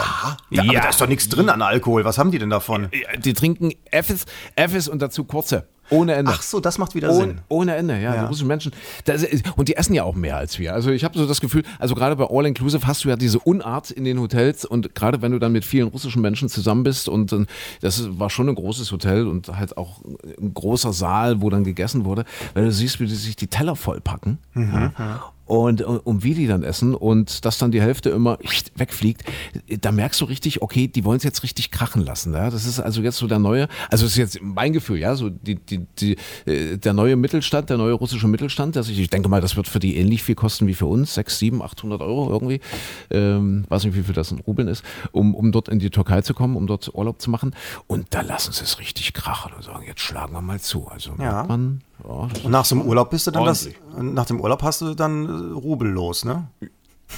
Ja, 0.50 0.64
aber 0.64 0.74
da 0.74 0.88
ist 0.90 1.02
doch 1.02 1.08
nichts 1.10 1.28
drin 1.28 1.50
an 1.50 1.62
Alkohol. 1.62 2.06
Was 2.06 2.18
haben 2.18 2.32
die 2.32 2.40
denn 2.40 2.50
davon? 2.50 2.88
Ja, 2.94 3.18
Die 3.18 3.34
trinken 3.34 3.74
Effes, 3.92 4.24
Effes 4.56 4.88
und 4.88 5.02
dazu 5.02 5.26
kurze. 5.26 5.68
Ohne 5.90 6.14
Ende. 6.14 6.32
Ach 6.34 6.42
so, 6.42 6.60
das 6.60 6.78
macht 6.78 6.96
wieder 6.96 7.10
ohne, 7.10 7.26
Sinn. 7.26 7.42
ohne 7.48 7.76
Ende, 7.76 7.96
ja. 7.96 8.16
Ja. 8.16 8.22
Die 8.22 8.28
russischen 8.28 8.48
Menschen. 8.48 8.72
Das, 9.06 9.26
und 9.56 9.68
die 9.68 9.76
essen 9.76 9.94
ja 9.94 10.04
auch 10.04 10.16
mehr 10.16 10.38
als 10.38 10.58
wir. 10.60 10.74
Also 10.74 10.92
ich 10.92 11.04
habe 11.04 11.18
so 11.18 11.26
das 11.28 11.42
Gefühl, 11.42 11.64
also 11.80 11.96
gerade 11.96 12.16
bei 12.16 12.26
All 12.30 12.46
Inclusive 12.46 12.86
hast 12.88 13.04
du 13.04 13.10
ja 13.10 13.16
diese 13.16 13.40
Unart 13.40 13.92
in 13.92 14.04
den 14.04 14.20
Hotels 14.20 14.66
und 14.66 14.96
gerade 14.96 15.22
wenn 15.22 15.32
du 15.32 15.40
dann 15.40 15.52
mit 15.52 15.66
vielen 15.66 15.88
russischen 15.88 16.22
Menschen 16.22 16.50
zusammen 16.50 16.84
bist 16.84 17.08
und 17.08 17.32
äh, 17.32 17.46
das 17.82 18.20
war 18.20 18.30
schon 18.30 18.50
ein 18.50 18.56
großes 18.56 18.92
Hotel 18.92 19.28
und 19.28 19.50
halt 19.50 19.78
auch 19.78 20.02
ein 20.40 20.54
großer 20.54 20.94
Saal, 20.94 21.42
wo 21.42 21.50
dann 21.50 21.64
gegessen 21.64 22.06
wurde, 22.06 22.26
weil 22.54 22.66
du 22.66 22.72
siehst, 22.72 23.00
wie 23.00 23.06
die 23.06 23.16
sich 23.16 23.36
die 23.36 23.48
Teller 23.48 23.76
vollpacken. 23.76 24.40
Mhm, 24.54 24.92
ja. 24.98 25.34
Und, 25.46 25.82
und, 25.84 26.24
wie 26.24 26.34
die 26.34 26.48
dann 26.48 26.64
essen 26.64 26.96
und 26.96 27.46
dass 27.46 27.60
dann 27.60 27.72
die 27.72 27.80
Hälfte 27.82 28.10
immer 28.10 28.40
wegfliegt, 28.76 29.24
da 29.82 29.92
merkst 29.92 30.20
du 30.22 30.26
richtig, 30.26 30.64
okay, 30.64 30.88
die 30.88 31.06
wollen 31.06 31.18
es 31.18 31.24
jetzt 31.24 31.44
richtig 31.44 31.70
krachen 31.70 32.04
lassen. 32.04 32.34
Ja? 32.34 32.50
Das 32.50 32.66
ist 32.66 32.80
also 32.80 33.02
jetzt 33.02 33.18
so 33.18 33.28
der 33.28 33.38
neue, 33.38 33.68
also 33.92 34.06
das 34.06 34.14
ist 34.14 34.18
jetzt 34.18 34.40
mein 34.42 34.74
Gefühl, 34.74 34.98
ja, 34.98 35.16
so 35.16 35.30
die, 35.30 35.56
die, 35.56 35.86
die, 36.00 36.16
äh, 36.48 36.78
der 36.78 36.94
neue 36.94 37.16
Mittelstand, 37.16 37.70
der 37.70 37.78
neue 37.78 37.94
russische 37.94 38.28
Mittelstand, 38.28 38.76
dass 38.76 38.90
ich, 38.90 38.98
ich 39.00 39.10
denke 39.12 39.30
mal, 39.30 39.40
das 39.40 39.56
wird 39.56 39.68
für 39.68 39.80
die 39.80 39.98
ähnlich 39.98 40.24
viel 40.24 40.36
kosten 40.36 40.66
wie 40.66 40.74
für 40.74 40.88
uns, 40.88 41.14
6, 41.14 41.38
7, 41.38 41.62
800 41.62 42.02
Euro 42.02 42.30
irgendwie, 42.32 42.60
ähm, 43.12 43.66
weiß 43.70 43.86
nicht, 43.86 43.96
wie 43.96 44.02
viel 44.04 44.16
das 44.16 44.32
in 44.32 44.40
Rubeln 44.40 44.68
ist, 44.68 44.84
um, 45.12 45.36
um 45.36 45.52
dort 45.52 45.70
in 45.70 45.78
die 45.78 45.92
Türkei 45.92 46.22
zu 46.22 46.34
kommen, 46.34 46.56
um 46.56 46.66
dort 46.66 46.90
Urlaub 46.96 47.22
zu 47.22 47.30
machen. 47.30 47.54
Und 47.86 48.08
da 48.16 48.22
lassen 48.22 48.52
sie 48.52 48.64
es 48.64 48.80
richtig 48.80 49.14
krachen 49.14 49.54
und 49.56 49.64
sagen, 49.64 49.84
jetzt 49.86 50.02
schlagen 50.02 50.34
wir 50.34 50.42
mal 50.42 50.60
zu. 50.60 50.88
Also 50.88 51.12
Ja. 51.12 51.34
merkt 51.34 51.50
man, 51.50 51.82
ja, 52.08 52.28
das 52.28 52.44
Und 52.44 52.52
nach 52.52 52.66
so 52.66 52.76
einem 52.76 52.86
Urlaub 52.88 53.10
bist 53.10 53.28
du 53.28 53.32
dann 53.32 53.46
das, 53.46 53.66
Ordentlich. 53.66 54.14
nach 54.14 54.26
dem 54.26 54.40
Urlaub 54.42 54.64
hast 54.64 54.82
du 54.82 54.94
dann 54.94 55.26
äh, 55.26 55.54
Rubel 55.54 55.90
los, 55.90 56.26
ne? 56.26 56.48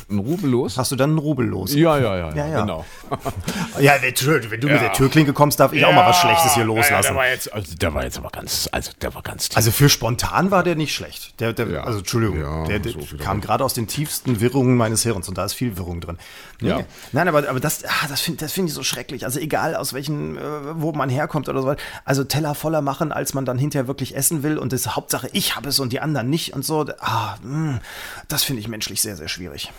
Ein 0.09 0.19
Rubel 0.19 0.49
los. 0.49 0.77
Hast 0.77 0.91
du 0.91 0.95
dann 0.95 1.11
einen 1.11 1.19
Rubel 1.19 1.45
los? 1.45 1.73
Ja, 1.73 1.97
ja, 1.97 2.15
ja, 2.17 2.29
ja, 2.29 2.35
Ja, 2.35 2.47
ja. 2.47 2.61
genau. 2.61 2.85
Ja, 3.79 3.93
wenn, 4.01 4.51
wenn 4.51 4.59
du 4.61 4.67
mit 4.67 4.81
der 4.81 4.93
Türklinke 4.93 5.33
kommst, 5.33 5.59
darf 5.59 5.71
ich 5.73 5.85
auch 5.85 5.93
mal 5.93 6.07
was 6.09 6.17
Schlechtes 6.19 6.53
hier 6.53 6.63
Ja, 6.63 6.67
loslassen. 6.67 7.03
der 7.03 7.15
war 7.15 7.27
jetzt, 7.29 7.53
also 7.53 7.75
der 7.75 7.93
war 7.93 8.03
jetzt 8.03 8.17
aber 8.17 8.29
ganz, 8.29 8.67
also 8.71 8.91
der 9.01 9.13
war 9.15 9.21
ganz 9.21 9.49
tief. 9.49 9.57
Also 9.57 9.71
für 9.71 9.87
spontan 9.89 10.51
war 10.51 10.63
der 10.63 10.75
nicht 10.75 10.93
schlecht. 10.93 11.39
Der, 11.39 11.53
der, 11.53 11.67
Ja. 11.67 11.83
Also 11.83 11.99
Entschuldigung, 11.99 12.39
Ja, 12.39 12.65
der, 12.65 12.79
der 12.79 12.91
so 12.93 12.99
kam 13.17 13.39
gerade 13.41 13.63
aus 13.63 13.73
den 13.73 13.87
tiefsten 13.87 14.39
Wirrungen 14.39 14.75
meines 14.77 15.03
Hirns 15.03 15.29
und 15.29 15.37
da 15.37 15.45
ist 15.45 15.53
viel 15.53 15.77
Wirrung 15.77 16.01
drin. 16.01 16.17
Nee. 16.59 16.69
Ja. 16.69 16.79
Nein, 17.11 17.27
aber, 17.27 17.47
aber 17.49 17.59
das, 17.59 17.83
ah, 17.85 18.07
das 18.09 18.21
finde 18.21 18.39
das 18.41 18.51
find 18.51 18.69
ich 18.69 18.73
so 18.75 18.83
schrecklich. 18.83 19.25
Also 19.25 19.39
egal 19.39 19.75
aus 19.75 19.93
welchen, 19.93 20.37
äh, 20.37 20.41
wo 20.75 20.91
man 20.91 21.09
herkommt 21.09 21.49
oder 21.49 21.61
so. 21.61 21.75
Also 22.05 22.23
Teller 22.23 22.55
voller 22.55 22.81
machen, 22.81 23.11
als 23.11 23.33
man 23.33 23.45
dann 23.45 23.57
hinterher 23.57 23.87
wirklich 23.87 24.15
essen 24.15 24.43
will 24.43 24.57
und 24.57 24.73
das 24.73 24.95
Hauptsache 24.95 25.29
ich 25.33 25.55
habe 25.55 25.69
es 25.69 25.79
und 25.79 25.93
die 25.93 25.99
anderen 25.99 26.29
nicht 26.29 26.53
und 26.53 26.65
so. 26.65 26.85
Ah, 26.99 27.35
mh, 27.43 27.79
das 28.27 28.43
finde 28.43 28.61
ich 28.61 28.67
menschlich 28.67 29.01
sehr, 29.01 29.15
sehr 29.15 29.27
schwierig. 29.27 29.71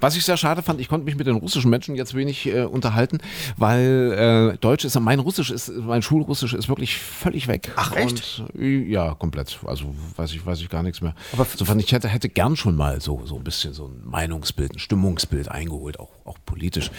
Was 0.00 0.16
ich 0.16 0.24
sehr 0.24 0.36
schade 0.36 0.62
fand, 0.62 0.80
ich 0.80 0.88
konnte 0.88 1.04
mich 1.04 1.16
mit 1.16 1.26
den 1.26 1.36
russischen 1.36 1.70
Menschen 1.70 1.94
jetzt 1.94 2.14
wenig 2.14 2.46
äh, 2.46 2.62
unterhalten, 2.64 3.18
weil 3.56 4.52
äh, 4.54 4.58
Deutsch 4.58 4.84
ist, 4.84 4.98
mein 4.98 5.20
Russisch 5.20 5.50
ist, 5.50 5.68
mein 5.68 6.02
Schulrussisch 6.02 6.54
ist 6.54 6.68
wirklich 6.68 6.98
völlig 6.98 7.46
weg. 7.46 7.70
Ach, 7.76 7.94
echt? 7.94 8.42
Und, 8.52 8.60
ja, 8.60 9.14
komplett. 9.14 9.60
Also 9.64 9.94
weiß 10.16 10.32
ich, 10.32 10.44
weiß 10.44 10.60
ich 10.60 10.68
gar 10.68 10.82
nichts 10.82 11.00
mehr. 11.00 11.14
Aber 11.32 11.46
Insofern, 11.50 11.78
ich 11.78 11.92
hätte, 11.92 12.08
hätte 12.08 12.28
gern 12.28 12.56
schon 12.56 12.74
mal 12.74 13.00
so, 13.00 13.22
so 13.26 13.36
ein 13.36 13.44
bisschen 13.44 13.74
so 13.74 13.86
ein 13.86 14.02
Meinungsbild, 14.04 14.74
ein 14.74 14.78
Stimmungsbild 14.78 15.48
eingeholt, 15.48 16.00
auch, 16.00 16.10
auch 16.24 16.38
politisch, 16.44 16.90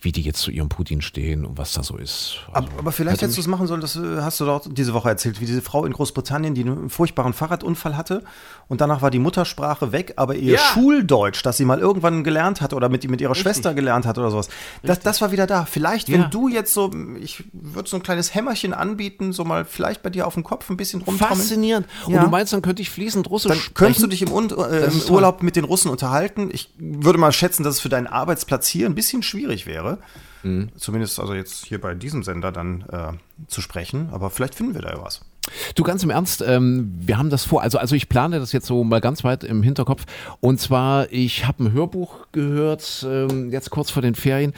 wie 0.00 0.12
die 0.12 0.22
jetzt 0.22 0.40
zu 0.40 0.50
ihrem 0.52 0.68
Putin 0.68 1.00
stehen 1.02 1.44
und 1.44 1.58
was 1.58 1.72
da 1.72 1.82
so 1.82 1.96
ist. 1.96 2.38
Also, 2.52 2.68
Aber, 2.68 2.78
aber 2.78 2.92
vielleicht 2.92 3.16
hätte 3.16 3.24
hättest 3.26 3.38
du 3.38 3.40
es 3.42 3.46
machen 3.48 3.66
sollen, 3.66 3.80
das 3.80 3.96
äh, 3.96 4.20
hast 4.20 4.38
du 4.40 4.44
doch 4.44 4.62
diese 4.70 4.94
Woche 4.94 5.08
erzählt, 5.08 5.40
wie 5.40 5.46
diese 5.46 5.62
Frau 5.62 5.84
in 5.84 5.92
Großbritannien, 5.92 6.54
die 6.54 6.62
einen 6.62 6.90
furchtbaren 6.90 7.32
Fahrradunfall 7.32 7.96
hatte 7.96 8.22
und 8.68 8.80
danach 8.80 9.02
war 9.02 9.10
die 9.10 9.18
Muttersprache 9.18 9.90
weg, 9.92 10.12
aber 10.16 10.36
ihr 10.36 10.54
Ja. 10.54 10.58
Schuldeutsch, 10.60 11.00
das 11.42 11.56
sie 11.56 11.64
mal 11.64 11.78
irgendwann 11.78 12.24
gelernt 12.24 12.60
hat 12.60 12.72
oder 12.72 12.88
mit, 12.88 13.08
mit 13.10 13.20
ihrer 13.20 13.34
Schwester 13.34 13.74
gelernt 13.74 14.06
hat 14.06 14.18
oder 14.18 14.30
sowas, 14.30 14.48
das, 14.82 15.00
das 15.00 15.20
war 15.20 15.32
wieder 15.32 15.46
da. 15.46 15.64
Vielleicht, 15.64 16.10
wenn 16.10 16.22
Ja. 16.22 16.28
du 16.28 16.48
jetzt 16.48 16.72
so, 16.74 16.90
ich 17.20 17.44
würde 17.52 17.88
so 17.88 17.96
ein 17.96 18.02
kleines 18.02 18.34
Hämmerchen 18.34 18.72
anbieten, 18.74 19.32
so 19.32 19.44
mal 19.44 19.64
vielleicht 19.64 20.02
bei 20.02 20.10
dir 20.10 20.26
auf 20.26 20.34
dem 20.34 20.44
Kopf 20.44 20.68
ein 20.70 20.76
bisschen 20.76 21.02
rumtrommeln. 21.02 21.38
Faszinierend. 21.38 21.86
Ja. 22.06 22.18
Und 22.18 22.24
du 22.26 22.30
meinst, 22.30 22.52
dann 22.52 22.62
könnte 22.62 22.82
ich 22.82 22.90
fließend 22.90 23.28
Russisch 23.30 23.50
Dann 23.50 23.58
sprechen? 23.58 23.74
könntest 23.74 24.02
du 24.02 24.06
dich 24.08 24.22
im, 24.22 24.28
äh, 24.28 24.84
im. 24.84 25.00
Urlaub 25.10 25.42
mit 25.42 25.56
den 25.56 25.64
Russen 25.64 25.90
unterhalten. 25.90 26.50
Ich 26.52 26.70
würde 26.78 27.18
mal 27.18 27.32
schätzen, 27.32 27.62
dass 27.62 27.74
es 27.76 27.80
für 27.80 27.88
deinen 27.88 28.06
Arbeitsplatz 28.06 28.66
hier 28.68 28.86
ein 28.86 28.94
bisschen 28.94 29.22
schwierig 29.22 29.66
wäre. 29.66 29.98
Mhm. 30.42 30.70
Zumindest 30.76 31.20
also 31.20 31.34
jetzt 31.34 31.66
hier 31.66 31.80
bei 31.80 31.94
diesem 31.94 32.22
Sender 32.22 32.52
dann 32.52 32.82
äh, 32.90 33.12
zu 33.48 33.60
sprechen. 33.60 34.08
Aber 34.12 34.30
vielleicht 34.30 34.54
finden 34.54 34.74
wir 34.74 34.82
da 34.82 34.90
ja 34.90 35.02
was. 35.02 35.20
Du 35.74 35.82
ganz 35.82 36.02
im 36.02 36.10
Ernst, 36.10 36.44
ähm, 36.46 36.92
wir 36.98 37.18
haben 37.18 37.30
das 37.30 37.44
vor. 37.44 37.62
Also, 37.62 37.78
also 37.78 37.96
ich 37.96 38.08
plane 38.08 38.38
das 38.38 38.52
jetzt 38.52 38.66
so 38.66 38.84
mal 38.84 39.00
ganz 39.00 39.24
weit 39.24 39.44
im 39.44 39.62
Hinterkopf. 39.62 40.04
Und 40.40 40.60
zwar, 40.60 41.10
ich 41.12 41.46
habe 41.46 41.64
ein 41.64 41.72
Hörbuch 41.72 42.26
gehört, 42.32 43.06
ähm, 43.08 43.50
jetzt 43.50 43.70
kurz 43.70 43.90
vor 43.90 44.02
den 44.02 44.14
Ferien. 44.14 44.52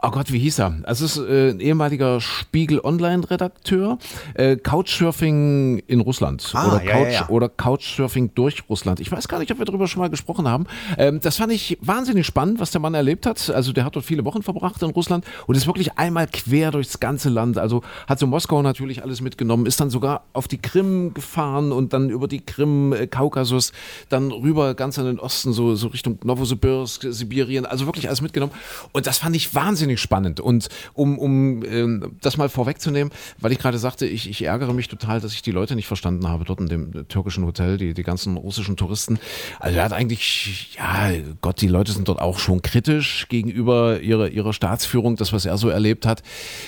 Oh 0.00 0.10
Gott, 0.10 0.30
wie 0.30 0.38
hieß 0.38 0.60
er? 0.60 0.78
Also 0.84 1.06
es 1.06 1.16
ist 1.16 1.28
äh, 1.28 1.50
ein 1.50 1.60
ehemaliger 1.60 2.20
Spiegel 2.20 2.80
Online-Redakteur. 2.80 3.98
Äh, 4.34 4.56
Couchsurfing 4.56 5.82
in 5.88 6.00
Russland. 6.00 6.52
Ah, 6.54 6.68
oder, 6.68 6.84
ja, 6.84 6.92
Couch, 6.92 7.06
ja, 7.06 7.12
ja. 7.12 7.28
oder 7.28 7.48
Couchsurfing 7.48 8.30
durch 8.36 8.62
Russland. 8.68 9.00
Ich 9.00 9.10
weiß 9.10 9.26
gar 9.26 9.40
nicht, 9.40 9.50
ob 9.50 9.58
wir 9.58 9.64
darüber 9.64 9.88
schon 9.88 10.00
mal 10.00 10.08
gesprochen 10.08 10.46
haben. 10.46 10.66
Ähm, 10.98 11.18
das 11.20 11.36
fand 11.36 11.52
ich 11.52 11.78
wahnsinnig 11.80 12.26
spannend, 12.26 12.60
was 12.60 12.70
der 12.70 12.80
Mann 12.80 12.94
erlebt 12.94 13.26
hat. 13.26 13.50
Also 13.50 13.72
der 13.72 13.84
hat 13.84 13.96
dort 13.96 14.04
viele 14.04 14.24
Wochen 14.24 14.42
verbracht 14.42 14.80
in 14.82 14.90
Russland 14.90 15.24
und 15.48 15.56
ist 15.56 15.66
wirklich 15.66 15.98
einmal 15.98 16.28
quer 16.28 16.70
durchs 16.70 17.00
ganze 17.00 17.28
Land. 17.28 17.58
Also 17.58 17.82
hat 18.06 18.20
so 18.20 18.28
Moskau 18.28 18.62
natürlich 18.62 19.02
alles 19.02 19.20
mitgenommen, 19.20 19.66
ist 19.66 19.80
dann 19.80 19.90
sogar 19.90 20.22
auf 20.32 20.46
die 20.46 20.58
Krim 20.58 21.12
gefahren 21.12 21.72
und 21.72 21.92
dann 21.92 22.08
über 22.08 22.28
die 22.28 22.40
Krim, 22.40 22.92
äh, 22.92 23.08
Kaukasus, 23.08 23.72
dann 24.10 24.30
rüber 24.30 24.74
ganz 24.74 24.96
an 25.00 25.06
den 25.06 25.18
Osten, 25.18 25.52
so, 25.52 25.74
so 25.74 25.88
Richtung 25.88 26.20
Novosibirsk, 26.22 27.06
Sibirien, 27.10 27.66
also 27.66 27.86
wirklich 27.86 28.06
alles 28.06 28.20
mitgenommen. 28.20 28.52
Und 28.92 29.08
das 29.08 29.18
fand 29.18 29.34
ich 29.34 29.56
wahnsinnig 29.56 29.87
spannend. 29.96 30.40
Und 30.40 30.68
um, 30.92 31.18
um 31.18 31.64
ähm, 31.64 32.16
das 32.20 32.36
mal 32.36 32.48
vorwegzunehmen, 32.48 33.12
weil 33.38 33.52
ich 33.52 33.58
gerade 33.58 33.78
sagte, 33.78 34.06
ich, 34.06 34.28
ich 34.28 34.42
ärgere 34.44 34.74
mich 34.74 34.88
total, 34.88 35.20
dass 35.20 35.32
ich 35.32 35.42
die 35.42 35.50
Leute 35.50 35.74
nicht 35.74 35.86
verstanden 35.86 36.28
habe 36.28 36.44
dort 36.44 36.60
in 36.60 36.68
dem 36.68 37.08
türkischen 37.08 37.44
Hotel, 37.46 37.78
die, 37.78 37.94
die 37.94 38.02
ganzen 38.02 38.36
russischen 38.36 38.76
Touristen. 38.76 39.18
Also 39.58 39.78
er 39.78 39.84
hat 39.84 39.92
eigentlich, 39.92 40.76
ja, 40.76 41.10
Gott, 41.40 41.60
die 41.60 41.68
Leute 41.68 41.92
sind 41.92 42.08
dort 42.08 42.20
auch 42.20 42.38
schon 42.38 42.62
kritisch 42.62 43.26
gegenüber 43.28 44.00
ihrer, 44.00 44.28
ihrer 44.28 44.52
Staatsführung, 44.52 45.16
das, 45.16 45.32
was 45.32 45.44
er 45.46 45.56
so 45.56 45.68
erlebt 45.68 46.06
hat. 46.06 46.22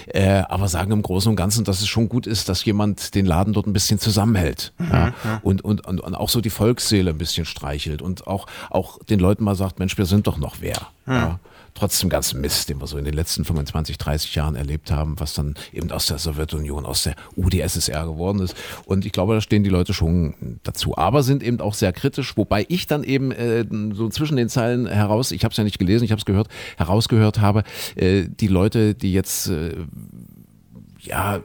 Äh, 0.06 0.42
aber 0.48 0.68
sagen 0.68 0.92
im 0.92 1.02
Großen 1.02 1.28
und 1.30 1.36
Ganzen, 1.36 1.64
dass 1.64 1.80
es 1.80 1.88
schon 1.88 2.08
gut 2.08 2.26
ist, 2.26 2.48
dass 2.48 2.64
jemand 2.64 3.14
den 3.14 3.26
Laden 3.26 3.52
dort 3.52 3.66
ein 3.66 3.72
bisschen 3.72 3.98
zusammenhält. 3.98 4.72
ja, 4.80 5.40
Und, 5.42 5.62
und, 5.62 5.86
und, 5.86 6.00
und 6.00 6.14
auch 6.14 6.28
so 6.28 6.40
die 6.40 6.50
Volksseele 6.50 7.10
ein 7.10 7.18
bisschen 7.18 7.44
streichelt 7.44 8.02
und 8.02 8.26
auch, 8.26 8.46
auch 8.70 8.98
den 9.04 9.20
Leuten 9.20 9.44
mal 9.44 9.54
sagt, 9.54 9.78
Mensch, 9.78 9.98
wir 9.98 10.06
sind 10.06 10.26
doch 10.26 10.38
noch 10.38 10.56
wer. 10.60 10.88
Ja. 11.06 11.40
Trotz 11.74 12.00
dem 12.00 12.10
ganzen 12.10 12.40
Mist, 12.40 12.68
den 12.68 12.80
wir 12.80 12.86
so 12.86 12.98
in 12.98 13.04
den 13.04 13.14
letzten 13.14 13.44
25, 13.44 13.98
30 13.98 14.34
Jahren 14.34 14.54
erlebt 14.54 14.90
haben, 14.90 15.18
was 15.18 15.34
dann 15.34 15.54
eben 15.72 15.90
aus 15.90 16.06
der 16.06 16.18
Sowjetunion, 16.18 16.86
aus 16.86 17.04
der 17.04 17.14
UdSSR 17.36 18.06
geworden 18.06 18.40
ist. 18.40 18.54
Und 18.84 19.06
ich 19.06 19.12
glaube, 19.12 19.34
da 19.34 19.40
stehen 19.40 19.64
die 19.64 19.70
Leute 19.70 19.94
schon 19.94 20.58
dazu, 20.62 20.96
aber 20.96 21.22
sind 21.22 21.42
eben 21.42 21.60
auch 21.60 21.74
sehr 21.74 21.92
kritisch, 21.92 22.36
wobei 22.36 22.66
ich 22.68 22.86
dann 22.86 23.04
eben 23.04 23.32
äh, 23.32 23.64
so 23.92 24.08
zwischen 24.08 24.36
den 24.36 24.48
Zeilen 24.48 24.86
heraus, 24.86 25.30
ich 25.32 25.44
habe 25.44 25.52
es 25.52 25.56
ja 25.56 25.64
nicht 25.64 25.78
gelesen, 25.78 26.04
ich 26.04 26.10
habe 26.10 26.20
es 26.20 26.24
gehört, 26.24 26.48
herausgehört 26.76 27.40
habe, 27.40 27.64
äh, 27.96 28.24
die 28.28 28.48
Leute, 28.48 28.94
die 28.94 29.12
jetzt 29.12 29.48
äh, 29.48 29.76
ja, 31.02 31.40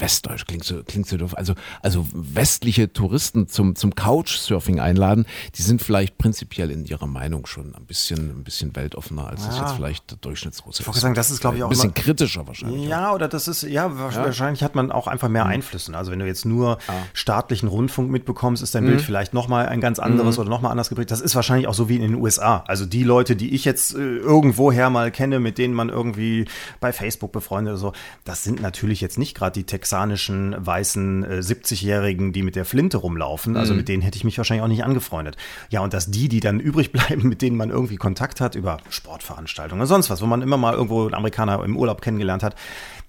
Westdeutsch 0.00 0.46
klingt 0.46 0.64
so, 0.64 0.82
klingt 0.82 1.06
so 1.06 1.16
doof. 1.16 1.36
Also, 1.36 1.54
also 1.82 2.06
westliche 2.12 2.92
Touristen 2.92 3.48
zum, 3.48 3.76
zum 3.76 3.94
Couchsurfing 3.94 4.80
einladen, 4.80 5.26
die 5.56 5.62
sind 5.62 5.82
vielleicht 5.82 6.18
prinzipiell 6.18 6.70
in 6.70 6.84
ihrer 6.86 7.06
Meinung 7.06 7.46
schon 7.46 7.74
ein 7.74 7.84
bisschen, 7.86 8.30
ein 8.30 8.44
bisschen 8.44 8.74
weltoffener, 8.74 9.28
als 9.28 9.46
das 9.46 9.56
Ja. 9.56 9.62
jetzt 9.66 9.76
vielleicht 9.76 10.10
der 10.10 10.18
Durchschnittsrusse 10.18 10.82
Ich 10.82 10.86
wollte 10.86 11.00
sagen, 11.00 11.14
das 11.14 11.30
ist, 11.30 11.40
glaube 11.40 11.56
ich, 11.56 11.62
auch 11.62 11.68
Ein 11.68 11.70
bisschen 11.70 11.84
immer- 11.90 11.94
kritischer 12.02 12.46
wahrscheinlich. 12.46 12.88
Ja, 12.88 13.12
oder 13.12 13.28
das 13.28 13.46
ist, 13.48 13.62
ja, 13.62 13.96
wa- 13.98 14.14
wahrscheinlich 14.14 14.62
hat 14.62 14.74
man 14.74 14.90
auch 14.90 15.06
einfach 15.06 15.28
mehr 15.28 15.46
Einflüsse. 15.46 15.96
Also 15.96 16.10
wenn 16.10 16.18
du 16.18 16.26
jetzt 16.26 16.44
nur 16.44 16.78
staatlichen 17.12 17.68
Rundfunk 17.68 18.10
mitbekommst, 18.10 18.62
ist 18.62 18.74
dein 18.74 18.84
Bild 18.86 19.00
vielleicht 19.00 19.34
nochmal 19.34 19.66
ein 19.68 19.80
ganz 19.80 19.98
anderes 19.98 20.38
oder 20.38 20.48
nochmal 20.48 20.70
anders 20.70 20.88
geprägt. 20.88 21.10
Das 21.10 21.20
ist 21.20 21.34
wahrscheinlich 21.34 21.66
auch 21.68 21.74
so 21.74 21.88
wie 21.88 21.96
in 21.96 22.02
den 22.02 22.14
USA. 22.14 22.64
Also 22.66 22.86
die 22.86 23.02
Leute, 23.02 23.36
die 23.36 23.54
ich 23.54 23.64
jetzt 23.64 23.94
äh, 23.94 23.98
irgendwoher 23.98 24.90
mal 24.90 25.10
kenne, 25.10 25.40
mit 25.40 25.58
denen 25.58 25.74
man 25.74 25.88
irgendwie 25.88 26.46
bei 26.80 26.92
Facebook 26.92 27.32
befreundet 27.32 27.72
oder 27.72 27.80
so, 27.80 27.92
das 28.24 28.44
sind 28.44 28.62
natürlich 28.62 29.00
jetzt 29.00 29.18
nicht 29.18 29.34
gerade 29.36 29.52
die 29.52 29.64
texanischen 29.90 30.54
weißen 30.56 31.24
äh, 31.24 31.38
70-Jährigen, 31.38 32.32
die 32.32 32.44
mit 32.44 32.54
der 32.54 32.64
Flinte 32.64 32.98
rumlaufen. 32.98 33.56
Also 33.56 33.74
mit 33.74 33.88
denen 33.88 34.02
hätte 34.02 34.16
ich 34.16 34.22
mich 34.22 34.38
wahrscheinlich 34.38 34.62
auch 34.62 34.68
nicht 34.68 34.84
angefreundet. 34.84 35.36
Ja, 35.68 35.80
und 35.80 35.92
dass 35.92 36.08
die, 36.10 36.28
die 36.28 36.38
dann 36.38 36.60
übrig 36.70 36.92
bleiben, 36.92 37.28
mit 37.28 37.42
denen 37.42 37.56
man 37.56 37.70
irgendwie 37.70 37.96
Kontakt 37.96 38.40
hat 38.40 38.54
über 38.54 38.78
Sportveranstaltungen 38.88 39.80
oder 39.80 39.88
sonst 39.88 40.08
was, 40.08 40.22
wo 40.22 40.26
man 40.26 40.42
immer 40.42 40.56
mal 40.56 40.74
irgendwo 40.74 41.02
einen 41.02 41.14
Amerikaner 41.14 41.64
im 41.64 41.76
Urlaub 41.76 42.02
kennengelernt 42.02 42.44
hat, 42.44 42.54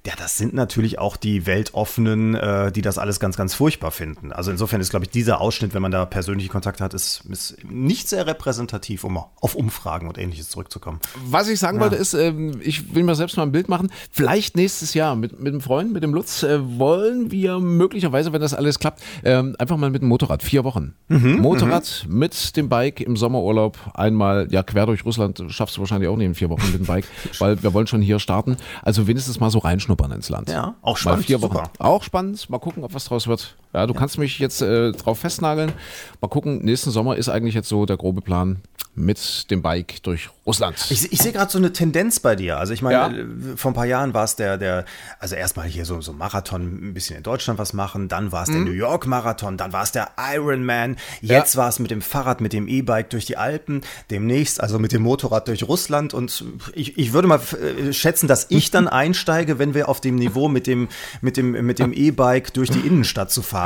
ja, 0.04 0.14
das 0.18 0.36
sind 0.36 0.56
natürlich 0.56 0.98
auch 0.98 1.16
die 1.16 1.46
Weltoffenen, 1.46 2.34
äh, 2.34 2.72
die 2.72 2.82
das 2.82 2.98
alles 2.98 3.20
ganz, 3.20 3.38
ganz 3.38 3.54
furchtbar 3.54 3.92
finden. 3.92 4.32
Also 4.32 4.50
insofern 4.50 4.82
ist, 4.82 4.90
glaube 4.90 5.06
ich, 5.06 5.12
dieser 5.12 5.40
Ausschnitt, 5.40 5.76
wenn 5.76 5.82
man 5.84 5.92
da 5.92 6.06
persönliche 6.08 6.50
Kontakte 6.50 6.84
hat, 6.84 6.96
ist, 6.96 7.24
ist 7.30 7.58
nicht 7.70 8.10
sehr 8.10 8.26
repräsentativ, 8.26 9.04
um 9.04 9.20
auf 9.40 9.54
Umfragen 9.54 10.08
und 10.08 10.18
ähnliches 10.18 10.50
zurückzukommen. 10.50 11.00
Was 11.26 11.48
ich 11.50 11.60
sagen 11.60 11.80
wollte 11.80 11.98
ist, 11.98 12.16
ähm, 12.16 12.60
ich 12.64 12.96
will 12.96 13.04
mir 13.04 13.14
selbst 13.14 13.38
mal 13.38 13.44
ein 13.44 13.52
Bild 13.52 13.70
machen. 13.70 13.92
Vielleicht 14.10 14.56
nächstes 14.56 14.96
Jahr 14.96 15.16
mit, 15.16 15.40
mit 15.40 15.54
einem 15.54 15.62
Freund, 15.62 15.94
mit 15.94 16.02
dem 16.02 16.16
Lutz, 16.16 16.42
äh, 16.42 16.60
wollen 16.80 17.30
wir 17.30 17.60
möglicherweise, 17.60 18.34
wenn 18.34 18.42
das 18.42 18.56
alles 18.56 18.80
klappt, 18.80 19.04
ähm, 19.24 19.56
einfach 19.60 19.78
mal 19.78 19.92
mit 19.92 20.02
dem 20.02 20.10
Motorrad, 20.10 20.42
vier 20.42 20.64
Wochen. 20.64 20.96
Motorrad 21.10 22.08
mit 22.10 22.58
dem 22.58 22.70
Bike 22.70 23.02
im 23.02 23.16
Sommerurlaub 23.16 23.78
einmal, 23.94 24.48
ja, 24.50 24.64
quer 24.64 24.88
durch 24.88 25.06
Russland 25.06 25.44
schaffst 25.50 25.78
du 25.78 25.82
wahrscheinlich 25.82 26.10
auch 26.10 26.18
nicht 26.18 26.26
in 26.26 26.34
vier 26.34 26.50
Wochen 26.50 26.66
mit 26.72 26.80
dem 26.80 26.88
Bike, 26.88 27.06
weil 27.38 27.62
wir 27.62 27.72
wollen 27.76 27.86
schon 27.86 28.02
hier 28.02 28.18
starten. 28.18 28.58
Also 28.82 29.06
wenigstens 29.06 29.40
mal 29.40 29.52
so 29.52 29.60
reinschnuppern 29.60 29.91
ins 30.12 30.30
Land. 30.30 30.50
Ja, 30.50 30.76
auch 30.82 30.94
Mal 30.94 30.98
spannend, 30.98 31.26
vier 31.26 31.42
Wochen. 31.42 31.54
super. 31.56 31.72
Auch 31.80 32.04
spannend. 32.04 32.50
Mal 32.50 32.60
gucken, 32.60 32.84
ob 32.84 32.94
was 32.94 33.06
draus 33.06 33.28
wird. 33.28 33.56
Ja, 33.74 33.88
du 33.88 33.94
kannst 33.94 34.18
mich 34.18 34.40
jetzt 34.40 34.62
äh, 34.62 34.92
drauf 34.92 35.20
festnageln. 35.20 35.72
Mal 36.20 36.28
gucken, 36.28 36.64
nächsten 36.64 36.92
Sommer 36.92 37.16
ist 37.16 37.30
eigentlich 37.30 37.56
jetzt 37.56 37.70
so 37.70 37.86
der 37.86 37.98
grobe 37.98 38.22
Plan 38.22 38.58
mit 38.94 39.50
dem 39.50 39.62
Bike 39.62 40.04
durch 40.04 40.30
Russland. 40.46 40.76
Ich, 40.90 41.14
ich 41.14 41.22
sehe 41.22 41.32
gerade 41.32 41.50
so 41.50 41.58
eine 41.58 41.72
Tendenz 41.72 42.20
bei 42.20 42.36
dir. 42.36 42.58
Also 42.58 42.74
ich 42.74 42.82
meine, 42.82 42.96
Ja. 42.96 43.08
äh, 43.10 43.26
vor 43.56 43.72
ein 43.72 43.74
paar 43.74 43.86
Jahren 43.86 44.14
war 44.14 44.26
es 44.26 44.36
der, 44.36 44.58
der, 44.58 44.84
also 45.18 45.36
erstmal 45.36 45.66
hier 45.68 45.86
so, 45.86 46.02
so 46.02 46.12
Marathon, 46.12 46.90
ein 46.90 46.94
bisschen 46.94 47.16
in 47.16 47.24
Deutschland 47.24 47.58
was 47.58 47.72
machen, 47.72 48.10
dann 48.10 48.34
war 48.34 48.44
es 48.44 48.50
Mhm. 48.50 48.54
der 48.54 48.62
New 48.66 48.72
York 48.72 49.08
Marathon, 49.08 49.56
dann 49.56 49.72
war 49.72 49.84
es 49.84 49.94
der 49.94 50.10
Ironman, 50.34 50.98
jetzt 51.22 51.56
war 51.56 51.70
es 51.70 51.80
mit 51.80 51.90
dem 51.90 52.02
Fahrrad, 52.02 52.42
mit 52.42 52.52
dem 52.52 52.68
E-Bike 52.68 53.10
durch 53.12 53.24
die 53.26 53.38
Alpen, 53.38 53.80
demnächst 54.10 54.60
also 54.60 54.78
mit 54.78 54.92
dem 54.92 55.04
Motorrad 55.04 55.48
durch 55.48 55.64
Russland 55.64 56.14
und 56.14 56.44
ich, 56.74 56.98
ich 56.98 57.14
würde 57.14 57.30
mal 57.30 57.40
äh, 57.88 57.94
schätzen, 57.94 58.28
dass 58.28 58.48
ich 58.50 58.72
dann 58.72 58.88
einsteige, 58.90 59.58
wenn 59.58 59.74
wir 59.74 59.88
auf 59.88 60.02
dem 60.02 60.16
Niveau 60.16 60.50
mit 60.50 60.68
dem, 60.68 60.90
mit 61.22 61.38
dem, 61.38 61.52
mit 61.66 61.80
dem 61.80 61.94
E-Bike 61.94 62.54
durch 62.54 62.70
die 62.70 62.80
Innenstadt 62.86 63.32
zu 63.32 63.42
fahren. 63.42 63.61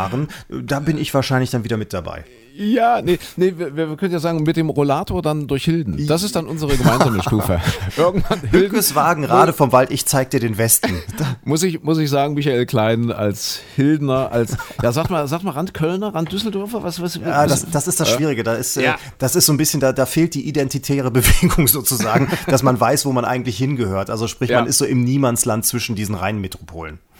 Da 0.49 0.79
bin 0.79 0.97
ich 0.97 1.13
wahrscheinlich 1.13 1.49
dann 1.51 1.63
wieder 1.63 1.77
mit 1.77 1.93
dabei. 1.93 2.23
Ja, 2.57 3.01
nee, 3.01 3.19
nee 3.35 3.53
wir, 3.57 3.75
wir 3.75 3.97
können 3.97 4.13
ja 4.13 4.19
sagen, 4.19 4.43
mit 4.43 4.55
dem 4.55 4.69
Rollator 4.69 5.21
dann 5.21 5.45
durch 5.47 5.65
Hilden. 5.65 6.07
Das 6.07 6.23
ist 6.23 6.37
dann 6.37 6.47
unsere 6.47 6.77
gemeinsame 6.77 7.21
Stufe. 7.21 7.59
Irgendwann 7.97 8.39
Hilden. 8.39 8.57
Hülkes 8.57 8.95
Wagen, 8.95 9.25
Rade 9.25 9.51
vom 9.51 9.73
Wald, 9.73 9.91
ich 9.91 10.05
zeig 10.05 10.29
dir 10.29 10.39
den 10.39 10.57
Westen. 10.57 11.01
Muss 11.43 11.63
ich, 11.63 11.83
muss 11.83 11.97
ich 11.97 12.09
sagen, 12.09 12.33
Michael 12.33 12.65
Klein 12.65 13.11
als 13.11 13.59
Hildner, 13.75 14.31
als, 14.31 14.55
ja, 14.81 14.93
sag 14.93 15.09
mal, 15.09 15.27
sag 15.27 15.43
mal 15.43 15.51
Randkölner, 15.51 16.15
Randdüsseldorfer, 16.15 16.81
was, 16.81 17.01
was, 17.01 17.15
Ja, 17.15 17.43
was 17.43 17.47
das, 17.63 17.71
das 17.71 17.87
ist 17.89 17.99
das 17.99 18.09
Schwierige. 18.09 18.43
Da 18.43 18.53
ist, 18.55 18.77
äh, 18.77 18.83
Ja. 18.83 18.95
das 19.17 19.35
ist 19.35 19.47
so 19.47 19.53
ein 19.53 19.57
bisschen, 19.57 19.81
da, 19.81 19.91
da 19.91 20.05
fehlt 20.05 20.33
die 20.33 20.47
identitäre 20.47 21.11
Bewegung 21.11 21.67
sozusagen, 21.67 22.29
dass 22.47 22.63
man 22.63 22.79
weiß, 22.79 23.05
wo 23.05 23.11
man 23.11 23.25
eigentlich 23.25 23.57
hingehört. 23.57 24.09
Also 24.09 24.27
sprich, 24.27 24.49
Ja. 24.51 24.59
man 24.61 24.69
ist 24.69 24.77
so 24.77 24.85
im 24.85 25.03
Niemandsland 25.03 25.65
zwischen 25.65 25.95
diesen 25.95 26.21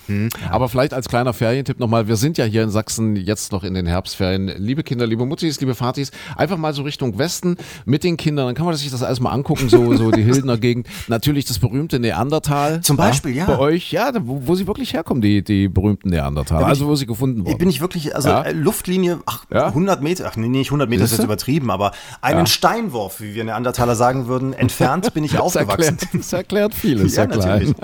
Rheinmetropolen. 0.07 0.29
Aber 0.51 0.69
vielleicht 0.69 0.93
als 0.93 1.07
kleiner 1.07 1.33
Ferientipp 1.33 1.79
nochmal, 1.79 2.07
wir 2.07 2.15
sind 2.15 2.37
ja 2.37 2.45
hier 2.45 2.63
in 2.63 2.69
Sachsen 2.69 3.15
jetzt 3.15 3.51
noch 3.51 3.63
in 3.63 3.73
den 3.73 3.85
Herbstferien. 3.85 4.47
Liebe 4.57 4.83
Kinder, 4.83 5.05
liebe 5.07 5.25
Muttis, 5.25 5.59
liebe 5.59 5.75
Vatis, 5.75 6.11
einfach 6.35 6.57
mal 6.57 6.73
so 6.73 6.83
Richtung 6.83 7.17
Westen 7.17 7.57
mit 7.85 8.03
den 8.03 8.17
Kindern, 8.17 8.47
dann 8.47 8.55
kann 8.55 8.65
man 8.65 8.75
sich 8.75 8.89
das 8.91 9.03
alles 9.03 9.19
mal 9.19 9.31
angucken, 9.31 9.69
so, 9.69 9.95
so 9.95 10.11
die 10.11 10.23
Hildener 10.23 10.57
Gegend. 10.57 10.87
Natürlich 11.07 11.45
das 11.45 11.59
berühmte 11.59 11.99
Neandertal. 11.99 12.81
Zum 12.81 12.97
Beispiel, 12.97 13.35
ja. 13.35 13.45
Bei 13.45 13.57
euch, 13.59 13.91
ja, 13.91 14.11
wo, 14.21 14.41
wo 14.47 14.55
sie 14.55 14.67
wirklich 14.67 14.93
herkommen, 14.93 15.21
die, 15.21 15.43
die 15.43 15.67
berühmten 15.67 16.09
Neandertaler. 16.09 16.65
Also 16.65 16.87
wo 16.87 16.95
sie 16.95 17.05
gefunden 17.05 17.45
wurden. 17.45 17.57
Bin 17.57 17.69
ich 17.69 17.81
wirklich, 17.81 18.15
also 18.15 18.29
Ja. 18.29 18.43
äh, 18.43 18.51
Luftlinie, 18.51 19.19
ach, 19.25 19.45
Ja. 19.51 19.67
100 19.67 20.01
Meter, 20.01 20.25
ach 20.27 20.35
nee, 20.37 20.47
nicht 20.47 20.67
100 20.67 20.89
Meter 20.89 21.03
ist 21.03 21.09
Siehste? 21.11 21.23
jetzt 21.23 21.25
übertrieben, 21.25 21.71
aber 21.71 21.91
einen 22.21 22.47
Steinwurf, 22.47 23.21
wie 23.21 23.35
wir 23.35 23.43
Neandertaler 23.43 23.95
sagen 23.95 24.27
würden, 24.27 24.53
entfernt 24.53 25.13
bin 25.13 25.23
ich 25.23 25.31
das 25.33 25.41
aufgewachsen. 25.41 25.97
erklärt, 25.97 26.07
das 26.13 26.33
erklärt 26.33 26.73
vieles, 26.73 27.15
ja, 27.15 27.25
klein. 27.27 27.75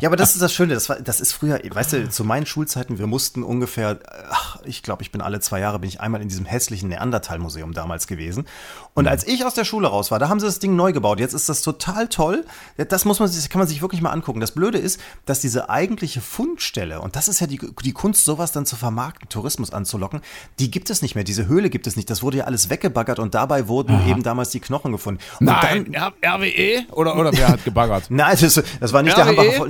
Ja, 0.00 0.08
aber 0.08 0.16
das 0.16 0.32
ist 0.34 0.42
das 0.42 0.52
Schöne. 0.52 0.74
Das, 0.74 0.88
war, 0.88 0.96
das 1.00 1.20
ist 1.20 1.29
früher, 1.32 1.60
weißt 1.62 1.92
du, 1.92 2.08
zu 2.10 2.24
meinen 2.24 2.46
Schulzeiten, 2.46 2.98
wir 2.98 3.06
mussten 3.06 3.42
ungefähr, 3.42 3.98
ach, 4.30 4.60
ich 4.64 4.82
glaube, 4.82 5.02
ich 5.02 5.12
bin 5.12 5.20
alle 5.20 5.40
zwei 5.40 5.60
Jahre, 5.60 5.78
bin 5.78 5.88
ich 5.88 6.00
einmal 6.00 6.22
in 6.22 6.28
diesem 6.28 6.46
hässlichen 6.46 6.88
Neandertal-Museum 6.88 7.72
damals 7.72 8.06
gewesen. 8.06 8.46
Und 8.92 9.06
als 9.06 9.26
ich 9.26 9.44
aus 9.46 9.54
der 9.54 9.64
Schule 9.64 9.86
raus 9.88 10.10
war, 10.10 10.18
da 10.18 10.28
haben 10.28 10.40
sie 10.40 10.46
das 10.46 10.58
Ding 10.58 10.74
neu 10.74 10.92
gebaut. 10.92 11.20
Jetzt 11.20 11.32
ist 11.32 11.48
das 11.48 11.62
total 11.62 12.08
toll. 12.08 12.44
Das 12.88 13.04
muss 13.04 13.20
man 13.20 13.28
sich, 13.28 13.48
kann 13.48 13.60
man 13.60 13.68
sich 13.68 13.82
wirklich 13.82 14.02
mal 14.02 14.10
angucken. 14.10 14.40
Das 14.40 14.50
Blöde 14.50 14.78
ist, 14.78 15.00
dass 15.26 15.40
diese 15.40 15.70
eigentliche 15.70 16.20
Fundstelle, 16.20 17.00
und 17.00 17.14
das 17.14 17.28
ist 17.28 17.40
ja 17.40 17.46
die, 17.46 17.60
die 17.84 17.92
Kunst, 17.92 18.24
sowas 18.24 18.50
dann 18.52 18.66
zu 18.66 18.74
vermarkten, 18.76 19.28
Tourismus 19.28 19.72
anzulocken, 19.72 20.20
die 20.58 20.70
gibt 20.72 20.90
es 20.90 21.02
nicht 21.02 21.14
mehr. 21.14 21.22
Diese 21.24 21.46
Höhle 21.46 21.70
gibt 21.70 21.86
es 21.86 21.94
nicht. 21.96 22.10
Das 22.10 22.22
wurde 22.22 22.38
ja 22.38 22.44
alles 22.44 22.68
weggebaggert 22.68 23.20
und 23.20 23.34
dabei 23.34 23.68
wurden 23.68 24.06
eben 24.08 24.22
damals 24.24 24.50
die 24.50 24.60
Knochen 24.60 24.90
gefunden. 24.92 25.20
Und 25.38 25.46
Nein, 25.46 25.94
R- 25.94 26.12
RWE? 26.24 26.84
Oder, 26.92 27.16
oder 27.16 27.32
wer 27.32 27.48
hat 27.48 27.64
gebaggert? 27.64 28.04
Nein, 28.10 28.36
das, 28.40 28.60
das 28.80 28.92
war 28.92 29.02
nicht 29.02 29.16
der 29.16 29.24
RWE? 29.26 29.58
Hambacher. 29.60 29.68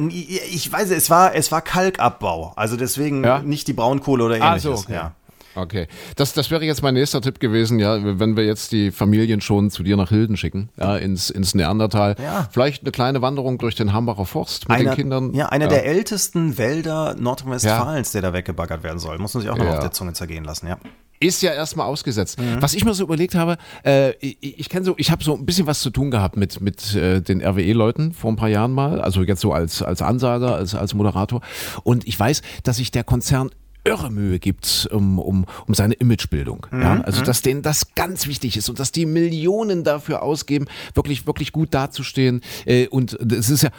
Ich 0.51 0.73
weiß, 0.73 0.91
es 0.91 1.11
war, 1.11 1.35
es 1.35 1.53
war 1.53 1.61
Kalkabbau. 1.63 2.53
Also 2.57 2.77
deswegen 2.77 3.23
Ja? 3.23 3.41
nicht 3.41 3.69
die 3.69 3.75
Braunkohle 3.75 4.25
oder 4.25 4.35
Ah, 4.37 4.49
ähnliches. 4.49 4.63
so, 4.63 4.73
okay. 4.73 4.95
ja. 4.95 5.13
Okay, 5.57 5.89
das, 6.17 6.33
das 6.33 6.51
wäre 6.51 6.65
jetzt 6.65 6.83
mein 6.83 6.95
nächster 6.95 7.21
Tipp 7.21 7.41
gewesen, 7.41 7.79
ja, 7.81 7.99
wenn 8.21 8.37
wir 8.37 8.45
jetzt 8.45 8.71
die 8.71 8.91
Familien 8.93 9.41
schon 9.41 9.71
zu 9.71 9.83
dir 9.83 9.97
nach 9.97 10.09
Hilden 10.11 10.37
schicken, 10.37 10.69
ja, 10.79 10.97
ins, 10.97 11.29
ins 11.29 11.55
Neandertal. 11.57 12.15
Ja. 12.23 12.49
Vielleicht 12.53 12.83
eine 12.83 12.93
kleine 12.93 13.21
Wanderung 13.21 13.59
durch 13.59 13.75
den 13.75 13.93
Hambacher 13.93 14.27
Forst 14.27 14.69
mit 14.69 14.79
Einer, 14.79 14.91
den 14.93 14.97
Kindern. 14.97 15.35
ja, 15.35 15.49
einer 15.49 15.67
der 15.67 15.85
ältesten 15.87 16.57
Wälder 16.57 17.17
Nordrhein-Westfalens, 17.19 18.13
der 18.13 18.23
da 18.23 18.33
weggebaggert 18.33 18.83
werden 18.85 18.99
soll. 19.01 19.19
Muss 19.19 19.35
man 19.35 19.43
sich 19.43 19.51
auch 19.51 19.57
noch 19.59 19.65
Ja. 19.65 19.75
auf 19.75 19.81
der 19.81 19.91
Zunge 19.93 20.13
zergehen 20.13 20.45
lassen, 20.45 20.69
ja. 20.69 20.79
ist 21.19 21.43
ja 21.43 21.53
erstmal 21.53 21.87
ausgesetzt. 21.87 22.39
Mhm. 22.41 22.63
Was 22.63 22.75
ich 22.75 22.85
mir 22.85 22.95
so 22.95 23.03
überlegt 23.03 23.35
habe, 23.35 23.57
äh, 23.85 24.13
ich, 24.21 24.61
ich 24.61 24.69
kenne 24.69 24.85
so, 24.85 24.95
ich 24.99 25.11
habe 25.11 25.25
so 25.25 25.35
ein 25.35 25.45
bisschen 25.47 25.67
was 25.67 25.81
zu 25.81 25.91
tun 25.91 26.11
gehabt 26.13 26.37
mit, 26.37 26.61
mit 26.61 26.95
äh, 26.95 27.21
den 27.21 27.43
RWE-Leuten 27.45 28.13
vor 28.13 28.31
ein 28.31 28.37
paar 28.37 28.49
Jahren 28.49 28.71
mal, 28.73 29.01
also 29.01 29.23
jetzt 29.23 29.41
so 29.41 29.53
als, 29.53 29.83
als 29.83 30.01
Ansager, 30.01 30.55
als, 30.55 30.75
als 30.77 30.95
Moderator. 30.95 31.41
Und 31.83 32.07
ich 32.07 32.19
weiß, 32.19 32.43
dass 32.63 32.77
sich 32.77 32.91
der 32.93 33.03
Konzern 33.05 33.51
irre 33.85 34.11
Mühe 34.11 34.39
gibt 34.39 34.89
um, 34.91 35.19
um, 35.19 35.47
um 35.67 35.75
seine 35.75 35.95
Imagebildung. 35.95 36.67
Ja? 36.73 37.01
Also 37.03 37.23
dass 37.23 37.43
denen 37.43 37.63
das 37.63 37.95
ganz 37.95 38.27
wichtig 38.27 38.57
ist 38.57 38.69
und 38.69 38.79
dass 38.79 38.93
die 38.93 39.07
Millionen 39.07 39.85
dafür 39.85 40.23
ausgeben, 40.23 40.67
wirklich, 40.95 41.27
wirklich 41.27 41.53
gut 41.53 41.75
dazustehen. 41.75 42.41
Äh, 42.67 42.89
und 42.89 43.13
es 43.33 43.51
ist 43.51 43.63
ja 43.63 43.71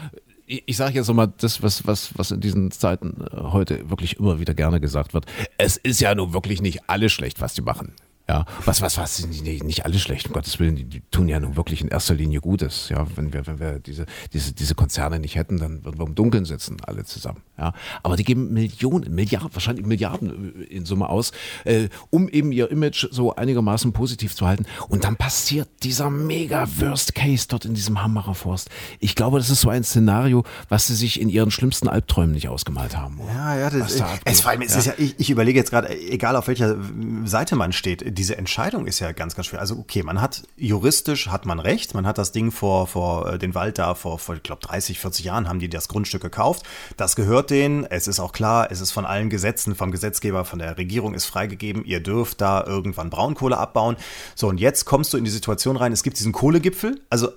ich 0.46 0.62
ich 0.66 0.76
sage 0.76 0.94
jetzt 0.94 1.08
nochmal 1.08 1.32
das, 1.38 1.62
was, 1.62 1.86
was, 1.86 2.10
was 2.16 2.30
in 2.30 2.40
diesen 2.40 2.70
Zeiten 2.70 3.24
äh, 3.30 3.36
heute 3.36 3.88
wirklich 3.90 4.18
immer 4.18 4.40
wieder 4.40 4.54
gerne 4.54 4.80
gesagt 4.80 5.14
wird. 5.14 5.26
Es 5.56 5.76
ist 5.76 6.00
ja 6.00 6.14
nun 6.14 6.32
wirklich 6.32 6.60
nicht 6.60 6.88
alles 6.88 7.12
schlecht, 7.12 7.40
was 7.40 7.54
die 7.54 7.62
machen. 7.62 7.92
Ja, 8.28 8.46
was, 8.64 8.80
was, 8.80 8.98
was, 8.98 9.26
nicht, 9.26 9.64
nicht 9.64 9.84
alles 9.84 10.00
schlecht, 10.00 10.28
um 10.28 10.32
Gottes 10.32 10.60
Willen, 10.60 10.76
die, 10.76 10.84
die 10.84 11.02
tun 11.10 11.28
ja 11.28 11.40
nun 11.40 11.56
wirklich 11.56 11.80
in 11.80 11.88
erster 11.88 12.14
Linie 12.14 12.40
Gutes. 12.40 12.88
Ja, 12.88 13.04
wenn 13.16 13.32
wir, 13.32 13.46
wenn 13.46 13.58
wir 13.58 13.80
diese, 13.80 14.06
diese, 14.32 14.52
diese 14.52 14.74
Konzerne 14.76 15.18
nicht 15.18 15.34
hätten, 15.34 15.58
dann 15.58 15.84
würden 15.84 15.98
wir 15.98 16.06
im 16.06 16.14
Dunkeln 16.14 16.44
sitzen, 16.44 16.76
alle 16.86 17.04
zusammen. 17.04 17.42
Ja, 17.58 17.74
aber 18.02 18.16
die 18.16 18.24
geben 18.24 18.54
Millionen, 18.54 19.14
Milliarden, 19.14 19.50
wahrscheinlich 19.52 19.84
Milliarden 19.84 20.62
äh, 20.62 20.64
in 20.64 20.86
Summe 20.86 21.10
aus, 21.10 21.32
äh, 21.64 21.90
um 22.08 22.28
eben 22.30 22.50
ihr 22.50 22.70
Image 22.70 23.06
so 23.10 23.36
einigermaßen 23.36 23.92
positiv 23.92 24.34
zu 24.34 24.46
halten. 24.46 24.64
Und 24.88 25.04
dann 25.04 25.16
passiert 25.16 25.68
dieser 25.82 26.08
mega 26.08 26.66
Worst 26.78 27.14
Case 27.14 27.46
dort 27.48 27.66
in 27.66 27.74
diesem 27.74 28.02
Hammerer 28.02 28.34
Forst. 28.34 28.70
Ich 29.00 29.14
glaube, 29.14 29.38
das 29.38 29.50
ist 29.50 29.60
so 29.60 29.68
ein 29.68 29.84
Szenario, 29.84 30.44
was 30.70 30.86
sie 30.86 30.94
sich 30.94 31.20
in 31.20 31.28
ihren 31.28 31.50
schlimmsten 31.50 31.88
Albträumen 31.88 32.32
nicht 32.32 32.48
ausgemalt 32.48 32.96
haben. 32.96 33.20
oder? 33.20 33.32
Ja, 33.32 33.58
ja, 33.58 33.70
das, 33.70 33.96
da 33.96 34.08
es, 34.24 34.40
vor 34.40 34.50
allem, 34.50 34.62
es 34.62 34.74
ist 34.74 34.86
ja, 34.86 34.94
ich, 34.96 35.14
ich 35.18 35.28
überlege 35.28 35.58
jetzt 35.58 35.70
gerade, 35.70 35.94
egal 35.94 36.36
auf 36.36 36.48
welcher 36.48 36.76
Seite 37.24 37.54
man 37.54 37.72
steht, 37.72 38.18
diese 38.18 38.38
Entscheidung 38.38 38.86
ist 38.86 38.98
ja 38.98 39.12
ganz, 39.12 39.34
ganz 39.34 39.46
schwer. 39.46 39.60
Also 39.60 39.76
okay, 39.76 40.02
man 40.02 40.22
hat 40.22 40.42
juristisch 40.56 41.28
hat 41.28 41.44
man 41.44 41.60
recht, 41.60 41.94
man 41.94 42.06
hat 42.06 42.16
das 42.16 42.32
Ding 42.32 42.50
vor, 42.50 42.86
vor 42.86 43.34
äh, 43.34 43.38
den 43.38 43.54
Wald 43.54 43.78
da, 43.78 43.94
vor, 43.94 44.18
vor 44.18 44.36
ich 44.36 44.42
glaube 44.42 44.62
30, 44.62 44.98
40 44.98 45.24
Jahren 45.26 45.48
haben 45.48 45.58
die 45.58 45.68
das 45.68 45.88
Grundstück 45.88 46.22
gekauft. 46.22 46.64
Das 46.96 47.14
gehört 47.14 47.51
denen, 47.52 47.84
es 47.84 48.08
ist 48.08 48.18
auch 48.18 48.32
klar, 48.32 48.68
es 48.70 48.80
ist 48.80 48.90
von 48.90 49.04
allen 49.04 49.30
Gesetzen, 49.30 49.74
vom 49.74 49.92
Gesetzgeber, 49.92 50.44
von 50.44 50.58
der 50.58 50.78
Regierung 50.78 51.14
ist 51.14 51.26
freigegeben, 51.26 51.84
ihr 51.84 52.00
dürft 52.00 52.40
da 52.40 52.64
irgendwann 52.66 53.10
Braunkohle 53.10 53.56
abbauen. 53.56 53.96
So, 54.34 54.48
und 54.48 54.58
jetzt 54.58 54.86
kommst 54.86 55.12
du 55.12 55.18
in 55.18 55.24
die 55.24 55.30
Situation 55.30 55.76
rein, 55.76 55.92
es 55.92 56.02
gibt 56.02 56.18
diesen 56.18 56.32
Kohlegipfel, 56.32 57.00
also 57.10 57.28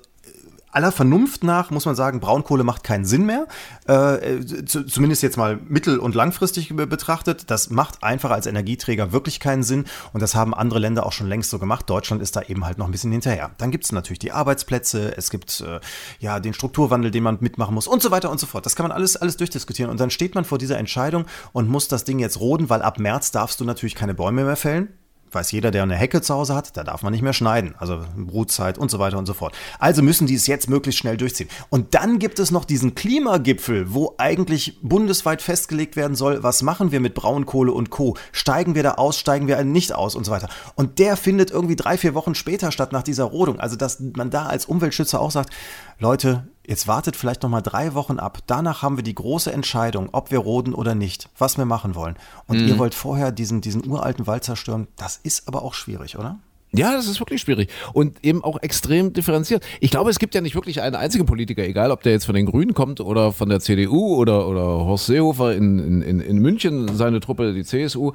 aller 0.76 0.92
Vernunft 0.92 1.44
nach 1.44 1.72
muss 1.72 1.86
man 1.86 1.96
sagen, 1.96 2.20
Braunkohle 2.20 2.64
macht 2.64 2.84
keinen 2.84 3.06
Sinn 3.06 3.26
mehr. 3.26 3.48
Äh, 3.88 4.46
zu, 4.66 4.86
zumindest 4.86 5.24
jetzt 5.24 5.38
mal 5.38 5.58
mittel- 5.68 6.00
und 6.00 6.16
langfristig 6.16 6.76
be- 6.76 6.86
betrachtet. 6.86 7.50
Das 7.50 7.70
macht 7.70 8.04
einfach 8.04 8.32
als 8.32 8.46
Energieträger 8.46 9.12
wirklich 9.12 9.40
keinen 9.40 9.64
Sinn. 9.64 9.86
Und 10.14 10.22
das 10.22 10.36
haben 10.36 10.54
andere 10.54 10.80
Länder 10.80 11.06
auch 11.06 11.14
schon 11.14 11.28
längst 11.28 11.50
so 11.50 11.60
gemacht. 11.60 11.90
Deutschland 11.90 12.22
ist 12.22 12.36
da 12.36 12.42
eben 12.42 12.66
halt 12.66 12.78
noch 12.78 12.86
ein 12.88 12.92
bisschen 12.92 13.12
hinterher. 13.12 13.52
Dann 13.58 13.72
gibt 13.72 13.86
es 13.86 13.92
natürlich 13.92 14.20
die 14.20 14.32
Arbeitsplätze, 14.32 15.16
es 15.18 15.30
gibt 15.30 15.62
äh, 15.62 15.80
ja 16.20 16.40
den 16.40 16.54
Strukturwandel, 16.54 17.12
den 17.12 17.24
man 17.24 17.38
mitmachen 17.40 17.74
muss 17.74 17.88
und 17.88 18.02
so 18.02 18.12
weiter 18.12 18.30
und 18.30 18.40
so 18.40 18.46
fort. 18.46 18.66
Das 18.66 18.76
kann 18.76 18.84
man 18.84 18.92
alles, 18.92 19.16
alles 19.16 19.38
durchdiskutieren. 19.38 19.90
Und 19.90 20.00
dann 20.00 20.10
steht 20.10 20.36
man 20.36 20.46
vor 20.46 20.58
dieser 20.58 20.78
Entscheidung 20.78 21.26
und 21.54 21.70
muss 21.70 21.88
das 21.88 22.04
Ding 22.04 22.20
jetzt 22.20 22.40
roden, 22.40 22.70
weil 22.70 22.82
ab 22.82 23.00
März 23.00 23.32
darfst 23.32 23.60
du 23.60 23.66
natürlich 23.66 23.96
keine 23.96 24.14
Bäume 24.14 24.44
mehr 24.44 24.56
fällen. 24.58 24.90
Weiß 25.36 25.52
jeder, 25.52 25.72
der 25.72 25.84
eine 25.84 25.96
Hecke 25.96 26.22
zu 26.22 26.34
Hause 26.34 26.56
hat, 26.56 26.76
da 26.78 26.84
darf 26.84 27.04
man 27.04 27.12
nicht 27.12 27.22
mehr 27.22 27.34
schneiden. 27.34 27.76
Also 27.78 28.04
Brutzeit 28.18 28.78
und 28.78 28.90
so 28.90 28.98
weiter 29.00 29.18
und 29.18 29.26
so 29.26 29.34
fort. 29.34 29.56
Also 29.78 30.02
müssen 30.02 30.26
die 30.26 30.36
es 30.36 30.48
jetzt 30.48 30.70
möglichst 30.70 31.00
schnell 31.00 31.18
durchziehen. 31.18 31.50
Und 31.70 31.94
dann 31.94 32.18
gibt 32.18 32.40
es 32.40 32.50
noch 32.50 32.66
diesen 32.66 32.96
Klimagipfel, 32.96 33.94
wo 33.94 34.16
eigentlich 34.18 34.80
bundesweit 34.82 35.42
festgelegt 35.42 35.96
werden 35.96 36.16
soll, 36.16 36.42
was 36.42 36.64
machen 36.64 36.92
wir 36.92 37.00
mit 37.00 37.14
Braunkohle 37.14 37.72
und 37.72 37.90
Co. 37.90 38.16
Steigen 38.32 38.74
wir 38.74 38.84
da 38.84 38.94
aus, 38.94 39.20
steigen 39.20 39.48
wir 39.48 39.64
nicht 39.64 39.94
aus 39.94 40.16
und 40.16 40.24
so 40.24 40.32
weiter. 40.32 40.50
Und 40.76 41.00
der 41.00 41.18
findet 41.18 41.52
irgendwie 41.52 41.76
drei, 41.76 41.98
vier 41.98 42.16
Wochen 42.16 42.34
später 42.34 42.72
statt 42.72 42.92
nach 42.92 43.04
dieser 43.04 43.26
Rodung. 43.26 43.60
Also 43.60 43.76
dass 43.76 44.00
man 44.00 44.30
da 44.30 44.46
als 44.46 44.66
Umweltschützer 44.66 45.20
auch 45.20 45.32
sagt, 45.32 45.54
Leute, 46.00 46.48
jetzt 46.68 46.88
wartet 46.88 47.16
vielleicht 47.16 47.44
noch 47.44 47.50
mal 47.50 47.62
drei 47.62 47.94
Wochen 47.94 48.20
ab. 48.20 48.40
Danach 48.48 48.82
haben 48.82 48.98
wir 48.98 49.04
die 49.04 49.16
große 49.16 49.52
Entscheidung, 49.52 50.10
ob 50.12 50.32
wir 50.32 50.40
roden 50.40 50.74
oder 50.74 50.96
nicht, 50.96 51.30
was 51.38 51.58
wir 51.58 51.66
machen 51.66 51.96
wollen. 51.96 52.16
Und 52.48 52.62
mhm. 52.62 52.68
ihr 52.68 52.78
wollt 52.78 52.96
vorher 52.96 53.32
diesen, 53.32 53.62
diesen 53.62 53.88
uralten 53.88 54.28
Wald 54.28 54.44
zerstören. 54.44 54.88
Das 54.96 55.20
ist 55.24 55.48
aber 55.48 55.64
auch 55.64 55.74
schwierig, 55.74 56.18
oder? 56.18 56.40
Ja, 56.78 56.92
das 56.92 57.08
ist 57.08 57.20
wirklich 57.20 57.42
schwierig 57.42 57.70
und 57.94 58.24
eben 58.24 58.44
auch 58.44 58.62
extrem 58.62 59.14
differenziert. 59.14 59.64
Ich 59.80 59.92
glaube, 59.92 60.10
es 60.10 60.20
gibt 60.20 60.36
ja 60.36 60.42
nicht 60.42 60.56
wirklich 60.56 60.82
einen 60.82 60.96
einzigen 60.96 61.26
Politiker, 61.26 61.64
egal 61.64 61.92
ob 61.92 62.04
der 62.04 62.12
jetzt 62.12 62.26
von 62.26 62.36
den 62.36 62.46
Grünen 62.46 62.74
kommt 62.74 63.00
oder 63.00 63.32
von 63.32 63.48
der 63.50 63.60
CDU 63.62 64.16
oder, 64.16 64.48
oder 64.48 64.62
Horst 64.62 65.06
Seehofer 65.06 65.56
in, 65.56 66.02
in, 66.02 66.20
in 66.20 66.38
München, 66.40 66.96
seine 66.96 67.22
Truppe, 67.22 67.54
die 67.54 67.64
CSU. 67.64 68.12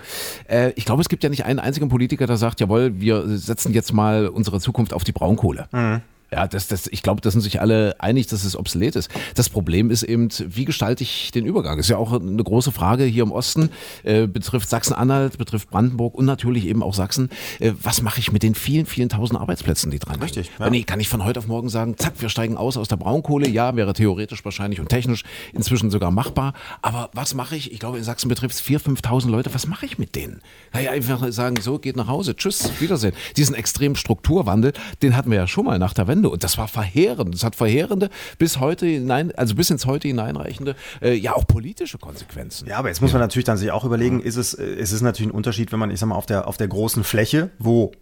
Äh, 0.47 0.73
ich 0.77 0.85
glaube, 0.85 1.01
es 1.01 1.09
gibt 1.09 1.23
ja 1.23 1.31
nicht 1.31 1.45
einen 1.45 1.59
einzigen 1.59 1.89
Politiker, 1.89 2.27
der 2.27 2.37
sagt, 2.37 2.61
jawohl, 2.61 3.01
wir 3.01 3.27
setzen 3.39 3.73
jetzt 3.73 3.93
mal 3.93 4.29
unsere 4.29 4.61
Zukunft 4.61 4.93
auf 4.93 5.05
die 5.05 5.13
Braunkohle. 5.13 5.69
Mhm. 5.73 6.03
Ja, 6.33 6.47
das, 6.47 6.69
das, 6.69 6.87
ich 6.87 7.03
glaube, 7.03 7.21
da 7.21 7.31
sind 7.31 7.41
sich 7.41 7.61
alle 7.61 7.97
einig, 7.99 8.29
dass 8.29 8.45
es 8.45 8.57
obsolet 8.57 8.97
ist. 8.97 9.11
Das 9.35 9.49
Problem 9.49 9.91
ist 9.91 10.03
eben, 10.03 10.29
wie 10.47 10.65
gestalte 10.65 11.03
ich 11.03 11.33
den 11.33 11.45
Übergang? 11.45 11.79
Ist 11.79 11.89
ja 11.89 11.97
auch 11.97 12.13
eine 12.13 12.43
große 12.43 12.71
Frage 12.71 13.05
hier 13.05 13.25
im 13.25 13.33
Osten, 13.33 13.71
äh, 14.05 14.27
betrifft 14.27 14.69
Sachsen-Anhalt, 14.69 15.39
betrifft 15.39 15.71
Brandenburg 15.71 16.15
und 16.15 16.27
natürlich 16.27 16.67
eben 16.67 16.83
auch 16.83 16.95
Sachsen. 16.95 17.31
Äh, 17.59 17.73
was 17.83 18.03
mache 18.03 18.21
ich 18.21 18.31
mit 18.31 18.43
den 18.43 18.55
vielen, 18.55 18.87
vielen 18.87 19.09
tausend 19.09 19.41
Arbeitsplätzen, 19.41 19.91
die 19.91 19.99
dran 19.99 20.21
Richtig. 20.23 20.51
Ja. 20.59 20.71
Ich, 20.71 20.87
kann 20.87 21.01
ich 21.01 21.09
von 21.09 21.25
heute 21.25 21.41
auf 21.41 21.49
morgen 21.49 21.69
sagen, 21.69 21.97
zack, 21.97 22.15
wir 22.21 22.29
steigen 22.29 22.57
aus 22.57 22.77
aus 22.77 22.89
der 22.89 22.97
Braunkohle? 22.97 23.49
Ja, 23.49 23.75
wäre 23.75 23.93
theoretisch 23.93 24.45
wahrscheinlich 24.45 24.81
und 24.81 24.89
technisch 24.89 25.25
inzwischen 25.53 25.91
sogar 25.91 26.11
machbar. 26.11 26.55
Aber 26.83 27.11
was 27.13 27.35
mache 27.35 27.57
ich? 27.57 27.73
Ich 27.73 27.81
glaube, 27.81 27.99
in 27.99 28.05
Sachsen 28.05 28.29
betrifft 28.29 28.55
es 28.55 28.63
4.000, 28.63 29.01
5.000 29.01 29.31
Leute. 29.31 29.53
Was 29.55 29.67
mache 29.67 29.87
ich 29.87 29.99
mit 29.99 30.15
denen? 30.15 30.41
Ja, 30.75 30.91
einfach 30.93 31.27
sagen, 31.33 31.57
so, 31.61 31.79
geht 31.79 31.97
nach 31.97 32.09
Hause, 32.09 32.37
tschüss, 32.37 32.71
Wiedersehen. 32.81 33.15
Diesen 33.37 33.55
extremen 33.55 33.97
Strukturwandel, 33.97 34.73
den 35.03 35.17
hatten 35.17 35.31
wir 35.31 35.39
ja 35.39 35.47
schon 35.47 35.65
mal 35.65 35.79
nach 35.79 35.95
der 35.95 36.07
Wende 36.07 36.20
Ende. 36.21 36.31
Und 36.31 36.45
das 36.45 36.59
war 36.59 36.69
verheerend. 36.69 37.35
Das 37.35 37.45
hat 37.45 37.57
verheerende 37.57 38.11
bis 38.39 38.61
heute 38.61 38.87
hinein, 38.87 39.33
also 39.37 39.55
bis 39.55 39.71
ins 39.71 39.87
heute 39.87 40.09
hineinreichende, 40.09 40.77
äh, 41.01 41.15
ja 41.15 41.35
auch 41.35 41.47
politische 41.47 41.99
Konsequenzen. 41.99 42.69
Ja, 42.69 42.79
aber 42.79 42.89
jetzt 42.89 43.01
muss 43.01 43.13
man 43.13 43.21
natürlich 43.21 43.45
dann 43.45 43.57
sich 43.57 43.71
auch 43.71 43.85
überlegen, 43.85 44.21
ist 44.21 44.37
es, 44.37 44.55
äh, 44.55 44.65
ist 44.65 44.93
es 44.93 45.01
natürlich 45.01 45.33
ein 45.33 45.35
Unterschied, 45.35 45.73
wenn 45.73 45.79
man, 45.79 45.91
ich 45.91 45.99
sag 45.99 46.07
mal, 46.07 46.17
auf 46.17 46.27
der, 46.27 46.47
auf 46.47 46.57
der 46.57 46.69
großen 46.69 47.05
Fläche, 47.05 47.51
wo 47.59 47.93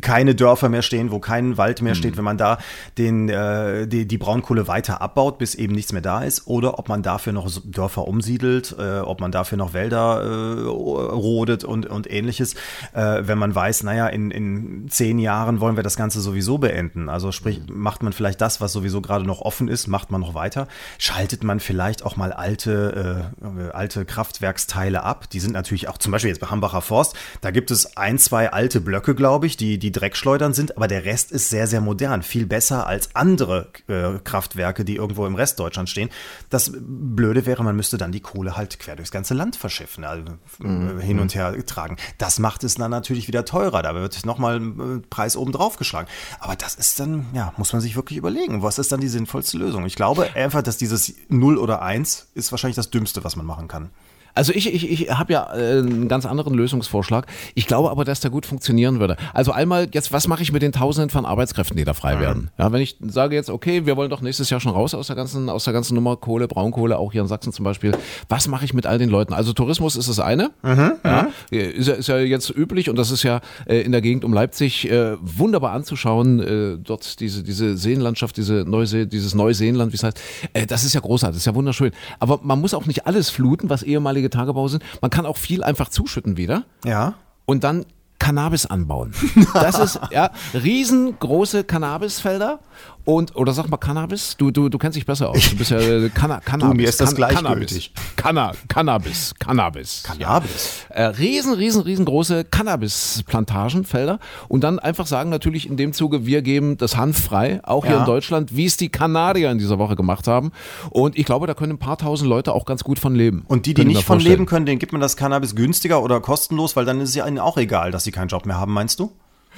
keine 0.00 0.34
Dörfer 0.34 0.68
mehr 0.68 0.82
stehen, 0.82 1.10
wo 1.10 1.18
kein 1.18 1.56
Wald 1.56 1.82
mehr 1.82 1.94
steht, 1.94 2.12
mhm. 2.12 2.18
wenn 2.18 2.24
man 2.24 2.38
da 2.38 2.58
den, 2.98 3.28
äh, 3.28 3.86
die, 3.86 4.06
die 4.06 4.18
Braunkohle 4.18 4.68
weiter 4.68 5.00
abbaut, 5.00 5.38
bis 5.38 5.54
eben 5.54 5.74
nichts 5.74 5.92
mehr 5.92 6.02
da 6.02 6.22
ist, 6.22 6.46
oder 6.46 6.78
ob 6.78 6.88
man 6.88 7.02
dafür 7.02 7.32
noch 7.32 7.50
Dörfer 7.64 8.06
umsiedelt, 8.06 8.74
äh, 8.78 9.00
ob 9.00 9.20
man 9.20 9.32
dafür 9.32 9.58
noch 9.58 9.72
Wälder 9.72 10.22
äh, 10.22 10.66
rodet 10.66 11.64
und, 11.64 11.86
und 11.86 12.10
ähnliches, 12.10 12.54
äh, 12.92 13.22
wenn 13.22 13.38
man 13.38 13.54
weiß, 13.54 13.82
naja, 13.82 14.08
in, 14.08 14.30
in 14.30 14.88
zehn 14.88 15.18
Jahren 15.18 15.60
wollen 15.60 15.76
wir 15.76 15.82
das 15.82 15.96
Ganze 15.96 16.20
sowieso 16.20 16.58
beenden. 16.58 17.08
Also 17.08 17.32
sprich, 17.32 17.60
mhm. 17.60 17.80
macht 17.80 18.02
man 18.02 18.12
vielleicht 18.12 18.40
das, 18.40 18.60
was 18.60 18.72
sowieso 18.72 19.00
gerade 19.00 19.24
noch 19.24 19.40
offen 19.40 19.68
ist, 19.68 19.86
macht 19.86 20.10
man 20.10 20.20
noch 20.20 20.34
weiter, 20.34 20.68
schaltet 20.98 21.44
man 21.44 21.60
vielleicht 21.60 22.04
auch 22.04 22.16
mal 22.16 22.32
alte, 22.32 23.32
äh, 23.42 23.70
alte 23.72 24.04
Kraftwerksteile 24.04 25.02
ab. 25.02 25.28
Die 25.30 25.40
sind 25.40 25.52
natürlich 25.52 25.88
auch 25.88 25.98
zum 25.98 26.12
Beispiel 26.12 26.30
jetzt 26.30 26.40
bei 26.40 26.48
Hambacher 26.48 26.80
Forst, 26.80 27.16
da 27.40 27.50
gibt 27.50 27.70
es 27.70 27.96
ein, 27.96 28.18
zwei 28.18 28.50
alte 28.52 28.80
Blöcke, 28.80 29.14
glaube 29.14 29.46
ich, 29.46 29.56
die, 29.56 29.78
die 29.78 29.83
Dreckschleudern 29.92 30.54
sind, 30.54 30.76
aber 30.76 30.88
der 30.88 31.04
Rest 31.04 31.32
ist 31.32 31.50
sehr, 31.50 31.66
sehr 31.66 31.80
modern, 31.80 32.22
viel 32.22 32.46
besser 32.46 32.86
als 32.86 33.14
andere 33.14 33.68
äh, 33.88 34.18
Kraftwerke, 34.22 34.84
die 34.84 34.96
irgendwo 34.96 35.26
im 35.26 35.34
Rest 35.34 35.58
Deutschland 35.58 35.88
stehen. 35.88 36.10
Das 36.50 36.72
Blöde 36.74 37.46
wäre, 37.46 37.64
man 37.64 37.76
müsste 37.76 37.98
dann 37.98 38.12
die 38.12 38.20
Kohle 38.20 38.56
halt 38.56 38.78
quer 38.78 38.96
durchs 38.96 39.10
ganze 39.10 39.34
Land 39.34 39.56
verschiffen, 39.56 40.04
also 40.04 40.24
mhm. 40.58 41.00
hin 41.00 41.18
und 41.18 41.34
her 41.34 41.54
tragen. 41.66 41.96
Das 42.18 42.38
macht 42.38 42.64
es 42.64 42.74
dann 42.74 42.90
natürlich 42.90 43.28
wieder 43.28 43.44
teurer, 43.44 43.82
da 43.82 43.94
wird 43.94 44.24
nochmal 44.26 44.56
ein 44.56 44.98
äh, 44.98 45.00
Preis 45.08 45.36
oben 45.36 45.52
drauf 45.52 45.76
geschlagen. 45.76 46.08
Aber 46.40 46.56
das 46.56 46.74
ist 46.74 46.98
dann, 47.00 47.26
ja, 47.32 47.52
muss 47.56 47.72
man 47.72 47.82
sich 47.82 47.96
wirklich 47.96 48.18
überlegen, 48.18 48.62
was 48.62 48.78
ist 48.78 48.92
dann 48.92 49.00
die 49.00 49.08
sinnvollste 49.08 49.58
Lösung? 49.58 49.86
Ich 49.86 49.96
glaube 49.96 50.34
einfach, 50.34 50.62
dass 50.62 50.76
dieses 50.76 51.14
0 51.28 51.58
oder 51.58 51.82
1 51.82 52.28
ist 52.34 52.52
wahrscheinlich 52.52 52.76
das 52.76 52.90
Dümmste, 52.90 53.24
was 53.24 53.36
man 53.36 53.46
machen 53.46 53.68
kann. 53.68 53.90
Also 54.34 54.52
ich, 54.52 54.72
ich, 54.72 54.90
ich 54.90 55.10
habe 55.10 55.32
ja 55.32 55.54
äh, 55.54 55.78
einen 55.78 56.08
ganz 56.08 56.26
anderen 56.26 56.54
Lösungsvorschlag. 56.54 57.26
Ich 57.54 57.66
glaube 57.66 57.90
aber, 57.90 58.04
dass 58.04 58.20
der 58.20 58.30
gut 58.30 58.46
funktionieren 58.46 58.98
würde. 58.98 59.16
Also 59.32 59.52
einmal 59.52 59.88
jetzt, 59.92 60.12
was 60.12 60.26
mache 60.26 60.42
ich 60.42 60.52
mit 60.52 60.62
den 60.62 60.72
Tausenden 60.72 61.10
von 61.10 61.24
Arbeitskräften, 61.24 61.76
die 61.76 61.84
da 61.84 61.94
frei 61.94 62.16
mhm. 62.16 62.20
werden? 62.20 62.50
Ja, 62.58 62.72
wenn 62.72 62.80
ich 62.80 62.96
sage 63.00 63.36
jetzt, 63.36 63.50
okay, 63.50 63.86
wir 63.86 63.96
wollen 63.96 64.10
doch 64.10 64.20
nächstes 64.20 64.50
Jahr 64.50 64.60
schon 64.60 64.72
raus 64.72 64.94
aus 64.94 65.06
der 65.06 65.16
ganzen, 65.16 65.48
aus 65.48 65.64
der 65.64 65.72
ganzen 65.72 65.94
Nummer 65.94 66.16
Kohle, 66.16 66.48
Braunkohle, 66.48 66.98
auch 66.98 67.12
hier 67.12 67.22
in 67.22 67.28
Sachsen 67.28 67.52
zum 67.52 67.64
Beispiel. 67.64 67.96
Was 68.28 68.48
mache 68.48 68.64
ich 68.64 68.74
mit 68.74 68.86
all 68.86 68.98
den 68.98 69.08
Leuten? 69.08 69.32
Also 69.32 69.52
Tourismus 69.52 69.96
ist 69.96 70.08
das 70.08 70.18
eine. 70.18 70.50
Mhm, 70.62 70.92
ja, 71.04 71.22
mhm. 71.22 71.58
ist, 71.58 71.88
ja, 71.88 71.94
ist 71.94 72.08
ja 72.08 72.18
jetzt 72.18 72.50
üblich 72.50 72.90
und 72.90 72.96
das 72.96 73.10
ist 73.10 73.22
ja 73.22 73.40
äh, 73.66 73.80
in 73.82 73.92
der 73.92 74.00
Gegend 74.00 74.24
um 74.24 74.32
Leipzig 74.32 74.90
äh, 74.90 75.16
wunderbar 75.20 75.72
anzuschauen. 75.72 76.40
Äh, 76.40 76.78
dort 76.82 77.20
diese, 77.20 77.44
diese 77.44 77.76
Seenlandschaft, 77.76 78.36
diese 78.36 78.64
Neusee, 78.66 79.06
dieses 79.06 79.34
Neuseenland, 79.34 79.92
wie 79.92 79.96
es 79.96 80.02
heißt. 80.02 80.20
Äh, 80.52 80.66
das 80.66 80.84
ist 80.84 80.94
ja 80.94 81.00
großartig, 81.00 81.36
das 81.36 81.42
ist 81.42 81.46
ja 81.46 81.54
wunderschön. 81.54 81.92
Aber 82.18 82.40
man 82.42 82.60
muss 82.60 82.74
auch 82.74 82.86
nicht 82.86 83.06
alles 83.06 83.30
fluten, 83.30 83.70
was 83.70 83.82
ehemalige 83.82 84.23
einmalige 84.24 84.30
Tagebau 84.30 84.68
sind. 84.68 84.82
Man 85.00 85.10
kann 85.10 85.26
auch 85.26 85.36
viel 85.36 85.62
einfach 85.62 85.88
zuschütten 85.88 86.36
wieder. 86.36 86.64
Ja. 86.84 87.14
Und 87.46 87.64
dann 87.64 87.84
Cannabis 88.18 88.66
anbauen. 88.66 89.12
Das 89.54 89.78
ist 89.78 90.00
ja 90.10 90.30
riesengroße 90.54 91.64
Cannabisfelder 91.64 92.60
und, 93.04 93.36
oder 93.36 93.52
sag 93.52 93.68
mal 93.68 93.76
Cannabis? 93.76 94.36
Du, 94.36 94.50
du, 94.50 94.68
du 94.68 94.78
kennst 94.78 94.96
dich 94.96 95.06
besser 95.06 95.28
aus. 95.28 95.50
Du 95.50 95.56
bist 95.56 95.70
ja 95.70 95.78
äh, 95.78 96.08
Canna, 96.08 96.40
Cannabis. 96.40 96.70
Du, 96.70 96.76
mir 96.76 96.88
ist 96.88 97.00
das 97.00 97.14
gleichgültig. 97.14 97.92
Canna, 98.16 98.52
Cannabis, 98.68 99.34
Cannabis. 99.38 100.02
Cannabis. 100.04 100.86
Ja. 100.88 100.96
Äh, 100.96 101.04
riesen, 101.06 101.54
riesen, 101.54 101.82
riesengroße 101.82 102.44
Cannabis-Plantagenfelder. 102.44 104.18
Und 104.48 104.64
dann 104.64 104.78
einfach 104.78 105.06
sagen 105.06 105.30
natürlich 105.30 105.68
in 105.68 105.76
dem 105.76 105.92
Zuge, 105.92 106.24
wir 106.26 106.42
geben 106.42 106.78
das 106.78 106.96
Hanf 106.96 107.22
frei, 107.22 107.60
auch 107.62 107.84
hier 107.84 107.94
ja. 107.94 108.00
in 108.00 108.06
Deutschland, 108.06 108.56
wie 108.56 108.66
es 108.66 108.76
die 108.76 108.88
Kanadier 108.88 109.50
in 109.50 109.58
dieser 109.58 109.78
Woche 109.78 109.96
gemacht 109.96 110.26
haben. 110.26 110.52
Und 110.90 111.18
ich 111.18 111.26
glaube, 111.26 111.46
da 111.46 111.54
können 111.54 111.72
ein 111.72 111.78
paar 111.78 111.98
tausend 111.98 112.28
Leute 112.28 112.52
auch 112.52 112.64
ganz 112.64 112.84
gut 112.84 112.98
von 112.98 113.14
leben. 113.14 113.44
Und 113.48 113.66
die, 113.66 113.74
die 113.74 113.84
nicht 113.84 114.04
von 114.04 114.20
leben 114.20 114.46
können, 114.46 114.66
denen 114.66 114.78
gibt 114.78 114.92
man 114.92 115.00
das 115.00 115.16
Cannabis 115.16 115.54
günstiger 115.54 116.02
oder 116.02 116.20
kostenlos, 116.20 116.76
weil 116.76 116.84
dann 116.84 117.00
ist 117.00 117.10
es 117.10 117.14
ja 117.14 117.26
ihnen 117.26 117.38
auch 117.38 117.58
egal, 117.58 117.90
dass 117.90 118.04
sie 118.04 118.12
keinen 118.12 118.28
Job 118.28 118.46
mehr 118.46 118.58
haben, 118.58 118.72
meinst 118.72 118.98
du? 118.98 119.12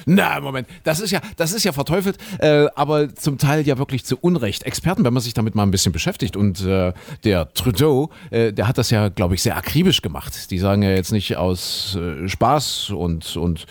Na, 0.04 0.40
Moment, 0.40 0.68
das 0.84 1.00
ist 1.00 1.10
ja, 1.10 1.20
das 1.36 1.52
ist 1.52 1.64
ja 1.64 1.72
verteufelt, 1.72 2.18
äh, 2.38 2.66
aber 2.74 3.14
zum 3.14 3.38
Teil 3.38 3.66
ja 3.66 3.78
wirklich 3.78 4.04
zu 4.04 4.16
Unrecht. 4.18 4.64
Experten, 4.64 5.04
wenn 5.04 5.12
man 5.12 5.22
sich 5.22 5.34
damit 5.34 5.54
mal 5.54 5.62
ein 5.62 5.70
bisschen 5.70 5.92
beschäftigt 5.92 6.36
und 6.36 6.64
äh, 6.64 6.92
der 7.24 7.52
Trudeau, 7.54 8.10
äh, 8.30 8.52
der 8.52 8.68
hat 8.68 8.78
das 8.78 8.90
ja, 8.90 9.08
glaube 9.08 9.34
ich, 9.34 9.42
sehr 9.42 9.56
akribisch 9.56 10.02
gemacht. 10.02 10.50
Die 10.50 10.58
sagen 10.58 10.82
ja 10.82 10.90
jetzt 10.90 11.12
nicht 11.12 11.36
aus 11.36 11.96
äh, 11.96 12.28
Spaß 12.28 12.90
und, 12.90 13.36
und 13.36 13.66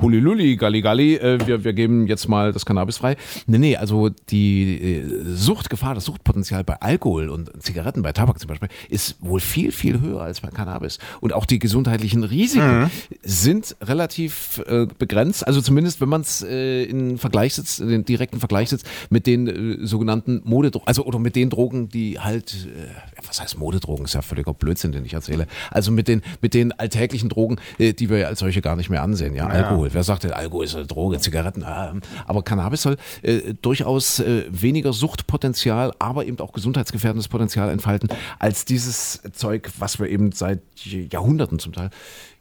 Huliluli, 0.00 0.56
Galligalli, 0.56 1.16
äh, 1.16 1.38
wir, 1.46 1.64
wir 1.64 1.72
geben 1.72 2.06
jetzt 2.06 2.28
mal 2.28 2.52
das 2.52 2.66
Cannabis 2.66 2.98
frei. 2.98 3.16
Nee, 3.46 3.58
nee, 3.58 3.76
also 3.76 4.08
die 4.30 4.80
äh, 4.80 5.04
Suchtgefahr, 5.34 5.94
das 5.94 6.04
Suchtpotenzial 6.04 6.64
bei 6.64 6.76
Alkohol 6.80 7.28
und 7.28 7.50
Zigaretten, 7.62 8.02
bei 8.02 8.12
Tabak 8.12 8.38
zum 8.38 8.48
Beispiel, 8.48 8.68
ist 8.88 9.16
wohl 9.20 9.40
viel, 9.40 9.72
viel 9.72 10.00
höher 10.00 10.20
als 10.22 10.40
bei 10.40 10.48
Cannabis. 10.48 10.98
Und 11.20 11.32
auch 11.32 11.46
die 11.46 11.58
gesundheitlichen 11.58 12.24
Risiken 12.24 12.82
mhm. 12.82 12.90
sind 13.22 13.76
relativ 13.82 14.62
äh, 14.66 14.86
begrenzt, 14.98 15.46
also 15.46 15.60
zumindest 15.60 16.00
wenn 16.00 16.08
man 16.08 16.22
es 16.22 16.42
äh, 16.42 16.84
in 16.84 17.18
Vergleich 17.18 17.54
setzt, 17.54 17.80
in 17.80 17.88
den 17.88 18.04
direkten 18.04 18.38
Vergleich 18.38 18.70
setzt 18.70 18.86
mit 19.10 19.26
den 19.26 19.46
äh, 19.46 19.86
sogenannten 19.86 20.42
Modedrogen, 20.44 20.86
also 20.86 21.04
oder 21.04 21.18
mit 21.18 21.36
den 21.36 21.50
Drogen, 21.50 21.88
die 21.88 22.18
halt, 22.18 22.68
äh, 22.74 23.26
was 23.26 23.40
heißt 23.40 23.58
Modedrogen, 23.58 24.04
ist 24.04 24.14
ja 24.14 24.22
völliger 24.22 24.54
Blödsinn, 24.54 24.92
den 24.92 25.04
ich 25.04 25.14
erzähle. 25.14 25.46
Also 25.70 25.90
mit 25.90 26.08
den, 26.08 26.22
mit 26.40 26.54
den 26.54 26.72
alltäglichen 26.72 27.28
Drogen, 27.28 27.56
äh, 27.78 27.92
die 27.92 28.10
wir 28.10 28.28
als 28.28 28.40
solche 28.40 28.60
gar 28.60 28.76
nicht 28.76 28.90
mehr 28.90 29.02
ansehen, 29.02 29.34
ja. 29.34 29.52
ja 29.52 29.69
Alkohol. 29.70 29.88
Wer 29.92 30.02
sagt 30.02 30.24
denn, 30.24 30.32
Alkohol 30.32 30.64
ist 30.64 30.74
eine 30.74 30.86
Droge, 30.86 31.18
Zigaretten? 31.18 31.64
Ähm, 31.66 32.00
aber 32.26 32.42
Cannabis 32.42 32.82
soll 32.82 32.96
äh, 33.22 33.54
durchaus 33.60 34.20
äh, 34.20 34.44
weniger 34.50 34.92
Suchtpotenzial, 34.92 35.92
aber 35.98 36.26
eben 36.26 36.38
auch 36.40 36.52
gesundheitsgefährdendes 36.52 37.28
Potenzial 37.28 37.70
entfalten 37.70 38.08
als 38.38 38.64
dieses 38.64 39.22
Zeug, 39.32 39.70
was 39.78 39.98
wir 39.98 40.08
eben 40.08 40.32
seit 40.32 40.60
Jahrhunderten 40.84 41.58
zum 41.58 41.72
Teil 41.72 41.90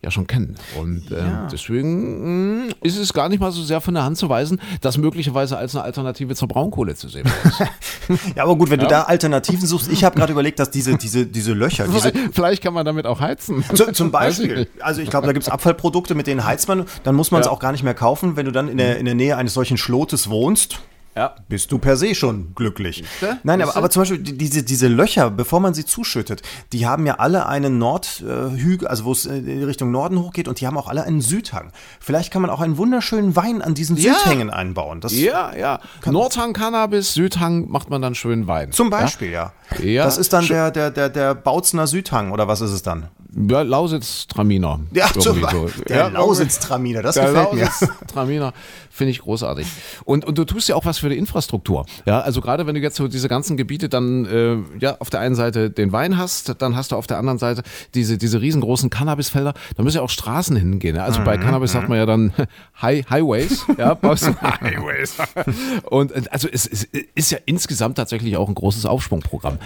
ja 0.01 0.11
schon 0.11 0.27
kennen. 0.27 0.55
Und 0.79 1.11
äh, 1.11 1.17
ja. 1.17 1.47
deswegen 1.51 2.61
mh, 2.61 2.65
mm, 2.65 2.69
ist 2.81 2.97
es 2.97 3.11
gar 3.11 3.27
nicht 3.27 3.39
mal 3.41 3.51
so 3.51 3.61
sehr 3.61 3.81
von 3.81 3.93
der 3.93 4.03
Hand 4.03 4.17
zu 4.17 4.29
weisen, 4.29 4.61
das 4.79 4.97
möglicherweise 4.97 5.57
als 5.57 5.75
eine 5.75 5.83
Alternative 5.83 6.35
zur 6.35 6.47
Braunkohle 6.47 6.95
zu 6.95 7.09
sehen 7.09 7.29
ist. 7.43 7.59
ja, 8.35 8.43
aber 8.43 8.55
gut, 8.55 8.69
wenn 8.69 8.79
ja. 8.79 8.85
du 8.85 8.89
da 8.89 9.01
Alternativen 9.03 9.65
suchst, 9.67 9.91
ich 9.91 10.05
habe 10.05 10.15
gerade 10.15 10.31
überlegt, 10.31 10.59
dass 10.59 10.71
diese, 10.71 10.97
diese, 10.97 11.25
diese 11.25 11.53
Löcher. 11.53 11.87
Diese 11.99 12.13
Vielleicht 12.31 12.63
kann 12.63 12.73
man 12.73 12.85
damit 12.85 13.05
auch 13.05 13.19
heizen. 13.19 13.63
Zu, 13.73 13.91
zum 13.91 14.11
Beispiel. 14.11 14.67
Also 14.79 15.01
ich 15.01 15.09
glaube, 15.09 15.27
da 15.27 15.33
gibt 15.33 15.43
es 15.43 15.49
Abfallprodukte, 15.49 16.15
mit 16.15 16.27
denen 16.27 16.45
heizt 16.45 16.67
man, 16.67 16.85
dann 17.03 17.15
muss 17.15 17.31
man 17.31 17.41
es 17.41 17.47
ja. 17.47 17.51
auch 17.51 17.59
gar 17.59 17.71
nicht 17.71 17.83
mehr 17.83 17.93
kaufen, 17.93 18.35
wenn 18.35 18.45
du 18.45 18.51
dann 18.51 18.69
in 18.69 18.77
der, 18.77 18.97
in 18.97 19.05
der 19.05 19.15
Nähe 19.15 19.35
eines 19.35 19.53
solchen 19.53 19.77
Schlotes 19.77 20.29
wohnst 20.29 20.79
ja. 21.19 21.35
bist 21.49 21.71
du 21.71 21.77
per 21.79 21.97
se 21.97 22.15
schon 22.15 22.53
glücklich. 22.55 23.03
Ja, 23.21 23.37
Nein, 23.43 23.61
aber, 23.61 23.75
aber 23.75 23.89
zum 23.89 24.01
Beispiel 24.03 24.19
diese, 24.19 24.63
diese 24.63 24.87
Löcher, 24.87 25.29
bevor 25.29 25.59
man 25.59 25.73
sie 25.73 25.85
zuschüttet, 25.85 26.41
die 26.71 26.87
haben 26.87 27.05
ja 27.05 27.15
alle 27.15 27.45
einen 27.47 27.77
Nordhügel, 27.77 28.87
also 28.87 29.05
wo 29.05 29.11
es 29.11 29.25
in 29.25 29.63
Richtung 29.63 29.91
Norden 29.91 30.19
hochgeht 30.19 30.47
und 30.47 30.61
die 30.61 30.67
haben 30.67 30.77
auch 30.77 30.87
alle 30.87 31.03
einen 31.03 31.21
Südhang. 31.21 31.71
Vielleicht 31.99 32.31
kann 32.31 32.41
man 32.41 32.49
auch 32.49 32.61
einen 32.61 32.77
wunderschönen 32.77 33.35
Wein 33.35 33.61
an 33.61 33.73
diesen 33.73 33.97
Ja. 33.97 34.13
Südhängen 34.13 34.49
einbauen. 34.49 35.01
Das 35.01 35.13
Ja, 35.19 35.55
ja. 35.55 35.79
Nordhang 36.05 36.53
Cannabis, 36.53 37.13
Südhang 37.13 37.69
macht 37.69 37.89
man 37.89 38.01
dann 38.01 38.15
schön 38.15 38.47
Wein. 38.47 38.71
Zum 38.71 38.89
Beispiel, 38.89 39.31
ja. 39.31 39.51
Ja. 39.83 40.05
Das 40.05 40.17
ist 40.17 40.33
dann 40.33 40.47
der, 40.47 40.71
der, 40.71 40.89
der, 40.91 41.09
der 41.09 41.35
Bautzener 41.35 41.85
Südhang, 41.87 42.31
oder 42.31 42.47
was 42.47 42.61
ist 42.61 42.71
es 42.71 42.81
dann? 42.81 43.09
Ja, 43.31 43.61
Lausitz-Traminer. 43.61 44.79
Ja, 44.91 45.07
Beispiel. 45.13 45.83
Der 45.87 45.97
Ja, 45.97 46.07
Lausitz-Traminer, 46.07 47.03
das 47.03 47.13
Der 47.15 47.27
gefällt 47.27 47.53
mir. 47.53 47.65
Lausitz-Traminer 47.65 48.53
finde 48.99 49.11
ich 49.11 49.19
großartig. 49.19 49.65
Und, 50.05 50.25
und 50.25 50.37
du 50.37 50.45
tust 50.45 50.69
ja 50.69 50.75
auch 50.75 50.85
was 50.85 50.99
für 50.99 51.09
die 51.09 51.17
Infrastruktur. 51.17 51.87
Ja, 52.05 52.19
also 52.19 52.41
gerade 52.41 52.67
wenn 52.67 52.75
du 52.75 52.81
jetzt 52.81 52.97
so 52.97 53.07
diese 53.07 53.27
ganzen 53.27 53.57
Gebiete 53.57 53.89
dann 53.89 54.25
äh, 54.25 54.57
ja 54.79 54.97
auf 54.99 55.09
der 55.09 55.21
einen 55.21 55.33
Seite 55.33 55.71
den 55.71 55.91
Wein 55.91 56.17
hast, 56.17 56.61
dann 56.61 56.75
hast 56.75 56.91
du 56.91 56.95
auf 56.95 57.07
der 57.07 57.17
anderen 57.17 57.39
Seite 57.39 57.63
diese, 57.95 58.19
diese 58.19 58.39
riesengroßen 58.41 58.91
Cannabisfelder. 58.91 59.55
Da 59.75 59.83
müssen 59.83 59.97
ja 59.97 60.03
auch 60.03 60.09
Straßen 60.09 60.55
hingehen. 60.55 60.95
Ja? 60.95 61.05
Also 61.05 61.23
bei 61.23 61.39
Mhm, 61.39 61.43
Cannabis 61.43 61.71
sagt 61.71 61.89
man 61.89 61.97
ja 61.97 62.05
dann 62.05 62.33
High, 62.81 63.09
Highways. 63.09 63.65
Ja, 63.77 63.97
Highways. 64.03 65.15
Und 65.89 66.11
äh, 66.11 66.21
also 66.29 66.47
es, 66.51 66.67
es 66.67 66.83
ist 67.15 67.31
ja 67.31 67.37
insgesamt 67.45 67.97
tatsächlich 67.97 68.37
auch 68.37 68.47
ein 68.47 68.55
großes 68.55 68.85
Aufschwungprogramm. 68.85 69.59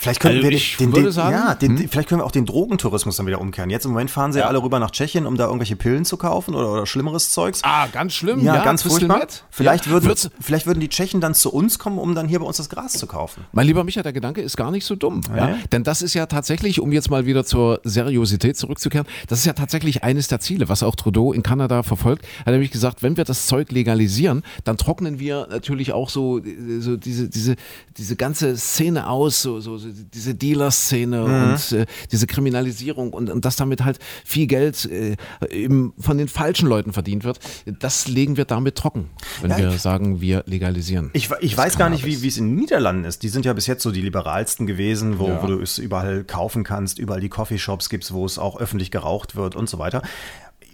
Vielleicht 0.00 0.20
können 0.20 0.36
Also 0.36 0.48
wir 0.48 0.58
den, 0.78 0.92
den, 0.92 1.12
sagen, 1.12 1.36
hm? 1.36 1.44
ja, 1.44 1.54
den, 1.54 1.88
vielleicht 1.88 2.08
können 2.08 2.22
wir 2.22 2.24
auch 2.24 2.32
den 2.32 2.46
Drogentourismus 2.46 3.16
dann 3.16 3.26
wieder 3.26 3.38
umkehren. 3.38 3.68
Jetzt 3.68 3.84
im 3.84 3.90
Moment 3.90 4.10
fahren 4.10 4.32
sie 4.32 4.38
ja. 4.38 4.46
alle 4.46 4.62
rüber 4.62 4.78
nach 4.78 4.90
Tschechien, 4.92 5.26
um 5.26 5.36
da 5.36 5.44
irgendwelche 5.44 5.76
Pillen 5.76 6.06
zu 6.06 6.16
kaufen 6.16 6.54
oder, 6.54 6.72
oder 6.72 6.86
schlimmeres 6.86 7.30
Zeugs. 7.30 7.60
Ah, 7.64 7.86
ganz 7.88 8.14
schlimm. 8.14 8.40
Ja, 8.40 8.64
ganz 8.64 8.79
Crystal 8.82 9.08
furchtbar. 9.08 9.28
Vielleicht, 9.50 9.86
ja. 9.86 9.92
würden, 9.92 10.14
vielleicht 10.40 10.66
würden 10.66 10.80
die 10.80 10.88
Tschechen 10.88 11.20
dann 11.20 11.34
zu 11.34 11.52
uns 11.52 11.78
kommen, 11.78 11.98
um 11.98 12.14
dann 12.14 12.28
hier 12.28 12.40
bei 12.40 12.46
uns 12.46 12.56
das 12.56 12.68
Gras 12.68 12.92
zu 12.92 13.06
kaufen. 13.06 13.44
Mein 13.52 13.66
lieber 13.66 13.84
Micha, 13.84 14.02
der 14.02 14.12
Gedanke 14.12 14.40
ist 14.40 14.56
gar 14.56 14.70
nicht 14.70 14.84
so 14.84 14.96
dumm. 14.96 15.20
Ja? 15.30 15.50
Ja. 15.50 15.58
Denn 15.72 15.84
das 15.84 16.02
ist 16.02 16.14
ja 16.14 16.26
tatsächlich, 16.26 16.80
um 16.80 16.92
jetzt 16.92 17.10
mal 17.10 17.26
wieder 17.26 17.44
zur 17.44 17.80
Seriosität 17.84 18.56
zurückzukehren, 18.56 19.06
das 19.28 19.40
ist 19.40 19.44
ja 19.46 19.52
tatsächlich 19.52 20.02
eines 20.04 20.28
der 20.28 20.40
Ziele, 20.40 20.68
was 20.68 20.82
auch 20.82 20.94
Trudeau 20.94 21.32
in 21.32 21.42
Kanada 21.42 21.82
verfolgt. 21.82 22.24
Er 22.40 22.46
hat 22.46 22.52
nämlich 22.52 22.70
gesagt, 22.70 23.02
wenn 23.02 23.16
wir 23.16 23.24
das 23.24 23.46
Zeug 23.46 23.70
legalisieren, 23.72 24.42
dann 24.64 24.76
trocknen 24.76 25.18
wir 25.18 25.48
natürlich 25.50 25.92
auch 25.92 26.10
so, 26.10 26.40
so 26.78 26.96
diese, 26.96 27.28
diese, 27.28 27.56
diese 27.96 28.16
ganze 28.16 28.56
Szene 28.56 29.08
aus, 29.08 29.42
so, 29.42 29.60
so, 29.60 29.78
diese 29.78 30.34
Dealer-Szene 30.34 31.24
und 31.24 31.72
äh, 31.72 31.86
diese 32.12 32.26
Kriminalisierung 32.26 33.12
und, 33.12 33.30
und 33.30 33.44
dass 33.44 33.56
damit 33.56 33.84
halt 33.84 33.98
viel 34.24 34.46
Geld 34.46 34.84
äh, 34.86 35.16
eben 35.50 35.92
von 35.98 36.18
den 36.18 36.28
falschen 36.28 36.68
Leuten 36.68 36.92
verdient 36.92 37.24
wird. 37.24 37.40
Das 37.78 38.08
legen 38.08 38.36
wir 38.36 38.44
damit 38.44 38.69
trocken, 38.74 39.10
wenn 39.40 39.50
Ja, 39.50 39.58
wir 39.58 39.70
sagen, 39.78 40.20
wir 40.20 40.42
legalisieren. 40.46 41.10
Ich, 41.12 41.30
ich 41.40 41.56
weiß 41.56 41.78
gar 41.78 41.88
nicht, 41.90 42.04
wie 42.04 42.10
Cannabis. 42.10 42.22
wie 42.22 42.28
es 42.28 42.36
in 42.38 42.48
den 42.48 42.56
Niederlanden 42.56 43.04
ist. 43.04 43.22
Die 43.22 43.28
sind 43.28 43.44
ja 43.44 43.52
bis 43.52 43.66
jetzt 43.66 43.82
so 43.82 43.90
die 43.90 44.02
liberalsten 44.02 44.66
gewesen, 44.66 45.18
wo, 45.18 45.28
Ja. 45.28 45.42
wo 45.42 45.46
du 45.46 45.60
es 45.60 45.78
überall 45.78 46.24
kaufen 46.24 46.64
kannst, 46.64 46.98
überall 46.98 47.20
die 47.20 47.28
Coffeeshops 47.28 47.88
gibt 47.88 48.10
wo 48.12 48.24
es 48.26 48.38
auch 48.38 48.58
öffentlich 48.58 48.90
geraucht 48.90 49.36
wird 49.36 49.54
und 49.56 49.68
so 49.68 49.78
weiter. 49.78 50.02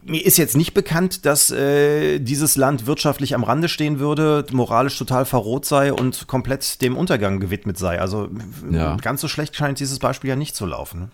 Mir 0.08 0.24
ist 0.24 0.38
jetzt 0.38 0.56
nicht 0.56 0.72
bekannt, 0.72 1.26
dass 1.26 1.50
äh, 1.50 2.18
dieses 2.20 2.56
Land 2.56 2.86
wirtschaftlich 2.86 3.34
am 3.34 3.42
Rande 3.42 3.68
stehen 3.68 3.98
würde, 3.98 4.46
moralisch 4.52 4.96
total 4.96 5.24
verroht 5.24 5.64
sei 5.66 5.92
und 5.92 6.26
komplett 6.28 6.80
dem 6.80 6.96
Untergang 6.96 7.40
gewidmet 7.40 7.76
sei. 7.76 8.00
Also 8.00 8.28
Ja. 8.70 8.96
ganz 8.96 9.20
so 9.20 9.28
schlecht 9.28 9.56
scheint 9.56 9.80
dieses 9.80 9.98
Beispiel 9.98 10.30
ja 10.30 10.36
nicht 10.36 10.54
zu 10.54 10.64
laufen. 10.64 11.10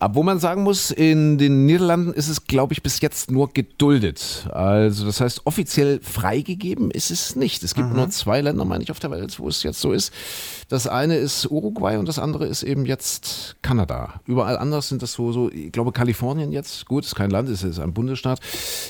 Aber 0.00 0.16
wo 0.16 0.22
man 0.22 0.40
sagen 0.40 0.62
muss, 0.64 0.90
in 0.90 1.38
den 1.38 1.64
Niederlanden 1.66 2.12
ist 2.12 2.28
es, 2.28 2.46
glaube 2.46 2.72
ich, 2.72 2.82
bis 2.82 3.00
jetzt 3.00 3.30
nur 3.30 3.52
geduldet. 3.52 4.48
Also 4.52 5.06
das 5.06 5.20
heißt, 5.20 5.42
offiziell 5.44 6.00
freigegeben 6.02 6.90
ist 6.90 7.10
es 7.10 7.36
nicht. 7.36 7.62
Es 7.62 7.74
gibt 7.74 7.92
nur 7.92 8.10
zwei 8.10 8.40
Länder, 8.40 8.64
meine 8.64 8.82
ich, 8.82 8.90
auf 8.90 8.98
der 9.00 9.10
Welt, 9.10 9.38
wo 9.38 9.48
es 9.48 9.62
jetzt 9.62 9.80
so 9.80 9.92
ist. 9.92 10.12
Das 10.68 10.86
eine 10.86 11.16
ist 11.16 11.50
Uruguay 11.50 11.96
und 11.96 12.08
das 12.08 12.18
andere 12.18 12.46
ist 12.46 12.62
eben 12.62 12.86
jetzt 12.86 13.56
Kanada. 13.62 14.20
Überall 14.26 14.56
anders 14.56 14.88
sind 14.88 15.02
das 15.02 15.12
so, 15.12 15.32
so 15.32 15.50
ich 15.50 15.72
glaube 15.72 15.92
Kalifornien 15.92 16.52
jetzt, 16.52 16.86
gut, 16.86 17.04
ist 17.04 17.14
kein 17.14 17.30
Land, 17.30 17.48
es 17.48 17.62
ist 17.62 17.78
ein 17.78 17.92
Bundesstaat. 17.92 18.40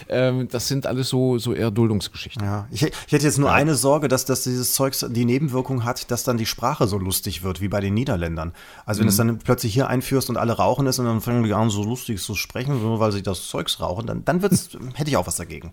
Ähm, 0.08 0.48
das 0.50 0.68
sind 0.68 0.86
alles 0.86 1.08
so, 1.08 1.38
so 1.38 1.52
eher 1.52 1.70
Duldungsgeschichten. 1.70 2.44
Ja, 2.44 2.68
ich, 2.70 2.82
ich 2.82 3.12
hätte 3.12 3.24
jetzt 3.24 3.38
nur 3.38 3.52
eine 3.52 3.74
Sorge, 3.74 4.08
dass, 4.08 4.24
dass 4.24 4.44
dieses 4.44 4.74
Zeugs 4.74 5.04
die 5.08 5.24
Nebenwirkung 5.24 5.84
hat, 5.84 6.10
dass 6.10 6.24
dann 6.24 6.36
die 6.36 6.46
Sprache 6.46 6.86
so 6.86 6.98
lustig 6.98 7.42
wird 7.42 7.60
wie 7.60 7.68
bei 7.68 7.80
den 7.80 7.94
Niederländern. 7.94 8.52
Also 8.86 9.00
wenn 9.00 9.06
du 9.06 9.10
es 9.10 9.16
dann 9.16 9.38
plötzlich 9.38 9.74
hier 9.74 9.88
einführst 9.88 10.30
und 10.30 10.36
alle 10.36 10.52
rauchen 10.54 10.86
es 10.86 10.98
und 10.98 11.06
dann 11.06 11.20
fangen 11.20 11.42
die 11.42 11.52
an 11.52 11.70
so 11.70 11.82
lustig 11.82 12.20
zu 12.20 12.34
sprechen, 12.34 12.80
nur 12.80 13.00
weil 13.00 13.12
sie 13.12 13.22
das 13.22 13.46
Zeugs 13.48 13.80
rauchen, 13.80 14.06
dann, 14.06 14.24
dann 14.24 14.42
wird's, 14.42 14.70
hätte 14.94 15.10
ich 15.10 15.16
auch 15.16 15.26
was 15.26 15.36
dagegen. 15.36 15.72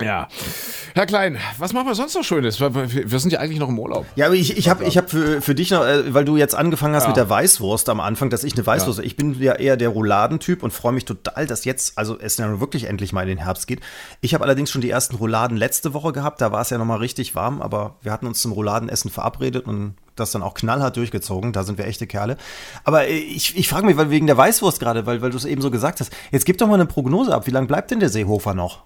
Ja. 0.00 0.28
Herr 0.94 1.04
Klein, 1.04 1.36
was 1.58 1.74
machen 1.74 1.86
wir 1.86 1.94
sonst 1.94 2.14
noch 2.14 2.22
Schönes? 2.24 2.58
Wir 2.60 3.18
sind 3.18 3.30
ja 3.30 3.40
eigentlich 3.40 3.58
noch 3.58 3.68
im 3.68 3.78
Urlaub. 3.78 4.06
Ja, 4.16 4.26
aber 4.26 4.34
ich, 4.34 4.56
ich 4.56 4.70
habe 4.70 4.84
ich 4.84 4.96
hab 4.96 5.10
für, 5.10 5.42
für 5.42 5.54
dich 5.54 5.70
noch, 5.70 5.84
äh, 5.84 6.14
weil 6.14 6.24
du 6.24 6.38
jetzt 6.38 6.54
angefangen 6.54 6.94
hast 6.94 7.02
Ja. 7.04 7.08
mit 7.08 7.16
der 7.18 7.28
Weißwurst 7.28 7.90
am 7.90 8.00
Anfang, 8.00 8.30
dass 8.30 8.42
ich 8.42 8.54
eine 8.54 8.66
Weißwurst, 8.66 9.00
ich 9.00 9.16
bin 9.16 9.38
ja 9.40 9.52
eher 9.54 9.76
der 9.76 9.90
Rouladentyp 9.90 10.62
und 10.62 10.72
freue 10.72 10.92
mich 10.92 11.04
total, 11.04 11.46
dass 11.46 11.66
jetzt, 11.66 11.98
also 11.98 12.18
es 12.18 12.36
dann 12.36 12.58
wirklich 12.60 12.84
endlich 12.84 13.12
mal 13.12 13.22
in 13.22 13.28
den 13.28 13.38
Herbst 13.44 13.66
geht. 13.66 13.80
Ich 14.22 14.32
habe 14.32 14.44
allerdings 14.44 14.70
schon 14.70 14.80
die 14.80 14.88
ersten 14.88 15.16
Rouladen 15.16 15.58
letzte 15.58 15.92
Woche 15.92 16.12
gehabt, 16.12 16.40
da 16.40 16.52
war 16.52 16.62
es 16.62 16.70
ja 16.70 16.78
nochmal 16.78 16.98
richtig 16.98 17.34
warm, 17.34 17.60
aber 17.60 17.96
wir 18.00 18.12
hatten 18.12 18.26
uns 18.26 18.40
zum 18.40 18.52
Rouladenessen 18.52 19.10
verabredet 19.10 19.66
und 19.66 19.94
das 20.16 20.30
dann 20.30 20.42
auch 20.42 20.54
knallhart 20.54 20.96
durchgezogen, 20.96 21.52
da 21.52 21.64
sind 21.64 21.76
wir 21.76 21.86
echte 21.86 22.06
Kerle. 22.06 22.38
Aber 22.84 23.08
äh, 23.08 23.12
ich, 23.18 23.58
ich 23.58 23.68
frage 23.68 23.84
mich, 23.84 23.98
weil 23.98 24.08
wegen 24.08 24.26
der 24.26 24.38
Weißwurst 24.38 24.80
gerade, 24.80 25.04
weil, 25.04 25.20
weil 25.20 25.30
du 25.30 25.36
es 25.36 25.44
eben 25.44 25.60
so 25.60 25.70
gesagt 25.70 26.00
hast, 26.00 26.12
jetzt 26.30 26.46
gib 26.46 26.56
doch 26.58 26.66
mal 26.66 26.74
eine 26.74 26.86
Prognose 26.86 27.34
ab, 27.34 27.46
wie 27.46 27.50
lange 27.50 27.66
bleibt 27.66 27.90
denn 27.90 28.00
der 28.00 28.08
Seehofer 28.08 28.54
noch? 28.54 28.84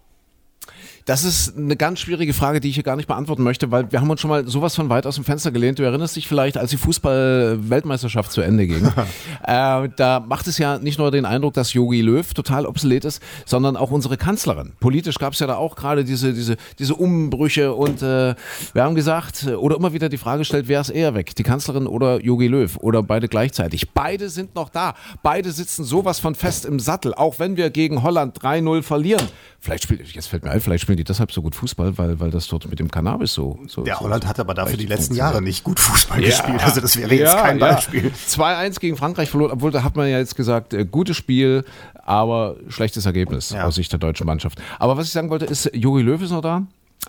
Das 1.06 1.22
ist 1.22 1.56
eine 1.56 1.76
ganz 1.76 2.00
schwierige 2.00 2.34
Frage, 2.34 2.58
die 2.58 2.68
ich 2.68 2.74
hier 2.74 2.82
gar 2.82 2.96
nicht 2.96 3.06
beantworten 3.06 3.44
möchte, 3.44 3.70
weil 3.70 3.92
wir 3.92 4.00
haben 4.00 4.10
uns 4.10 4.20
schon 4.20 4.28
mal 4.28 4.44
sowas 4.48 4.74
von 4.74 4.88
weit 4.88 5.06
aus 5.06 5.14
dem 5.14 5.22
Fenster 5.22 5.52
gelehnt. 5.52 5.78
Du 5.78 5.84
erinnerst 5.84 6.16
dich 6.16 6.26
vielleicht, 6.26 6.58
als 6.58 6.72
die 6.72 6.76
Fußball-Weltmeisterschaft 6.78 8.32
zu 8.32 8.40
Ende 8.40 8.66
ging. 8.66 8.84
äh, 9.46 9.88
da 9.94 10.18
macht 10.26 10.48
es 10.48 10.58
ja 10.58 10.80
nicht 10.80 10.98
nur 10.98 11.12
den 11.12 11.24
Eindruck, 11.24 11.54
dass 11.54 11.72
Yogi 11.74 12.00
Löw 12.00 12.34
total 12.34 12.66
obsolet 12.66 13.04
ist, 13.04 13.22
sondern 13.44 13.76
auch 13.76 13.92
unsere 13.92 14.16
Kanzlerin. 14.16 14.72
Politisch 14.80 15.20
gab 15.20 15.34
es 15.34 15.38
ja 15.38 15.46
da 15.46 15.54
auch 15.54 15.76
gerade 15.76 16.02
diese, 16.02 16.34
diese, 16.34 16.56
diese 16.80 16.96
Umbrüche 16.96 17.72
und 17.72 18.02
äh, 18.02 18.34
wir 18.72 18.82
haben 18.82 18.96
gesagt, 18.96 19.44
äh, 19.46 19.54
oder 19.54 19.76
immer 19.76 19.92
wieder 19.92 20.08
die 20.08 20.18
Frage 20.18 20.40
gestellt, 20.40 20.66
wer 20.66 20.80
ist 20.80 20.90
eher 20.90 21.14
weg, 21.14 21.36
die 21.36 21.44
Kanzlerin 21.44 21.86
oder 21.86 22.20
Yogi 22.20 22.48
Löw 22.48 22.76
oder 22.78 23.04
beide 23.04 23.28
gleichzeitig. 23.28 23.92
Beide 23.92 24.28
sind 24.28 24.56
noch 24.56 24.70
da. 24.70 24.94
Beide 25.22 25.52
sitzen 25.52 25.84
sowas 25.84 26.18
von 26.18 26.34
fest 26.34 26.64
im 26.64 26.80
Sattel, 26.80 27.14
auch 27.14 27.38
wenn 27.38 27.56
wir 27.56 27.70
gegen 27.70 28.02
Holland 28.02 28.36
3-0 28.42 28.82
verlieren. 28.82 29.28
Vielleicht 29.60 29.84
spielt, 29.84 30.06
jetzt 30.12 30.26
fällt 30.26 30.44
mir 30.44 30.50
ein, 30.50 30.60
vielleicht 30.60 30.82
spielen 30.82 30.95
die 30.96 31.04
deshalb 31.04 31.32
so 31.32 31.42
gut 31.42 31.54
Fußball, 31.54 31.96
weil, 31.98 32.18
weil 32.20 32.30
das 32.30 32.46
dort 32.48 32.68
mit 32.68 32.78
dem 32.78 32.90
Cannabis 32.90 33.32
so. 33.32 33.58
so 33.68 33.82
Der 33.82 34.00
Holland 34.00 34.24
so 34.24 34.28
hat 34.28 34.40
aber 34.40 34.54
dafür 34.54 34.76
die 34.76 34.86
letzten. 34.86 35.14
Jahre 35.14 35.40
nicht 35.42 35.64
gut 35.64 35.78
Fußball 35.80 36.20
gespielt. 36.20 36.62
Also 36.64 36.80
das 36.80 36.96
wäre 36.96 37.14
jetzt 37.14 37.34
Ja, 37.34 37.42
kein 37.42 37.58
ja. 37.58 37.72
Beispiel. 37.74 38.10
2-1 38.28 38.80
gegen 38.80 38.96
Frankreich 38.96 39.30
verloren, 39.30 39.52
obwohl 39.52 39.70
da 39.70 39.82
hat 39.82 39.96
man 39.96 40.08
ja 40.08 40.18
jetzt 40.18 40.36
gesagt, 40.36 40.74
äh, 40.74 40.84
gutes 40.84 41.16
Spiel, 41.16 41.64
aber 42.04 42.56
schlechtes 42.68 43.06
Ergebnis 43.06 43.50
Ja. 43.50 43.64
aus 43.64 43.74
Sicht 43.76 43.92
der 43.92 43.98
deutschen 43.98 44.26
Mannschaft. 44.26 44.60
Aber 44.78 44.96
was 44.96 45.06
ich 45.06 45.12
sagen 45.12 45.30
wollte, 45.30 45.44
ist, 45.46 45.70
Jogi 45.74 46.02
Löw 46.02 46.20
ist 46.22 46.30
noch 46.30 46.42
da, 46.42 46.62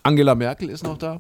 Angela 0.04 0.36
Merkel 0.36 0.70
ist 0.70 0.84
noch 0.84 0.98
da. 0.98 1.20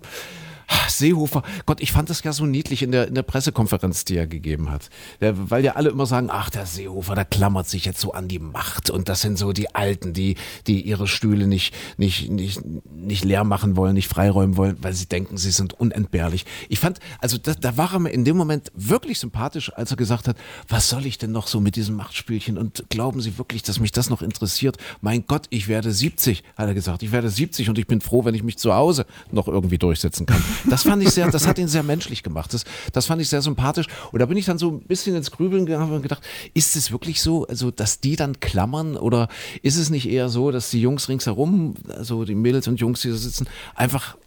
Ah, 0.69 0.89
Seehofer, 0.89 1.43
Gott, 1.65 1.79
ich 1.79 1.93
fand 1.93 2.09
das 2.09 2.23
ja 2.23 2.33
so 2.33 2.45
niedlich 2.45 2.83
in 2.83 2.91
der, 2.91 3.07
in 3.07 3.15
der 3.15 3.23
Pressekonferenz, 3.23 4.03
die 4.03 4.17
er 4.17 4.27
gegeben 4.27 4.69
hat. 4.69 4.89
Der, 5.21 5.49
weil 5.49 5.63
ja 5.63 5.73
alle 5.73 5.89
immer 5.89 6.05
sagen, 6.05 6.27
ach, 6.29 6.49
der 6.49 6.65
Seehofer, 6.65 7.15
der 7.15 7.23
klammert 7.23 7.69
sich 7.69 7.85
jetzt 7.85 8.01
so 8.01 8.11
an 8.11 8.27
die 8.27 8.39
Macht 8.39 8.89
und 8.89 9.07
das 9.07 9.21
sind 9.21 9.37
so 9.37 9.53
die 9.53 9.73
Alten, 9.75 10.11
die, 10.11 10.35
die 10.67 10.81
ihre 10.81 11.07
Stühle 11.07 11.47
nicht, 11.47 11.73
nicht, 11.97 12.29
nicht, 12.29 12.59
nicht 12.91 13.23
leer 13.23 13.45
machen 13.45 13.77
wollen, 13.77 13.93
nicht 13.93 14.09
freiräumen 14.09 14.57
wollen, 14.57 14.77
weil 14.81 14.93
sie 14.93 15.05
denken, 15.05 15.37
sie 15.37 15.51
sind 15.51 15.73
unentbehrlich. 15.73 16.45
Ich 16.67 16.79
fand, 16.79 16.99
also 17.19 17.37
da, 17.37 17.53
da 17.53 17.77
war 17.77 17.93
er 17.93 17.99
mir 17.99 18.09
in 18.09 18.25
dem 18.25 18.35
Moment 18.35 18.71
wirklich 18.75 19.19
sympathisch, 19.19 19.71
als 19.73 19.91
er 19.91 19.97
gesagt 19.97 20.27
hat, 20.27 20.35
was 20.67 20.89
soll 20.89 21.05
ich 21.05 21.17
denn 21.17 21.31
noch 21.31 21.47
so 21.47 21.61
mit 21.61 21.77
diesem 21.77 21.95
Machtspielchen 21.95 22.57
und 22.57 22.85
glauben 22.89 23.21
Sie 23.21 23.37
wirklich, 23.37 23.63
dass 23.63 23.79
mich 23.79 23.93
das 23.93 24.09
noch 24.09 24.21
interessiert? 24.21 24.77
Mein 24.99 25.25
Gott, 25.27 25.47
ich 25.49 25.69
werde 25.69 25.93
70, 25.93 26.43
hat 26.57 26.67
er 26.67 26.73
gesagt, 26.73 27.03
ich 27.03 27.13
werde 27.13 27.29
70 27.29 27.69
und 27.69 27.77
ich 27.77 27.87
bin 27.87 28.01
froh, 28.01 28.25
wenn 28.25 28.35
ich 28.35 28.43
mich 28.43 28.57
zu 28.57 28.73
Hause 28.73 29.05
noch 29.31 29.47
irgendwie 29.47 29.77
durchsetzen 29.77 30.25
kann. 30.25 30.43
Das 30.65 30.83
fand 30.83 31.03
ich 31.03 31.09
sehr, 31.09 31.29
das 31.29 31.47
hat 31.47 31.59
ihn 31.59 31.67
sehr 31.67 31.83
menschlich 31.83 32.23
gemacht. 32.23 32.53
Das, 32.53 32.63
das 32.93 33.05
fand 33.05 33.21
ich 33.21 33.29
sehr 33.29 33.41
sympathisch. 33.41 33.87
Und 34.11 34.19
da 34.19 34.25
bin 34.25 34.37
ich 34.37 34.45
dann 34.45 34.57
so 34.57 34.71
ein 34.71 34.79
bisschen 34.81 35.15
ins 35.15 35.31
Grübeln 35.31 35.65
gegangen 35.65 35.91
und 35.91 36.01
gedacht, 36.01 36.23
ist 36.53 36.75
es 36.75 36.91
wirklich 36.91 37.21
so, 37.21 37.47
also 37.47 37.71
dass 37.71 37.99
die 37.99 38.15
dann 38.15 38.39
klammern 38.39 38.97
oder 38.97 39.27
ist 39.61 39.77
es 39.77 39.89
nicht 39.89 40.09
eher 40.09 40.29
so, 40.29 40.51
dass 40.51 40.69
die 40.69 40.81
Jungs 40.81 41.09
ringsherum, 41.09 41.75
also 41.89 42.25
die 42.25 42.35
Mädels 42.35 42.67
und 42.67 42.79
Jungs, 42.79 43.01
die 43.01 43.09
da 43.09 43.15
sitzen, 43.15 43.47
einfach 43.75 44.17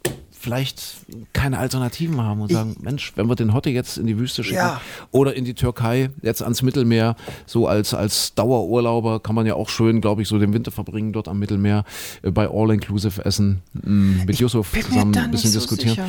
vielleicht 0.41 0.83
keine 1.35 1.59
Alternativen 1.59 2.21
haben 2.23 2.41
und 2.41 2.51
sagen, 2.51 2.75
Mensch, 2.81 3.13
wenn 3.15 3.27
wir 3.29 3.37
den 3.37 3.53
Hotte 3.53 3.69
jetzt 3.71 3.99
in 3.99 4.07
die 4.07 4.19
Wüste 4.19 4.43
schicken 4.43 4.57
Ja. 4.57 4.81
oder 5.11 5.35
in 5.35 5.45
die 5.45 5.55
Türkei, 5.55 6.11
jetzt 6.23 6.43
ans 6.43 6.63
Mittelmeer, 6.63 7.15
so 7.47 7.67
als, 7.67 7.93
als 7.95 8.35
Dauerurlauber 8.35 9.21
kann 9.21 9.35
man 9.35 9.47
ja 9.47 9.55
auch 9.55 9.69
schön, 9.69 10.01
glaube 10.01 10.23
ich, 10.23 10.29
so 10.29 10.39
den 10.39 10.53
Winter 10.55 10.71
verbringen 10.71 11.13
dort 11.13 11.29
am 11.29 11.39
Mittelmeer, 11.39 11.85
äh, 12.23 12.31
bei 12.31 12.49
All-Inclusive 12.49 13.25
Essen, 13.25 13.61
mh, 13.75 14.25
mit 14.25 14.39
Yusuf 14.41 14.73
bin 14.73 14.81
mir 14.83 14.89
zusammen 14.89 15.17
ein 15.17 15.31
bisschen 15.31 15.51
so 15.51 15.59
diskutieren. 15.61 15.95
sicher. 15.95 16.09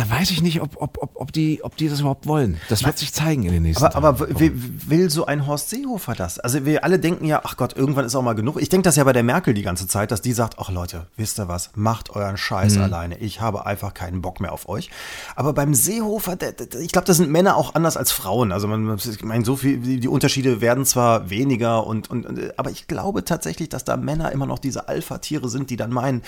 Da 0.00 0.08
weiß 0.08 0.30
ich 0.30 0.40
nicht, 0.40 0.62
ob, 0.62 0.80
ob, 0.80 0.96
ob, 1.02 1.10
ob, 1.16 1.30
die, 1.30 1.62
ob 1.62 1.76
die 1.76 1.90
das 1.90 2.00
überhaupt 2.00 2.26
wollen. 2.26 2.58
Das 2.70 2.84
wird 2.84 2.96
sich 2.96 3.12
zeigen 3.12 3.42
in 3.42 3.52
den 3.52 3.64
nächsten 3.64 3.84
aber, 3.84 4.16
Tagen. 4.16 4.30
Aber 4.30 4.40
will, 4.40 4.52
will 4.54 5.10
so 5.10 5.26
ein 5.26 5.46
Horst 5.46 5.68
Seehofer 5.68 6.14
das? 6.14 6.38
Also 6.38 6.64
wir 6.64 6.84
alle 6.84 6.98
denken 6.98 7.26
ja, 7.26 7.42
ach 7.44 7.58
Gott, 7.58 7.76
irgendwann 7.76 8.06
ist 8.06 8.14
auch 8.14 8.22
mal 8.22 8.32
genug. 8.32 8.56
Ich 8.62 8.70
denke 8.70 8.84
das 8.84 8.96
ja 8.96 9.04
bei 9.04 9.12
der 9.12 9.22
Merkel 9.22 9.52
die 9.52 9.60
ganze 9.60 9.86
Zeit, 9.86 10.10
dass 10.10 10.22
die 10.22 10.32
sagt, 10.32 10.54
ach 10.58 10.70
Leute, 10.70 11.06
wisst 11.18 11.38
ihr 11.38 11.48
was, 11.48 11.72
macht 11.74 12.08
euren 12.16 12.38
Scheiß 12.38 12.76
mhm. 12.76 12.82
alleine. 12.82 13.18
Ich 13.18 13.42
habe 13.42 13.66
einfach 13.66 13.92
keinen 13.92 14.22
Bock 14.22 14.40
mehr 14.40 14.54
auf 14.54 14.70
euch. 14.70 14.88
Aber 15.36 15.52
beim 15.52 15.74
Seehofer, 15.74 16.38
ich 16.80 16.92
glaube, 16.92 17.06
das 17.06 17.18
sind 17.18 17.30
Männer 17.30 17.56
auch 17.56 17.74
anders 17.74 17.98
als 17.98 18.10
Frauen. 18.10 18.52
Also 18.52 18.68
man, 18.68 18.96
ich 18.96 19.22
meine, 19.22 19.44
so 19.44 19.56
viel, 19.56 19.98
die 19.98 20.08
Unterschiede 20.08 20.62
werden 20.62 20.86
zwar 20.86 21.28
weniger 21.28 21.86
und, 21.86 22.08
und, 22.08 22.58
aber 22.58 22.70
ich 22.70 22.86
glaube 22.86 23.22
tatsächlich, 23.24 23.68
dass 23.68 23.84
da 23.84 23.98
Männer 23.98 24.32
immer 24.32 24.46
noch 24.46 24.60
diese 24.60 24.88
Alpha-Tiere 24.88 25.50
sind, 25.50 25.68
die 25.68 25.76
dann 25.76 25.92
meinen, 25.92 26.22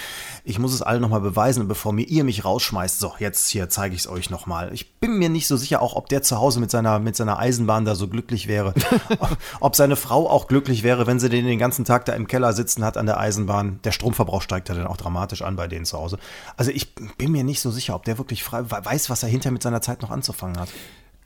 ich 0.45 0.59
muss 0.59 0.75
es 0.75 0.83
allen 0.83 1.01
nochmal 1.01 1.23
beweisen, 1.23 1.67
bevor 1.69 1.95
mir 1.95 2.07
ihr 2.07 2.25
mich 2.25 2.45
rausschmeißt. 2.45 2.99
So, 2.99 3.15
jetzt 3.19 3.49
hier 3.49 3.62
zeige 3.69 3.95
ich 3.95 4.03
es 4.03 4.09
euch 4.09 4.31
nochmal. 4.31 4.73
Ich 4.73 4.95
bin 4.95 5.19
mir 5.19 5.29
nicht 5.29 5.47
so 5.47 5.57
sicher, 5.57 5.83
auch 5.83 5.95
ob 5.95 6.09
der 6.09 6.23
zu 6.23 6.39
Hause 6.39 6.61
mit 6.61 6.71
seiner, 6.71 6.99
mit 6.99 7.17
seiner 7.17 7.39
Eisenbahn 7.39 7.85
da 7.85 7.95
so 7.95 8.09
glücklich 8.09 8.49
wäre. 8.49 8.75
ob 9.61 9.77
seine 9.77 9.97
Frau 9.97 10.29
auch 10.29 10.47
glücklich 10.47 10.83
wäre, 10.83 11.07
wenn 11.07 11.21
sie 11.21 11.29
den 11.29 11.47
den 11.47 11.59
ganzen 11.59 11.85
Tag 11.85 12.05
da 12.05 12.13
im 12.13 12.27
Keller 12.27 12.53
sitzen 12.53 12.85
hat 12.85 12.97
an 12.97 13.07
der 13.07 13.19
Eisenbahn. 13.19 13.81
Der 13.85 13.93
Stromverbrauch 13.93 14.43
steigt 14.43 14.69
ja 14.69 14.75
dann 14.75 14.87
auch 14.87 14.97
dramatisch 14.97 15.43
an 15.43 15.57
bei 15.57 15.69
denen 15.69 15.85
zu 15.85 15.99
Hause. 15.99 16.19
Also 16.57 16.71
ich 16.71 16.95
bin 16.95 17.33
mir 17.33 17.45
nicht 17.45 17.61
so 17.61 17.71
sicher, 17.71 17.95
ob 17.95 18.05
der 18.05 18.19
wirklich 18.19 18.43
frei 18.43 18.63
weiß, 18.69 19.11
was 19.11 19.23
er 19.23 19.29
hinterher 19.29 19.53
mit 19.53 19.63
seiner 19.63 19.83
Zeit 19.83 20.03
noch 20.03 20.11
anzufangen 20.11 20.59
hat. 20.59 20.69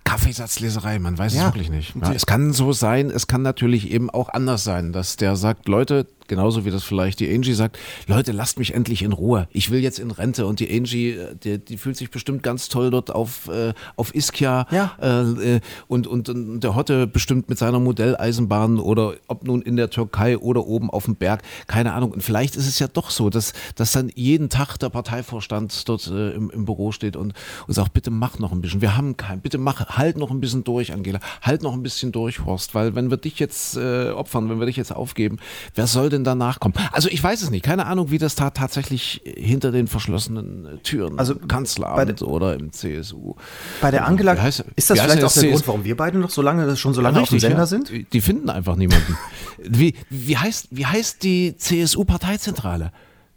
Kaffeesatzleserei, 0.07 1.01
man 1.01 1.19
weiß 1.19 1.35
ja. 1.35 1.41
es 1.41 1.47
wirklich 1.47 1.69
nicht. 1.69 1.95
Ja, 1.97 2.13
es 2.13 2.27
kann 2.27 2.53
so 2.53 2.73
sein, 2.73 3.11
es 3.11 3.27
kann 3.27 3.43
natürlich 3.43 3.91
eben 3.91 4.09
auch 4.09 4.29
anders 4.29 4.63
sein, 4.63 4.93
dass 4.93 5.17
der 5.17 5.35
sagt, 5.35 5.67
Leute, 5.67 6.07
genauso 6.29 6.65
wie 6.65 6.71
das 6.71 6.85
vielleicht 6.85 7.21
die 7.21 7.33
Angie 7.33 7.55
sagt, 7.55 7.79
Leute, 8.07 8.33
lasst 8.33 8.59
mich 8.59 8.75
endlich 8.75 9.03
in 9.03 9.13
Ruhe. 9.13 9.49
Ich 9.53 9.71
will 9.71 9.81
jetzt 9.81 9.99
in 9.99 10.11
Rente. 10.11 10.47
Und 10.47 10.61
die 10.61 10.71
Angie, 10.75 11.11
äh, 11.11 11.35
die, 11.37 11.59
die 11.59 11.77
fühlt 11.77 11.97
sich 11.97 12.11
bestimmt 12.11 12.43
ganz 12.43 12.69
toll 12.69 12.91
dort 12.91 13.11
auf, 13.11 13.49
äh, 13.49 13.73
auf 13.97 14.15
Ischia 14.15 14.67
ja. 14.71 14.97
äh, 15.01 15.61
und, 15.89 16.07
und, 16.07 16.29
und 16.29 16.61
der 16.61 16.75
Hotte 16.75 17.07
bestimmt 17.07 17.49
mit 17.49 17.59
seiner 17.59 17.81
Modelleisenbahn 17.81 18.79
oder 18.79 19.15
ob 19.29 19.45
nun 19.45 19.63
in 19.63 19.77
der 19.77 19.91
Türkei 19.91 20.39
oder 20.39 20.67
oben 20.67 20.91
auf 20.91 21.05
dem 21.05 21.17
Berg, 21.17 21.43
keine 21.67 21.93
Ahnung. 21.93 22.13
Und 22.13 22.23
vielleicht 22.23 22.57
ist 22.57 22.67
es 22.67 22.79
ja 22.79 22.89
doch 22.89 23.11
so, 23.11 23.31
dass, 23.31 23.53
dass 23.75 23.93
dann 23.93 24.11
jeden 24.15 24.49
Tag 24.49 24.77
der 24.79 24.89
Parteivorstand 24.89 25.89
dort 25.89 26.07
äh, 26.09 26.31
im, 26.31 26.51
im 26.51 26.65
Büro 26.65 26.93
steht 26.93 27.17
und, 27.17 27.35
und 27.67 27.75
sagt, 27.75 27.93
bitte 27.93 28.11
mach 28.11 28.39
noch 28.39 28.53
ein 28.53 28.61
bisschen. 28.61 28.81
Wir 28.81 28.97
haben 28.97 29.17
keinen, 29.17 29.41
bitte 29.41 29.59
mach, 29.59 29.87
halt 29.97 30.17
noch 30.17 30.31
ein 30.31 30.41
bisschen 30.41 30.65
durch, 30.65 30.93
Angela. 30.93 31.21
Halt 31.43 31.63
noch 31.63 31.73
ein 31.73 31.83
bisschen 31.83 32.13
durch, 32.13 32.45
Horst, 32.45 32.75
weil 32.75 32.95
wenn 32.95 33.11
wir 33.11 33.17
dich 33.17 33.39
jetzt 33.39 33.77
äh, 33.77 34.11
opfern, 34.11 34.49
wenn 34.49 34.59
wir 34.59 34.67
dich 34.67 34.77
jetzt 34.77 34.95
aufgeben, 34.95 35.39
wer 35.75 35.87
soll 35.87 36.09
denn 36.09 36.16
denn 36.17 36.25
danach 36.25 36.61
kommen? 36.61 36.75
Also 36.93 37.09
ich 37.09 37.23
weiß 37.23 37.43
es 37.43 37.51
nicht. 37.51 37.65
Keine 37.65 37.87
Ahnung, 37.87 38.11
wie 38.11 38.19
das 38.19 38.35
da 38.35 38.51
tatsächlich 38.51 39.23
hinter 39.25 39.71
den 39.71 39.87
verschlossenen 39.87 40.81
Türen 40.83 41.19
also 41.19 41.35
im 41.35 41.49
Kanzleramt 41.49 42.23
oder 42.23 42.55
im 42.55 42.73
CSU. 42.73 43.35
Bei 43.81 43.91
der 43.91 44.07
Angela 44.07 44.37
heißt, 44.37 44.65
ist 44.75 44.91
das 44.91 45.01
vielleicht 45.01 45.25
auch 45.25 45.33
der 45.33 45.51
Grund, 45.51 45.67
warum 45.67 45.85
wir 45.85 45.97
beide 45.97 46.19
noch 46.19 46.31
so 46.31 46.43
lange 46.43 46.77
schon 46.77 46.95
so 46.95 47.01
lange 47.01 47.21
Richtig, 47.21 47.37
auf 47.37 47.39
dem 47.39 47.41
Sender 47.41 47.59
ja. 47.59 47.67
sind? 47.67 48.13
Die 48.13 48.21
finden 48.21 48.51
einfach 48.51 48.77
niemanden. 48.77 49.17
wie, 49.59 49.95
wie, 50.11 50.37
heißt, 50.37 50.69
wie 50.71 50.87
heißt 50.87 51.23
die 51.23 51.57
CSU-Parteizentrale? 51.57 52.93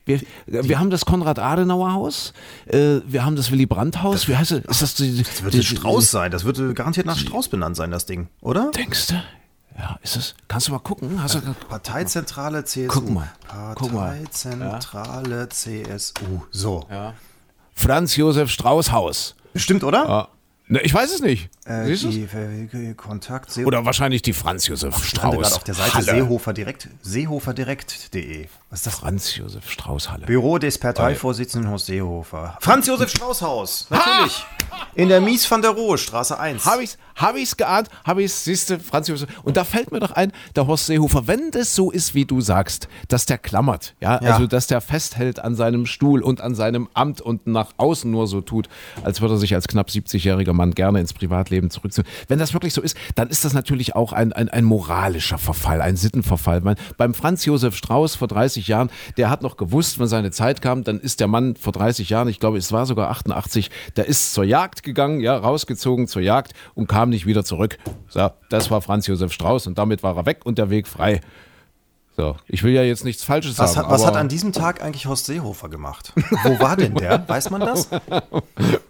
Wir, 0.06 0.22
wir, 0.48 0.80
haben 0.80 0.90
das 0.90 1.06
Konrad-Adenauer-Haus, 1.06 2.34
äh, 2.66 3.02
wir 3.06 3.24
haben 3.24 3.36
das 3.36 3.52
Willy-Brandt-Haus. 3.52 4.28
Wie 4.28 4.36
heißt 4.36 4.52
das? 4.52 4.60
Ist 4.66 4.82
das, 4.82 4.94
die, 4.96 5.22
das 5.22 5.44
wird 5.44 5.54
die, 5.54 5.64
Strauß 5.64 6.10
sein. 6.10 6.32
Das 6.32 6.46
wird 6.46 6.76
garantiert 6.76 7.06
nach 7.06 7.18
Strauß 7.18 7.50
benannt 7.50 7.76
sein, 7.76 7.92
das 7.92 8.08
Ding, 8.08 8.28
oder? 8.42 8.72
Denkst 8.72 9.08
du? 9.08 9.22
Ja, 9.78 9.98
ist 10.02 10.16
es? 10.18 10.36
Kannst 10.48 10.68
du 10.68 10.72
mal 10.74 10.80
gucken? 10.80 11.22
Hast 11.22 11.36
du, 11.36 11.42
Parteizentrale 11.70 12.66
CSU. 12.66 12.88
Guck 12.88 13.10
mal. 13.10 13.32
Parteizentrale 13.48 15.40
ja. 15.40 15.50
CSU. 15.50 16.42
So. 16.52 16.86
Ja. 16.90 17.14
Franz 17.74 18.16
Josef 18.16 18.50
Strauß 18.50 18.92
Haus. 18.92 19.36
Stimmt, 19.56 19.84
oder? 19.84 20.08
Ja. 20.08 20.28
Ne, 20.72 20.82
ich 20.82 20.94
weiß 20.94 21.12
es 21.12 21.22
nicht. 21.22 21.50
Äh, 21.66 21.86
Siehst 21.86 22.04
die, 22.04 22.94
Kontakt 22.96 23.58
Oder 23.58 23.86
wahrscheinlich 23.86 24.22
die 24.22 24.34
Franz 24.34 24.68
Josef 24.68 25.04
Strauß. 25.04 25.36
gerade 25.36 25.56
auf 25.56 25.64
der 25.64 25.74
Seite 25.74 25.94
Halle. 25.96 26.06
Seehofer 26.06 26.54
direkt, 26.54 26.90
seehoferdirekt.de. 27.02 28.48
Was 28.70 28.82
ist 28.82 28.86
das? 28.86 29.00
Franz 29.00 29.36
Josef 29.36 29.68
Strauß 29.72 30.12
Halle. 30.12 30.28
Büro 30.28 30.60
des 30.60 30.78
Parteivorsitzenden 30.78 31.72
Horst 31.72 31.88
Seehofer. 31.88 32.56
Franz 32.62 32.86
Josef 32.86 33.10
Strauß 33.10 33.42
Haus. 33.42 33.88
Natürlich. 33.90 34.46
Ha! 34.46 34.60
In 34.94 35.10
der 35.10 35.22
Mies 35.22 35.50
van 35.50 35.62
der 35.62 35.72
Rohe 35.72 35.98
Straße 35.98 36.40
1. 36.40 36.66
Habe 36.66 36.84
ich's, 36.84 36.98
hab 37.16 37.36
ich's 37.36 37.58
geahnt, 37.58 37.90
habe 38.06 38.24
ich's, 38.24 38.44
siehste, 38.44 38.80
Franz 38.80 39.08
Josef. 39.08 39.30
Und 39.44 39.58
da 39.58 39.64
fällt 39.64 39.92
mir 39.92 40.00
doch 40.00 40.12
ein, 40.12 40.32
der 40.56 40.68
Horst 40.68 40.86
Seehofer, 40.86 41.26
wenn 41.26 41.52
das 41.52 41.74
so 41.74 41.90
ist, 41.90 42.14
wie 42.14 42.26
du 42.26 42.42
sagst, 42.42 42.88
dass 43.08 43.26
der 43.26 43.38
klammert, 43.38 43.96
ja, 44.00 44.22
ja. 44.22 44.34
also 44.34 44.46
dass 44.46 44.68
der 44.68 44.82
festhält 44.82 45.40
an 45.40 45.56
seinem 45.56 45.86
Stuhl 45.86 46.22
und 46.22 46.42
an 46.42 46.54
seinem 46.54 46.90
Amt 46.94 47.22
und 47.22 47.48
nach 47.48 47.72
außen 47.78 48.10
nur 48.10 48.28
so 48.28 48.42
tut, 48.42 48.70
als 49.04 49.22
würde 49.22 49.36
er 49.36 49.38
sich 49.38 49.56
als 49.56 49.68
knapp 49.68 49.90
70-jähriger 49.90 50.54
Mann 50.54 50.76
gerne 50.76 51.00
ins 51.00 51.14
Privatleben 51.14 51.70
zurückziehen. 51.70 52.08
Wenn 52.28 52.40
das 52.40 52.54
wirklich 52.54 52.74
so 52.74 52.82
ist, 52.82 52.96
dann 53.16 53.30
ist 53.30 53.46
das 53.46 53.54
natürlich 53.54 53.96
auch 53.96 54.14
ein, 54.14 54.34
ein, 54.34 54.50
ein 54.50 54.64
moralischer 54.64 55.38
Verfall, 55.38 55.82
ein 55.82 55.98
Sittenverfall. 55.98 56.62
Man, 56.62 56.76
beim 56.98 57.14
Franz 57.14 57.46
Josef 57.46 57.76
Strauß 57.76 58.16
vor 58.16 58.28
30 58.28 58.59
Jahren, 58.68 58.90
der 59.18 59.30
hat 59.30 59.42
noch 59.42 59.58
gewusst, 59.58 60.00
wenn 60.00 60.08
seine 60.08 60.32
Zeit 60.32 60.62
kam, 60.62 60.84
dann 60.84 61.00
ist 61.00 61.20
der 61.20 61.28
Mann 61.28 61.56
vor 61.56 61.74
30 61.74 62.10
Jahren, 62.10 62.28
ich 62.28 62.40
glaube, 62.40 62.58
es 62.58 62.72
war 62.72 62.86
sogar 62.86 63.10
88, 63.10 63.70
der 63.96 64.06
ist 64.06 64.34
zur 64.34 64.44
Jagd 64.44 64.84
gegangen, 64.84 65.20
ja, 65.20 65.38
rausgezogen 65.38 66.08
zur 66.08 66.22
Jagd 66.22 66.54
und 66.74 66.88
kam 66.88 67.10
nicht 67.10 67.26
wieder 67.26 67.44
zurück. 67.44 67.78
So, 68.08 68.30
das 68.50 68.72
war 68.72 68.82
Franz 68.82 69.08
Josef 69.08 69.32
Strauß 69.32 69.68
und 69.68 69.78
damit 69.78 70.04
war 70.04 70.18
er 70.18 70.26
weg 70.26 70.46
und 70.46 70.58
der 70.58 70.70
Weg 70.70 70.88
frei. 70.88 71.22
So, 72.20 72.36
ich 72.50 72.64
will 72.64 72.74
ja 72.74 72.84
jetzt 72.84 73.06
nichts 73.06 73.24
Falsches 73.24 73.58
was 73.58 73.76
sagen. 73.76 73.88
Hat, 73.88 73.94
was 73.94 74.06
hat 74.06 74.18
an 74.18 74.28
diesem 74.28 74.52
Tag 74.52 74.84
eigentlich 74.84 75.06
Horst 75.06 75.28
Seehofer 75.28 75.70
gemacht? 75.70 76.12
Wo 76.44 76.60
war 76.60 76.76
denn 76.76 76.94
der? 76.96 77.24
Weiß 77.30 77.50
man 77.50 77.62
das? 77.62 77.88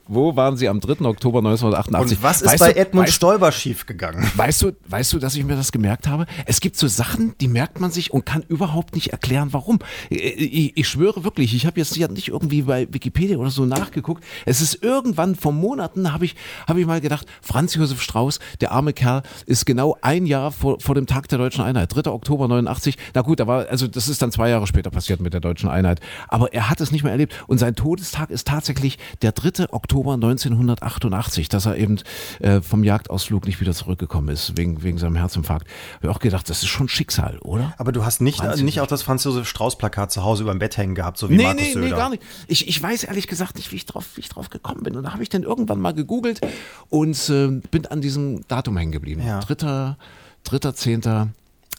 Wo 0.07 0.35
waren 0.35 0.57
Sie 0.57 0.67
am 0.67 0.79
3. 0.79 1.05
Oktober 1.05 1.37
1988? 1.37 2.17
Und 2.17 2.23
was 2.23 2.41
ist 2.41 2.47
weißt 2.47 2.59
bei 2.59 2.73
du, 2.73 2.79
Edmund 2.79 3.05
weißt, 3.05 3.15
Stoiber 3.15 3.51
schiefgegangen? 3.51 4.31
Weißt 4.35 4.63
du, 4.63 4.71
weißt 4.87 5.13
du, 5.13 5.19
dass 5.19 5.35
ich 5.35 5.43
mir 5.45 5.55
das 5.55 5.71
gemerkt 5.71 6.07
habe? 6.07 6.25
Es 6.47 6.59
gibt 6.59 6.77
so 6.77 6.87
Sachen, 6.87 7.35
die 7.39 7.47
merkt 7.47 7.79
man 7.79 7.91
sich 7.91 8.11
und 8.11 8.25
kann 8.25 8.41
überhaupt 8.47 8.95
nicht 8.95 9.09
erklären, 9.09 9.49
warum. 9.51 9.77
Ich, 10.09 10.75
ich 10.75 10.87
schwöre 10.87 11.23
wirklich, 11.23 11.53
ich 11.53 11.67
habe 11.67 11.79
jetzt 11.79 11.95
nicht 11.95 12.29
irgendwie 12.29 12.63
bei 12.63 12.91
Wikipedia 12.91 13.37
oder 13.37 13.51
so 13.51 13.63
nachgeguckt. 13.65 14.23
Es 14.47 14.59
ist 14.59 14.83
irgendwann 14.83 15.35
vor 15.35 15.51
Monaten, 15.51 16.11
habe 16.11 16.25
ich, 16.25 16.35
hab 16.67 16.77
ich 16.77 16.87
mal 16.87 16.99
gedacht, 16.99 17.27
Franz 17.43 17.75
Josef 17.75 18.01
Strauß, 18.01 18.39
der 18.59 18.71
arme 18.71 18.93
Kerl, 18.93 19.21
ist 19.45 19.67
genau 19.67 19.95
ein 20.01 20.25
Jahr 20.25 20.51
vor, 20.51 20.79
vor 20.79 20.95
dem 20.95 21.05
Tag 21.05 21.27
der 21.27 21.37
deutschen 21.37 21.63
Einheit, 21.63 21.93
3. 21.93 22.09
Oktober 22.09 22.47
89. 22.47 22.97
Na 23.19 23.23
gut, 23.23 23.45
war, 23.45 23.67
also 23.67 23.85
das 23.85 24.07
ist 24.07 24.21
dann 24.21 24.31
zwei 24.31 24.49
Jahre 24.49 24.65
später 24.65 24.89
passiert 24.91 25.19
mit 25.19 25.33
der 25.33 25.41
deutschen 25.41 25.69
Einheit. 25.69 25.99
Aber 26.29 26.53
er 26.53 26.69
hat 26.69 26.79
es 26.79 26.93
nicht 26.93 27.03
mehr 27.03 27.11
erlebt. 27.11 27.33
Und 27.47 27.57
sein 27.57 27.75
Todestag 27.75 28.29
ist 28.29 28.47
tatsächlich 28.47 28.97
der 29.21 29.33
3. 29.33 29.73
Oktober 29.73 29.89
Oktober 29.89 30.13
1988, 30.13 31.49
dass 31.49 31.65
er 31.65 31.75
eben 31.75 31.99
äh, 32.39 32.61
vom 32.61 32.85
Jagdausflug 32.85 33.45
nicht 33.45 33.59
wieder 33.59 33.73
zurückgekommen 33.73 34.29
ist, 34.29 34.55
wegen, 34.55 34.81
wegen 34.81 34.97
seinem 34.97 35.15
Herzinfarkt. 35.15 35.67
Habe 35.95 36.07
ich 36.07 36.15
auch 36.15 36.19
gedacht, 36.19 36.49
das 36.49 36.63
ist 36.63 36.69
schon 36.69 36.87
Schicksal, 36.87 37.37
oder? 37.39 37.73
Aber 37.77 37.91
du 37.91 38.05
hast 38.05 38.21
nicht, 38.21 38.41
nicht 38.61 38.79
auch 38.79 38.87
das 38.87 39.01
Franz 39.01 39.25
Josef 39.25 39.47
Strauß-Plakat 39.47 40.11
zu 40.11 40.23
Hause 40.23 40.43
über 40.43 40.53
dem 40.53 40.59
Bett 40.59 40.77
hängen 40.77 40.95
gehabt, 40.95 41.17
so 41.17 41.29
wie 41.29 41.35
nee, 41.35 41.43
Markus 41.43 41.61
nee, 41.61 41.73
Söder. 41.73 41.85
Nee, 41.85 41.91
gar 41.91 42.09
nicht. 42.09 42.23
Ich, 42.47 42.67
ich 42.69 42.81
weiß 42.81 43.03
ehrlich 43.03 43.27
gesagt 43.27 43.57
nicht, 43.57 43.71
wie 43.73 43.75
ich 43.75 43.85
drauf, 43.85 44.05
wie 44.15 44.21
ich 44.21 44.29
drauf 44.29 44.49
gekommen 44.49 44.83
bin. 44.83 44.95
Und 44.95 45.03
da 45.03 45.11
habe 45.11 45.23
ich 45.23 45.29
dann 45.29 45.43
irgendwann 45.43 45.81
mal 45.81 45.93
gegoogelt 45.93 46.39
und 46.87 47.29
äh, 47.29 47.47
bin 47.71 47.85
an 47.87 47.99
diesem 47.99 48.47
Datum 48.47 48.77
hängen 48.77 48.91
geblieben. 48.91 49.21
Ja. 49.25 49.41
Dritter, 49.41 49.97
dritter, 50.43 50.75
zehnter 50.75 51.29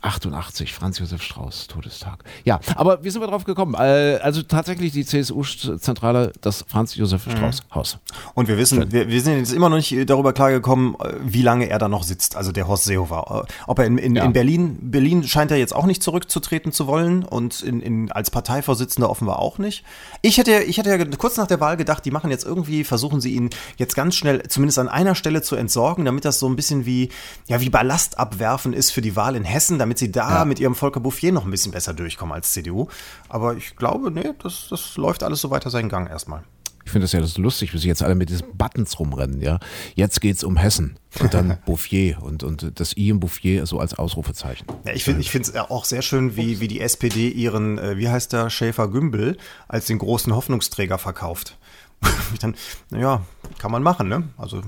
88, 0.02 0.72
Franz 0.72 0.98
Josef 0.98 1.22
Strauß, 1.22 1.66
Todestag. 1.66 2.24
Ja, 2.44 2.60
aber 2.74 3.04
wie 3.04 3.10
sind 3.10 3.20
wir 3.20 3.28
drauf 3.28 3.44
gekommen? 3.44 3.74
Äh, 3.74 4.18
also 4.22 4.42
tatsächlich 4.42 4.92
die 4.92 5.04
CSU-Zentrale, 5.04 6.32
das 6.40 6.64
Franz 6.66 6.94
Josef 6.94 7.26
mhm. 7.26 7.32
Strauß 7.32 7.60
Haus. 7.74 7.98
Und 8.34 8.48
wir 8.48 8.56
wissen, 8.56 8.90
wir, 8.92 9.08
wir, 9.08 9.20
sind 9.20 9.38
jetzt 9.38 9.52
immer 9.52 9.68
noch 9.68 9.76
nicht 9.76 10.08
darüber 10.08 10.32
klargekommen, 10.32 10.94
äh, 10.94 11.14
wie 11.22 11.42
lange 11.42 11.68
er 11.68 11.78
da 11.78 11.88
noch 11.88 12.02
sitzt, 12.02 12.34
also 12.34 12.50
der 12.50 12.66
Horst 12.66 12.84
Seehofer. 12.84 13.44
Äh, 13.46 13.52
ob 13.66 13.78
er 13.78 13.86
in, 13.86 13.98
in, 13.98 14.16
ja. 14.16 14.24
in 14.24 14.32
Berlin, 14.32 14.78
Berlin 14.90 15.22
scheint 15.24 15.50
er 15.50 15.58
jetzt 15.58 15.74
auch 15.74 15.84
nicht 15.84 16.02
zurückzutreten 16.02 16.72
zu 16.72 16.86
wollen 16.86 17.22
und 17.22 17.62
in, 17.62 17.80
in, 17.80 18.10
als 18.10 18.30
Parteivorsitzender 18.30 19.10
offenbar 19.10 19.38
auch 19.38 19.58
nicht. 19.58 19.84
Ich 20.22 20.38
hätte, 20.38 20.62
ich 20.62 20.78
hätte 20.78 20.88
ja 20.90 21.04
kurz 21.18 21.36
nach 21.36 21.46
der 21.46 21.60
Wahl 21.60 21.76
gedacht, 21.76 22.06
die 22.06 22.10
machen 22.10 22.30
jetzt 22.30 22.46
irgendwie, 22.46 22.84
versuchen 22.84 23.20
sie 23.20 23.34
ihn 23.34 23.50
jetzt 23.76 23.94
ganz 23.94 24.16
schnell, 24.16 24.44
zumindest 24.48 24.78
an 24.78 24.88
einer 24.88 25.14
Stelle 25.14 25.42
zu 25.42 25.56
entsorgen, 25.56 26.06
damit 26.06 26.24
das 26.24 26.38
so 26.38 26.48
ein 26.48 26.56
bisschen 26.56 26.86
wie, 26.86 27.10
ja, 27.48 27.60
wie 27.60 27.68
Ballast 27.68 28.18
abwerfen 28.18 28.72
ist 28.72 28.92
für 28.92 29.02
die 29.02 29.14
Wahl 29.14 29.36
in 29.36 29.44
Hessen, 29.44 29.78
damit 29.78 29.89
damit 29.90 29.98
sie 29.98 30.12
da 30.12 30.38
ja. 30.38 30.44
mit 30.44 30.60
ihrem 30.60 30.76
Volker 30.76 31.00
Bouffier 31.00 31.32
noch 31.32 31.44
ein 31.44 31.50
bisschen 31.50 31.72
besser 31.72 31.92
durchkommen 31.92 32.32
als 32.32 32.52
CDU. 32.52 32.86
Aber 33.28 33.56
ich 33.56 33.74
glaube, 33.74 34.12
nee, 34.12 34.30
das, 34.40 34.68
das 34.70 34.96
läuft 34.96 35.24
alles 35.24 35.40
so 35.40 35.50
weiter 35.50 35.68
seinen 35.68 35.88
Gang 35.88 36.08
erstmal. 36.08 36.44
Ich 36.84 36.92
finde 36.92 37.06
das 37.06 37.12
ja 37.12 37.20
das 37.20 37.36
lustig, 37.38 37.74
wie 37.74 37.78
sie 37.78 37.88
jetzt 37.88 38.02
alle 38.02 38.14
mit 38.14 38.30
diesen 38.30 38.56
Buttons 38.56 39.00
rumrennen, 39.00 39.40
ja. 39.40 39.58
Jetzt 39.96 40.20
geht 40.20 40.36
es 40.36 40.44
um 40.44 40.56
Hessen 40.56 40.96
und 41.18 41.34
dann 41.34 41.58
Bouffier 41.66 42.22
und, 42.22 42.44
und 42.44 42.78
das 42.78 42.96
I 42.96 43.08
im 43.08 43.18
Bouffier 43.18 43.66
so 43.66 43.80
als 43.80 43.94
Ausrufezeichen. 43.94 44.64
Ja, 44.86 44.92
ich 44.92 45.02
finde 45.02 45.20
es 45.22 45.56
auch 45.56 45.84
sehr 45.84 46.02
schön, 46.02 46.36
wie, 46.36 46.60
wie 46.60 46.68
die 46.68 46.80
SPD 46.80 47.28
ihren, 47.28 47.78
äh, 47.78 47.96
wie 47.96 48.08
heißt 48.08 48.32
der, 48.32 48.48
Schäfer-Gümbel 48.48 49.38
als 49.66 49.86
den 49.86 49.98
großen 49.98 50.34
Hoffnungsträger 50.34 50.98
verkauft. 50.98 51.58
dann, 52.40 52.54
naja, 52.90 53.22
kann 53.58 53.72
man 53.72 53.82
machen, 53.82 54.08
ne? 54.08 54.28
Also 54.38 54.62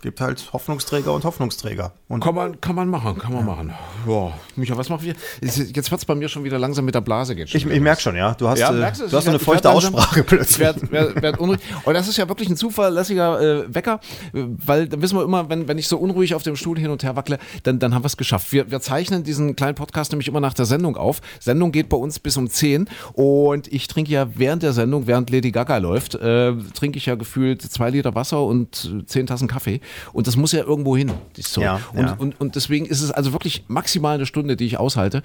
gibt 0.00 0.20
halt 0.20 0.52
Hoffnungsträger 0.52 1.12
und 1.12 1.24
Hoffnungsträger. 1.24 1.92
Und 2.08 2.22
Kann 2.22 2.34
man, 2.34 2.60
kann 2.60 2.74
man 2.74 2.88
machen, 2.88 3.18
kann 3.18 3.32
man 3.32 3.44
machen. 3.44 3.72
Ja, 4.06 4.32
Micha, 4.56 4.76
was 4.76 4.88
machen 4.88 5.04
wir? 5.04 5.14
Jetzt 5.40 5.90
wird 5.90 6.00
es 6.00 6.04
bei 6.04 6.14
mir 6.14 6.28
schon 6.28 6.44
wieder 6.44 6.58
langsam 6.58 6.84
mit 6.84 6.94
der 6.94 7.00
Blase 7.00 7.34
geht. 7.34 7.50
schon 7.50 7.60
ich, 7.60 7.66
ich 7.66 7.80
merke 7.80 8.00
schon, 8.00 8.16
ja. 8.16 8.34
Du 8.34 8.48
hast, 8.48 8.58
Ja, 8.60 8.70
äh, 8.70 8.92
du, 8.92 9.08
du 9.08 9.16
hast 9.16 9.24
so 9.24 9.30
eine 9.30 9.38
feuchte 9.38 9.70
Aussprache 9.70 10.20
Ich 10.20 10.26
plötzlich. 10.26 10.58
werd, 10.60 10.90
werd, 10.90 11.20
werd 11.22 11.38
unruhig. 11.38 11.60
Und 11.84 11.94
das 11.94 12.08
ist 12.08 12.16
ja 12.16 12.28
wirklich 12.28 12.48
ein 12.48 12.56
zuverlässiger 12.56 13.40
äh, 13.40 13.74
Wecker, 13.74 14.00
weil 14.32 14.88
da 14.88 15.00
wissen 15.02 15.16
wir 15.16 15.24
immer, 15.24 15.48
wenn, 15.48 15.68
wenn 15.68 15.78
ich 15.78 15.88
so 15.88 15.98
unruhig 15.98 16.34
auf 16.34 16.42
dem 16.42 16.56
Stuhl 16.56 16.78
hin 16.78 16.90
und 16.90 17.02
her 17.02 17.16
wackle, 17.16 17.38
dann, 17.64 17.78
dann 17.78 17.94
haben 17.94 18.02
wir 18.02 18.06
es 18.06 18.16
geschafft. 18.16 18.52
Wir, 18.52 18.70
wir 18.70 18.80
zeichnen 18.80 19.24
diesen 19.24 19.56
kleinen 19.56 19.74
Podcast 19.74 20.12
nämlich 20.12 20.28
immer 20.28 20.40
nach 20.40 20.54
der 20.54 20.64
Sendung 20.64 20.96
auf. 20.96 21.20
Sendung 21.40 21.72
geht 21.72 21.88
bei 21.88 21.96
uns 21.96 22.18
bis 22.18 22.36
um 22.36 22.48
10 22.48 22.88
und 23.14 23.72
ich 23.72 23.88
trinke 23.88 24.12
ja 24.12 24.28
während 24.34 24.62
der 24.62 24.72
Sendung, 24.72 25.06
während 25.06 25.30
Lady 25.30 25.50
Gaga 25.50 25.78
läuft, 25.78 26.14
äh, 26.14 26.54
trinke 26.74 26.98
ich 26.98 27.06
ja 27.06 27.14
gefühlt 27.16 27.62
zwei 27.62 27.90
Liter 27.90 28.14
Wasser 28.14 28.42
und 28.44 28.90
zehn 29.06 29.26
Tassen 29.26 29.48
Kaffee. 29.48 29.80
Und 30.12 30.26
das 30.26 30.36
muss 30.36 30.52
ja 30.52 30.62
irgendwo 30.62 30.96
hin. 30.96 31.12
dieses 31.36 31.52
Zeug. 31.52 31.64
Ja, 31.64 31.80
und, 31.92 32.06
ja. 32.06 32.16
Und, 32.18 32.40
und 32.40 32.54
deswegen 32.56 32.86
ist 32.86 33.02
es 33.02 33.10
also 33.10 33.32
wirklich 33.32 33.64
maximal 33.68 34.14
eine 34.14 34.26
Stunde, 34.26 34.56
die 34.56 34.66
ich 34.66 34.78
aushalte. 34.78 35.22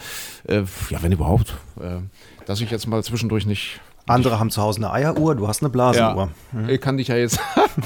Äh, 0.47 0.63
ja, 0.89 1.01
wenn 1.01 1.11
überhaupt. 1.11 1.55
Äh, 1.79 1.97
dass 2.45 2.61
ich 2.61 2.69
jetzt 2.71 2.87
mal 2.87 3.03
zwischendurch 3.03 3.45
nicht 3.45 3.79
Andere 4.05 4.39
haben 4.39 4.49
zu 4.51 4.61
Hause 4.61 4.79
eine 4.79 4.91
Eieruhr, 4.91 5.35
du 5.35 5.47
hast 5.47 5.61
eine 5.61 5.69
Blasenuhr. 5.69 6.29
ja, 6.53 6.67
ich 6.67 6.81
kann 6.81 6.97
dich 6.97 7.07
ja 7.07 7.15
jetzt, 7.15 7.39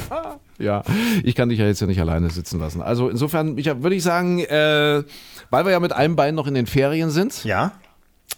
ja, 0.58 0.82
ich 1.24 1.36
kann 1.36 1.50
dich 1.50 1.60
ja 1.60 1.68
jetzt 1.68 1.80
ja 1.80 1.86
nicht 1.86 2.00
alleine 2.02 2.30
sitzen 2.32 2.60
lassen. 2.60 2.82
Also 2.82 3.10
insofern, 3.10 3.54
Micha, 3.54 3.84
würde 3.84 3.96
ich 3.96 4.02
sagen, 4.02 4.40
äh, 4.40 5.04
weil 5.52 5.66
wir 5.66 5.72
ja 5.72 5.80
mit 5.80 5.94
einem 5.94 6.16
Bein 6.16 6.34
noch 6.34 6.48
in 6.48 6.56
den 6.56 6.66
Ferien 6.66 7.12
sind, 7.12 7.44
Ja? 7.44 7.74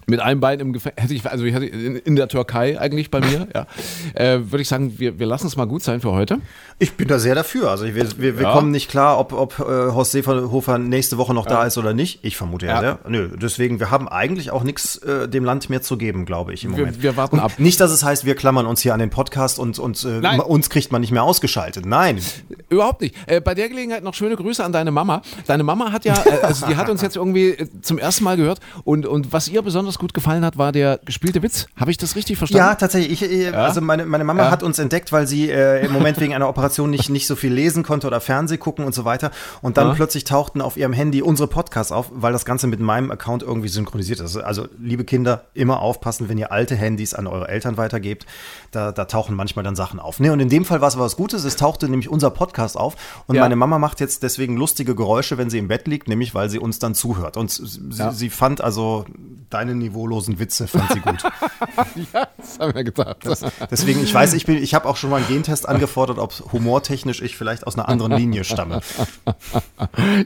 Mit 0.07 0.19
einem 0.19 0.39
Bein 0.39 0.59
im 0.59 0.73
Gefängnis, 0.73 1.03
hätte 1.03 1.13
ich, 1.13 1.25
also 1.29 1.43
ich 1.45 1.53
hätte 1.53 1.65
in, 1.67 2.15
der 2.15 2.27
Türkei 2.27 2.79
eigentlich 2.79 3.11
bei 3.11 3.19
mir, 3.19 3.47
ja, 3.53 3.67
äh, 4.15 4.39
würde 4.51 4.61
ich 4.61 4.67
sagen, 4.67 4.95
wir, 4.97 5.19
wir 5.19 5.25
lassen 5.27 5.47
es 5.47 5.55
mal 5.55 5.65
gut 5.65 5.83
sein 5.83 6.01
für 6.01 6.11
heute. 6.11 6.39
Ich 6.79 6.93
bin 6.95 7.07
da 7.07 7.19
sehr 7.19 7.35
dafür. 7.35 7.69
Also 7.69 7.85
wir, 7.85 7.95
wir, 7.95 8.37
wir 8.37 8.43
Ja. 8.43 8.53
kommen 8.53 8.71
nicht 8.71 8.89
klar, 8.89 9.19
ob, 9.19 9.33
ob 9.33 9.59
äh, 9.59 9.63
Horst 9.63 10.11
Seehofer 10.13 10.77
nächste 10.79 11.17
Woche 11.17 11.33
noch 11.33 11.45
da 11.45 11.65
ist 11.65 11.77
oder 11.77 11.93
nicht. 11.93 12.19
Ich 12.23 12.37
vermute 12.37 12.65
ja, 12.65 12.75
Ja. 12.75 12.79
sehr. 12.81 12.99
Nö, 13.07 13.29
deswegen, 13.39 13.79
wir 13.79 13.91
haben 13.91 14.07
eigentlich 14.07 14.49
auch 14.51 14.63
nichts 14.63 14.97
äh, 14.97 15.27
dem 15.27 15.43
Land 15.45 15.69
mehr 15.69 15.81
zu 15.81 15.97
geben, 15.97 16.25
glaube 16.25 16.53
ich, 16.53 16.63
im 16.63 16.71
Wir- 16.71 16.85
Moment. 16.85 17.03
wir 17.03 17.17
warten 17.17 17.35
und 17.37 17.41
ab. 17.43 17.51
Nicht, 17.57 17.79
dass 17.79 17.91
es 17.91 18.03
heißt, 18.03 18.25
wir 18.25 18.35
klammern 18.35 18.65
uns 18.65 18.81
hier 18.81 18.93
an 18.93 18.99
den 18.99 19.09
Podcast 19.09 19.59
und, 19.59 19.77
und 19.77 20.03
äh, 20.05 20.39
uns 20.39 20.69
kriegt 20.69 20.91
man 20.91 21.01
nicht 21.01 21.11
mehr 21.11 21.23
ausgeschaltet. 21.23 21.85
Nein. 21.85 22.19
Überhaupt 22.69 23.01
nicht. 23.01 23.15
Äh, 23.27 23.41
bei 23.41 23.53
der 23.53 23.67
Gelegenheit 23.69 24.03
noch 24.03 24.13
schöne 24.13 24.35
Grüße 24.37 24.63
an 24.63 24.71
deine 24.71 24.91
Mama. 24.91 25.21
Deine 25.47 25.63
Mama 25.63 25.91
hat 25.91 26.05
ja, 26.05 26.13
äh, 26.25 26.45
also 26.45 26.65
die 26.65 26.77
hat 26.77 26.89
uns 26.89 27.01
jetzt 27.01 27.15
irgendwie 27.17 27.49
äh, 27.49 27.67
zum 27.81 27.97
ersten 27.99 28.23
Mal 28.23 28.37
gehört 28.37 28.59
und, 28.85 29.05
und 29.05 29.33
was 29.33 29.47
ihr 29.49 29.61
besonders 29.61 29.98
gut 29.99 30.13
gefallen 30.13 30.43
hat, 30.43 30.57
war 30.57 30.71
der 30.71 30.99
gespielte 31.05 31.43
Witz. 31.43 31.67
Habe 31.75 31.91
ich 31.91 31.97
das 31.97 32.15
richtig 32.15 32.37
verstanden? 32.37 32.65
Ja, 32.67 32.75
tatsächlich. 32.75 33.21
Ich, 33.21 33.31
äh, 33.31 33.49
Also 33.51 33.81
meine, 33.81 34.05
meine 34.05 34.23
Mama 34.23 34.43
Ja. 34.43 34.51
hat 34.51 34.63
uns 34.63 34.79
entdeckt, 34.79 35.11
weil 35.11 35.27
sie 35.27 35.49
äh, 35.49 35.85
im 35.85 35.91
Moment 35.91 36.19
wegen 36.19 36.33
einer 36.33 36.49
Operation 36.49 36.89
nicht, 36.89 37.09
nicht 37.09 37.27
so 37.27 37.35
viel 37.35 37.53
lesen 37.53 37.83
konnte 37.83 38.07
oder 38.07 38.21
Fernseh 38.21 38.57
gucken 38.57 38.85
und 38.85 38.95
so 38.95 39.05
weiter. 39.05 39.31
Und 39.61 39.77
dann 39.77 39.89
Ja. 39.89 39.93
plötzlich 39.93 40.23
tauchten 40.23 40.61
auf 40.61 40.77
ihrem 40.77 40.93
Handy 40.93 41.21
unsere 41.21 41.47
Podcasts 41.47 41.91
auf, 41.91 42.09
weil 42.13 42.33
das 42.33 42.45
Ganze 42.45 42.67
mit 42.67 42.79
meinem 42.79 43.11
Account 43.11 43.43
irgendwie 43.43 43.67
synchronisiert 43.69 44.19
ist. 44.21 44.37
Also 44.37 44.67
liebe 44.81 45.03
Kinder, 45.03 45.43
immer 45.53 45.81
aufpassen, 45.81 46.29
wenn 46.29 46.37
ihr 46.37 46.51
alte 46.51 46.75
Handys 46.75 47.13
an 47.13 47.27
eure 47.27 47.47
Eltern 47.49 47.77
weitergebt. 47.77 48.25
Da, 48.71 48.91
da 48.91 49.05
tauchen 49.05 49.35
manchmal 49.35 49.63
dann 49.63 49.75
Sachen 49.75 49.99
auf. 49.99 50.19
Ne, 50.19 50.31
und 50.31 50.39
in 50.39 50.49
dem 50.49 50.63
Fall 50.65 50.81
war 50.81 50.87
es 50.87 50.97
was 50.97 51.15
Gutes. 51.15 51.43
Es 51.43 51.55
tauchte 51.55 51.89
nämlich 51.89 52.09
unser 52.09 52.29
Podcast 52.29 52.77
auf. 52.77 52.95
Und 53.27 53.35
Ja. 53.35 53.41
meine 53.41 53.55
Mama 53.55 53.79
macht 53.79 53.99
jetzt 53.99 54.23
deswegen 54.23 54.55
lustige 54.57 54.95
Geräusche, 54.95 55.37
wenn 55.37 55.49
sie 55.49 55.57
im 55.57 55.67
Bett 55.67 55.87
liegt, 55.87 56.07
nämlich 56.07 56.33
weil 56.35 56.49
sie 56.49 56.59
uns 56.59 56.79
dann 56.79 56.93
zuhört. 56.95 57.35
Und 57.35 57.49
sie, 57.51 57.79
Ja. 57.97 58.11
sie 58.11 58.29
fand 58.29 58.61
also 58.61 59.05
deine 59.49 59.73
niveaulosen 59.79 60.39
Witze, 60.39 60.67
fand 60.67 60.91
sie 60.91 60.99
gut. 60.99 61.23
ja 62.13 62.27
das 62.37 62.59
haben 62.59 62.73
wir 62.73 62.83
gedacht. 62.83 63.17
Deswegen, 63.71 64.03
ich 64.03 64.13
weiß, 64.13 64.33
ich 64.33 64.45
bin, 64.45 64.57
ich 64.61 64.73
habe 64.73 64.87
auch 64.87 64.97
schon 64.97 65.09
mal 65.09 65.17
einen 65.17 65.27
Gentest 65.27 65.67
angefordert, 65.67 66.17
ob 66.17 66.33
humortechnisch 66.51 67.21
ich 67.21 67.35
vielleicht 67.35 67.65
aus 67.67 67.75
einer 67.75 67.89
anderen 67.89 68.13
Linie 68.13 68.43
stamme. 68.43 68.81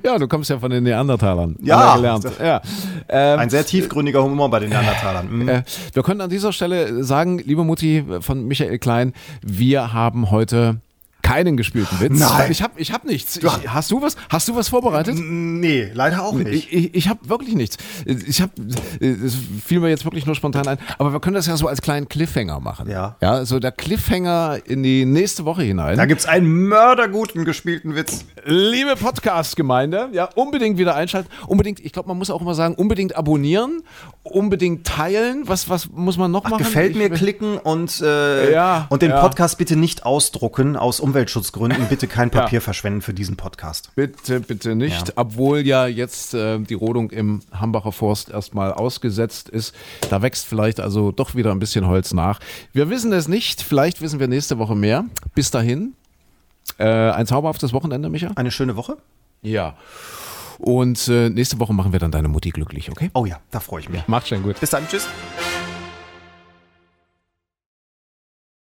ja, 0.04 0.18
du 0.18 0.28
kommst 0.28 0.50
ja 0.50 0.60
von 0.60 0.72
den 0.72 0.84
Neandertalern. 0.84 1.56
Ja. 1.62 1.96
Gelernt. 1.96 2.26
Ja. 2.40 2.62
Ähm, 3.10 3.40
Ein 3.40 3.50
sehr 3.50 3.66
tiefgründiger 3.66 4.24
Humor 4.24 4.50
bei 4.50 4.60
den 4.60 4.70
Neandertalern. 4.70 5.30
Mhm. 5.32 5.50
Äh, 5.50 5.64
wir 5.94 6.04
können 6.04 6.22
an 6.22 6.30
dieser 6.30 6.54
Stelle 6.54 7.04
sagen, 7.04 7.40
liebe 7.40 7.64
Mutti 7.64 8.04
von 8.22 8.46
Michael 8.46 8.80
Klein, 8.80 9.14
wir 9.42 9.94
haben 9.94 10.32
heute 10.32 10.82
keinen 11.24 11.58
gespielten 11.58 12.00
Witz. 12.00 12.20
Nein. 12.20 12.52
Ich 12.52 12.62
habe 12.62 12.74
ich 12.80 12.92
hab 12.92 13.06
nichts. 13.06 13.38
Ich, 13.38 13.44
hast 13.68 13.90
du 13.90 14.02
was? 14.02 14.16
Hast 14.30 14.48
du 14.50 14.56
was 14.56 14.70
vorbereitet? 14.70 15.16
Nee, 15.18 15.90
leider 15.94 16.22
auch 16.24 16.34
nicht. 16.34 16.50
Ich, 16.52 16.72
ich, 16.74 16.94
ich 16.96 17.08
habe 17.10 17.28
wirklich 17.28 17.56
nichts. 17.56 17.78
Ich 18.06 18.42
habe, 18.42 18.52
es 19.00 19.36
fiel 19.66 19.80
mir 19.80 19.90
jetzt 19.90 20.04
wirklich 20.06 20.26
nur 20.26 20.36
spontan 20.36 20.68
ein. 20.68 20.78
Aber 21.00 21.12
wir 21.14 21.20
können 21.20 21.36
das 21.36 21.48
ja 21.48 21.58
so 21.58 21.68
als 21.68 21.82
kleinen 21.82 22.08
Cliffhanger 22.08 22.60
machen. 22.60 22.90
Ja. 22.90 23.16
Ja, 23.22 23.46
so 23.46 23.60
der 23.60 23.72
Cliffhanger 23.72 24.60
in 24.66 24.84
die 24.84 25.06
nächste 25.06 25.46
Woche 25.46 25.64
hinein. 25.64 25.98
Da 25.98 26.06
gibt's 26.06 26.26
einen 26.26 26.68
mörderguten 26.68 27.46
gespielten 27.46 27.96
Witz. 27.96 28.26
Liebe 28.46 28.96
Podcast-Gemeinde, 28.98 30.10
ja, 30.12 30.26
unbedingt 30.36 30.78
wieder 30.78 30.96
einschalten. 30.96 31.30
Unbedingt, 31.48 31.80
ich 31.80 31.94
glaube, 31.94 32.10
man 32.10 32.18
muss 32.18 32.30
auch 32.30 32.42
immer 32.42 32.54
sagen, 32.54 32.76
unbedingt 32.76 33.16
abonnieren, 33.16 33.82
unbedingt 34.24 34.86
teilen. 34.86 35.44
Was, 35.48 35.70
was 35.70 35.90
muss 35.90 36.18
man 36.18 36.32
noch 36.32 36.44
machen? 36.44 36.58
Gefällt 36.58 36.96
mir, 36.96 37.12
Ich- 37.12 37.20
klicken 37.20 37.58
und, 37.58 38.02
äh, 38.02 38.52
Ja, 38.52 38.88
und 38.90 39.02
den 39.02 39.12
ja. 39.12 39.22
Podcast 39.22 39.58
bitte 39.58 39.76
nicht 39.78 40.06
ausdrucken 40.06 40.76
aus 40.76 41.00
Umweltschutzgründen. 41.14 41.86
Bitte 41.90 42.08
kein 42.08 42.32
Papier 42.32 42.60
verschwenden 42.60 43.04
für 43.04 43.14
diesen 43.14 43.38
Podcast. 43.38 43.92
Bitte, 43.96 44.40
bitte 44.40 44.74
nicht. 44.74 45.10
Ja. 45.10 45.14
Obwohl 45.18 45.60
ja 45.60 45.86
jetzt 45.86 46.34
äh, 46.34 46.58
die 46.58 46.74
Rodung 46.74 47.12
im 47.12 47.42
Hambacher 47.52 47.92
Forst 47.92 48.32
erstmal 48.32 48.74
ausgesetzt 48.74 49.48
ist. 49.48 49.76
Da 50.10 50.24
wächst 50.24 50.48
vielleicht 50.48 50.80
also 50.80 51.12
doch 51.12 51.36
wieder 51.36 51.52
ein 51.52 51.60
bisschen 51.60 51.86
Holz 51.86 52.14
nach. 52.14 52.40
Wir 52.72 52.90
wissen 52.90 53.14
es 53.14 53.28
nicht. 53.28 53.62
Vielleicht 53.62 54.02
wissen 54.02 54.20
wir 54.20 54.28
nächste 54.28 54.58
Woche 54.58 54.76
mehr. 54.76 55.06
Bis 55.36 55.52
dahin. 55.52 55.94
Äh, 56.80 56.86
ein 56.86 57.28
zauberhaftes 57.28 57.74
Wochenende, 57.74 58.10
Micha. 58.10 58.32
Eine 58.34 58.50
schöne 58.50 58.76
Woche? 58.76 58.98
Ja. 59.44 59.76
Und 60.58 61.08
äh, 61.10 61.30
nächste 61.30 61.60
Woche 61.60 61.74
machen 61.74 61.92
wir 61.92 62.00
dann 62.00 62.10
deine 62.10 62.28
Mutti 62.28 62.50
glücklich, 62.50 62.90
okay? 62.90 63.12
Oh 63.14 63.28
ja, 63.28 63.40
da 63.52 63.60
freue 63.60 63.82
ich 63.82 63.90
mich. 63.90 64.08
Macht 64.08 64.30
schon 64.30 64.42
gut. 64.42 64.60
Bis 64.60 64.72
dann, 64.72 64.88
tschüss. 64.88 65.08